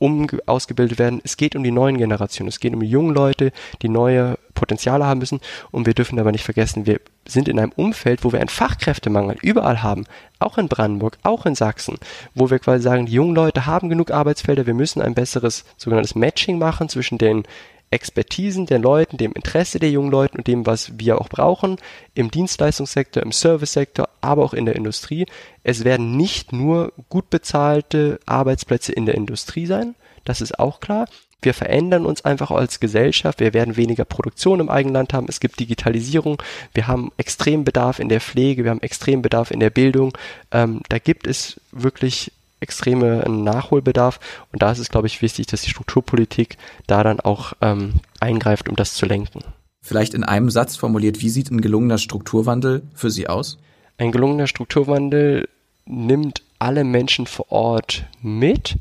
um 0.00 0.26
ausgebildet 0.46 0.98
werden. 0.98 1.20
Es 1.24 1.36
geht 1.36 1.54
um 1.54 1.62
die 1.62 1.70
neuen 1.70 1.98
Generationen. 1.98 2.48
Es 2.48 2.58
geht 2.58 2.72
um 2.72 2.80
die 2.80 2.88
jungen 2.88 3.14
Leute, 3.14 3.52
die 3.82 3.90
neue 3.90 4.38
Potenziale 4.54 5.04
haben 5.04 5.20
müssen. 5.20 5.40
Und 5.70 5.86
wir 5.86 5.92
dürfen 5.92 6.18
aber 6.18 6.32
nicht 6.32 6.44
vergessen, 6.44 6.86
wir 6.86 7.00
sind 7.28 7.48
in 7.48 7.58
einem 7.58 7.72
Umfeld, 7.76 8.24
wo 8.24 8.32
wir 8.32 8.40
einen 8.40 8.48
Fachkräftemangel 8.48 9.36
überall 9.42 9.82
haben. 9.82 10.06
Auch 10.38 10.56
in 10.56 10.68
Brandenburg, 10.68 11.18
auch 11.22 11.44
in 11.44 11.54
Sachsen, 11.54 11.98
wo 12.34 12.50
wir 12.50 12.58
quasi 12.58 12.82
sagen, 12.82 13.06
die 13.06 13.12
jungen 13.12 13.34
Leute 13.34 13.66
haben 13.66 13.90
genug 13.90 14.10
Arbeitsfelder. 14.10 14.66
Wir 14.66 14.74
müssen 14.74 15.02
ein 15.02 15.14
besseres 15.14 15.66
sogenanntes 15.76 16.14
Matching 16.14 16.58
machen 16.58 16.88
zwischen 16.88 17.18
den 17.18 17.44
Expertisen 17.90 18.66
der 18.66 18.78
Leuten, 18.78 19.16
dem 19.16 19.32
Interesse 19.32 19.78
der 19.78 19.90
jungen 19.90 20.10
Leute 20.10 20.38
und 20.38 20.46
dem, 20.46 20.66
was 20.66 20.98
wir 20.98 21.20
auch 21.20 21.28
brauchen 21.28 21.76
im 22.14 22.30
Dienstleistungssektor, 22.30 23.22
im 23.22 23.32
Servicesektor, 23.32 24.08
aber 24.20 24.44
auch 24.44 24.54
in 24.54 24.66
der 24.66 24.76
Industrie. 24.76 25.26
Es 25.64 25.84
werden 25.84 26.16
nicht 26.16 26.52
nur 26.52 26.92
gut 27.08 27.30
bezahlte 27.30 28.20
Arbeitsplätze 28.26 28.92
in 28.92 29.06
der 29.06 29.16
Industrie 29.16 29.66
sein, 29.66 29.94
das 30.24 30.40
ist 30.40 30.58
auch 30.58 30.80
klar. 30.80 31.06
Wir 31.42 31.54
verändern 31.54 32.04
uns 32.04 32.24
einfach 32.24 32.50
als 32.50 32.80
Gesellschaft. 32.80 33.40
Wir 33.40 33.54
werden 33.54 33.76
weniger 33.76 34.04
Produktion 34.04 34.60
im 34.60 34.68
eigenen 34.68 34.94
Land 34.94 35.14
haben. 35.14 35.26
Es 35.28 35.40
gibt 35.40 35.58
Digitalisierung. 35.58 36.42
Wir 36.74 36.86
haben 36.86 37.12
extrem 37.16 37.64
Bedarf 37.64 37.98
in 37.98 38.10
der 38.10 38.20
Pflege. 38.20 38.64
Wir 38.64 38.70
haben 38.70 38.82
extrem 38.82 39.22
Bedarf 39.22 39.50
in 39.50 39.60
der 39.60 39.70
Bildung. 39.70 40.16
Ähm, 40.52 40.82
da 40.90 40.98
gibt 40.98 41.26
es 41.26 41.58
wirklich 41.72 42.32
extreme 42.60 43.28
Nachholbedarf. 43.28 44.20
Und 44.52 44.62
da 44.62 44.70
ist 44.70 44.78
es, 44.78 44.90
glaube 44.90 45.06
ich, 45.06 45.22
wichtig, 45.22 45.46
dass 45.46 45.62
die 45.62 45.70
Strukturpolitik 45.70 46.56
da 46.86 47.02
dann 47.02 47.20
auch 47.20 47.54
ähm, 47.60 47.94
eingreift, 48.20 48.68
um 48.68 48.76
das 48.76 48.94
zu 48.94 49.06
lenken. 49.06 49.40
Vielleicht 49.82 50.14
in 50.14 50.24
einem 50.24 50.50
Satz 50.50 50.76
formuliert, 50.76 51.20
wie 51.20 51.30
sieht 51.30 51.50
ein 51.50 51.60
gelungener 51.60 51.98
Strukturwandel 51.98 52.82
für 52.94 53.10
Sie 53.10 53.28
aus? 53.28 53.58
Ein 53.98 54.12
gelungener 54.12 54.46
Strukturwandel 54.46 55.48
nimmt 55.86 56.42
alle 56.58 56.84
Menschen 56.84 57.26
vor 57.26 57.50
Ort 57.50 58.04
mit 58.22 58.76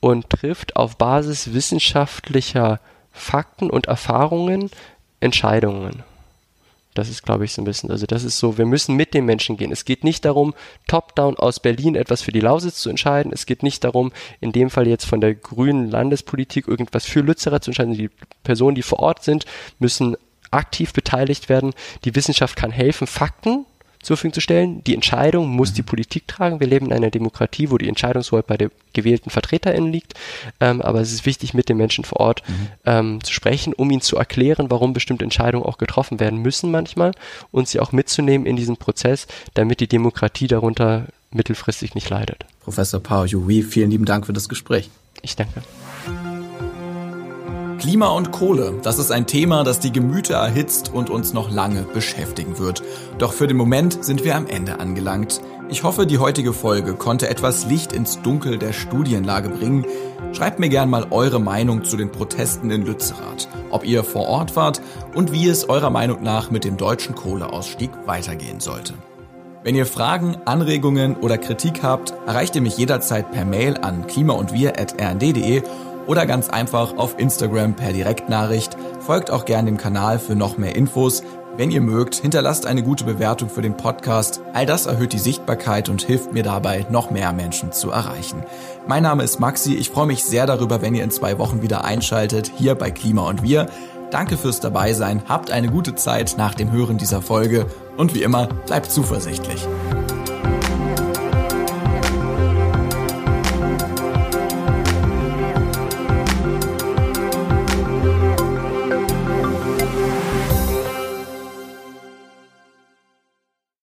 und 0.00 0.30
trifft 0.30 0.76
auf 0.76 0.96
Basis 0.96 1.52
wissenschaftlicher 1.52 2.80
Fakten 3.12 3.68
und 3.68 3.86
Erfahrungen 3.86 4.70
Entscheidungen. 5.20 6.02
Das 6.98 7.08
ist, 7.08 7.22
glaube 7.22 7.44
ich, 7.44 7.52
so 7.52 7.62
ein 7.62 7.64
bisschen, 7.64 7.92
also 7.92 8.06
das 8.06 8.24
ist 8.24 8.38
so, 8.38 8.58
wir 8.58 8.66
müssen 8.66 8.96
mit 8.96 9.14
den 9.14 9.24
Menschen 9.24 9.56
gehen. 9.56 9.70
Es 9.70 9.84
geht 9.84 10.02
nicht 10.02 10.24
darum, 10.24 10.52
top-down 10.88 11.36
aus 11.36 11.60
Berlin 11.60 11.94
etwas 11.94 12.22
für 12.22 12.32
die 12.32 12.40
Lausitz 12.40 12.80
zu 12.80 12.90
entscheiden. 12.90 13.32
Es 13.32 13.46
geht 13.46 13.62
nicht 13.62 13.84
darum, 13.84 14.12
in 14.40 14.50
dem 14.50 14.68
Fall 14.68 14.88
jetzt 14.88 15.04
von 15.04 15.20
der 15.20 15.36
grünen 15.36 15.88
Landespolitik 15.88 16.66
irgendwas 16.66 17.04
für 17.04 17.20
Lützerath 17.20 17.62
zu 17.62 17.70
entscheiden. 17.70 17.94
Die 17.94 18.10
Personen, 18.42 18.74
die 18.74 18.82
vor 18.82 18.98
Ort 18.98 19.22
sind, 19.22 19.44
müssen 19.78 20.16
aktiv 20.50 20.92
beteiligt 20.92 21.48
werden. 21.48 21.72
Die 22.04 22.16
Wissenschaft 22.16 22.56
kann 22.56 22.72
helfen, 22.72 23.06
Fakten 23.06 23.64
zur 24.02 24.16
Verfügung 24.16 24.34
zu 24.34 24.40
stellen. 24.40 24.84
Die 24.84 24.94
Entscheidung 24.94 25.48
muss 25.48 25.72
die 25.72 25.82
Politik 25.82 26.26
tragen. 26.28 26.60
Wir 26.60 26.66
leben 26.66 26.86
in 26.86 26.92
einer 26.92 27.10
Demokratie, 27.10 27.70
wo 27.70 27.78
die 27.78 27.88
Entscheidungshoheit 27.88 28.46
bei 28.46 28.56
den 28.56 28.70
gewählten 28.92 29.30
VertreterInnen 29.30 29.92
liegt. 29.92 30.14
Ähm, 30.60 30.80
aber 30.82 31.00
es 31.00 31.12
ist 31.12 31.26
wichtig, 31.26 31.54
mit 31.54 31.68
den 31.68 31.76
Menschen 31.76 32.04
vor 32.04 32.20
Ort 32.20 32.42
mhm. 32.46 32.68
ähm, 32.86 33.24
zu 33.24 33.32
sprechen, 33.32 33.72
um 33.74 33.90
ihnen 33.90 34.00
zu 34.00 34.16
erklären, 34.16 34.70
warum 34.70 34.92
bestimmte 34.92 35.24
Entscheidungen 35.24 35.64
auch 35.64 35.78
getroffen 35.78 36.20
werden 36.20 36.40
müssen 36.40 36.70
manchmal 36.70 37.12
und 37.50 37.68
sie 37.68 37.80
auch 37.80 37.92
mitzunehmen 37.92 38.46
in 38.46 38.56
diesen 38.56 38.76
Prozess, 38.76 39.26
damit 39.54 39.80
die 39.80 39.88
Demokratie 39.88 40.46
darunter 40.46 41.06
mittelfristig 41.30 41.94
nicht 41.94 42.08
leidet. 42.08 42.44
Professor 42.62 43.00
Pao 43.00 43.24
Yui, 43.24 43.62
vielen 43.62 43.90
lieben 43.90 44.04
Dank 44.04 44.26
für 44.26 44.32
das 44.32 44.48
Gespräch. 44.48 44.90
Ich 45.22 45.36
danke. 45.36 45.62
Klima 47.78 48.08
und 48.08 48.32
Kohle, 48.32 48.74
das 48.82 48.98
ist 48.98 49.12
ein 49.12 49.26
Thema, 49.26 49.62
das 49.62 49.78
die 49.78 49.92
Gemüter 49.92 50.34
erhitzt 50.34 50.92
und 50.92 51.10
uns 51.10 51.32
noch 51.32 51.48
lange 51.48 51.82
beschäftigen 51.82 52.58
wird. 52.58 52.82
Doch 53.18 53.32
für 53.32 53.46
den 53.46 53.56
Moment 53.56 54.04
sind 54.04 54.24
wir 54.24 54.34
am 54.34 54.48
Ende 54.48 54.80
angelangt. 54.80 55.40
Ich 55.68 55.84
hoffe, 55.84 56.04
die 56.04 56.18
heutige 56.18 56.52
Folge 56.52 56.94
konnte 56.94 57.28
etwas 57.28 57.66
Licht 57.66 57.92
ins 57.92 58.20
Dunkel 58.20 58.58
der 58.58 58.72
Studienlage 58.72 59.48
bringen. 59.48 59.86
Schreibt 60.32 60.58
mir 60.58 60.68
gern 60.68 60.90
mal 60.90 61.06
eure 61.10 61.40
Meinung 61.40 61.84
zu 61.84 61.96
den 61.96 62.10
Protesten 62.10 62.70
in 62.72 62.84
Lützerath, 62.84 63.48
ob 63.70 63.84
ihr 63.84 64.02
vor 64.02 64.26
Ort 64.26 64.56
wart 64.56 64.80
und 65.14 65.30
wie 65.30 65.48
es 65.48 65.68
eurer 65.68 65.90
Meinung 65.90 66.22
nach 66.22 66.50
mit 66.50 66.64
dem 66.64 66.78
deutschen 66.78 67.14
Kohleausstieg 67.14 67.90
weitergehen 68.06 68.58
sollte. 68.58 68.94
Wenn 69.62 69.74
ihr 69.74 69.86
Fragen, 69.86 70.36
Anregungen 70.46 71.16
oder 71.16 71.36
Kritik 71.36 71.82
habt, 71.82 72.14
erreicht 72.26 72.56
ihr 72.56 72.62
mich 72.62 72.78
jederzeit 72.78 73.30
per 73.32 73.44
Mail 73.44 73.76
an 73.76 74.06
klimaundwir.rnd.de 74.06 75.62
oder 76.08 76.26
ganz 76.26 76.48
einfach 76.48 76.96
auf 76.96 77.18
Instagram 77.18 77.74
per 77.74 77.92
Direktnachricht. 77.92 78.76
Folgt 78.98 79.30
auch 79.30 79.44
gern 79.44 79.66
dem 79.66 79.76
Kanal 79.76 80.18
für 80.18 80.34
noch 80.34 80.58
mehr 80.58 80.74
Infos. 80.74 81.22
Wenn 81.56 81.70
ihr 81.70 81.80
mögt, 81.80 82.14
hinterlasst 82.14 82.66
eine 82.66 82.82
gute 82.82 83.04
Bewertung 83.04 83.50
für 83.50 83.62
den 83.62 83.76
Podcast. 83.76 84.40
All 84.54 84.64
das 84.64 84.86
erhöht 84.86 85.12
die 85.12 85.18
Sichtbarkeit 85.18 85.88
und 85.88 86.02
hilft 86.02 86.32
mir 86.32 86.42
dabei, 86.42 86.86
noch 86.88 87.10
mehr 87.10 87.32
Menschen 87.32 87.72
zu 87.72 87.90
erreichen. 87.90 88.44
Mein 88.86 89.02
Name 89.02 89.24
ist 89.24 89.38
Maxi. 89.40 89.74
Ich 89.74 89.90
freue 89.90 90.06
mich 90.06 90.24
sehr 90.24 90.46
darüber, 90.46 90.82
wenn 90.82 90.94
ihr 90.94 91.04
in 91.04 91.10
zwei 91.10 91.38
Wochen 91.38 91.60
wieder 91.60 91.84
einschaltet, 91.84 92.50
hier 92.56 92.74
bei 92.74 92.90
Klima 92.90 93.28
und 93.28 93.42
Wir. 93.42 93.66
Danke 94.10 94.38
fürs 94.38 94.60
Dabeisein. 94.60 95.22
Habt 95.28 95.50
eine 95.50 95.68
gute 95.68 95.94
Zeit 95.94 96.36
nach 96.38 96.54
dem 96.54 96.72
Hören 96.72 96.96
dieser 96.96 97.20
Folge 97.20 97.66
und 97.96 98.14
wie 98.14 98.22
immer, 98.22 98.46
bleibt 98.66 98.90
zuversichtlich. 98.90 99.66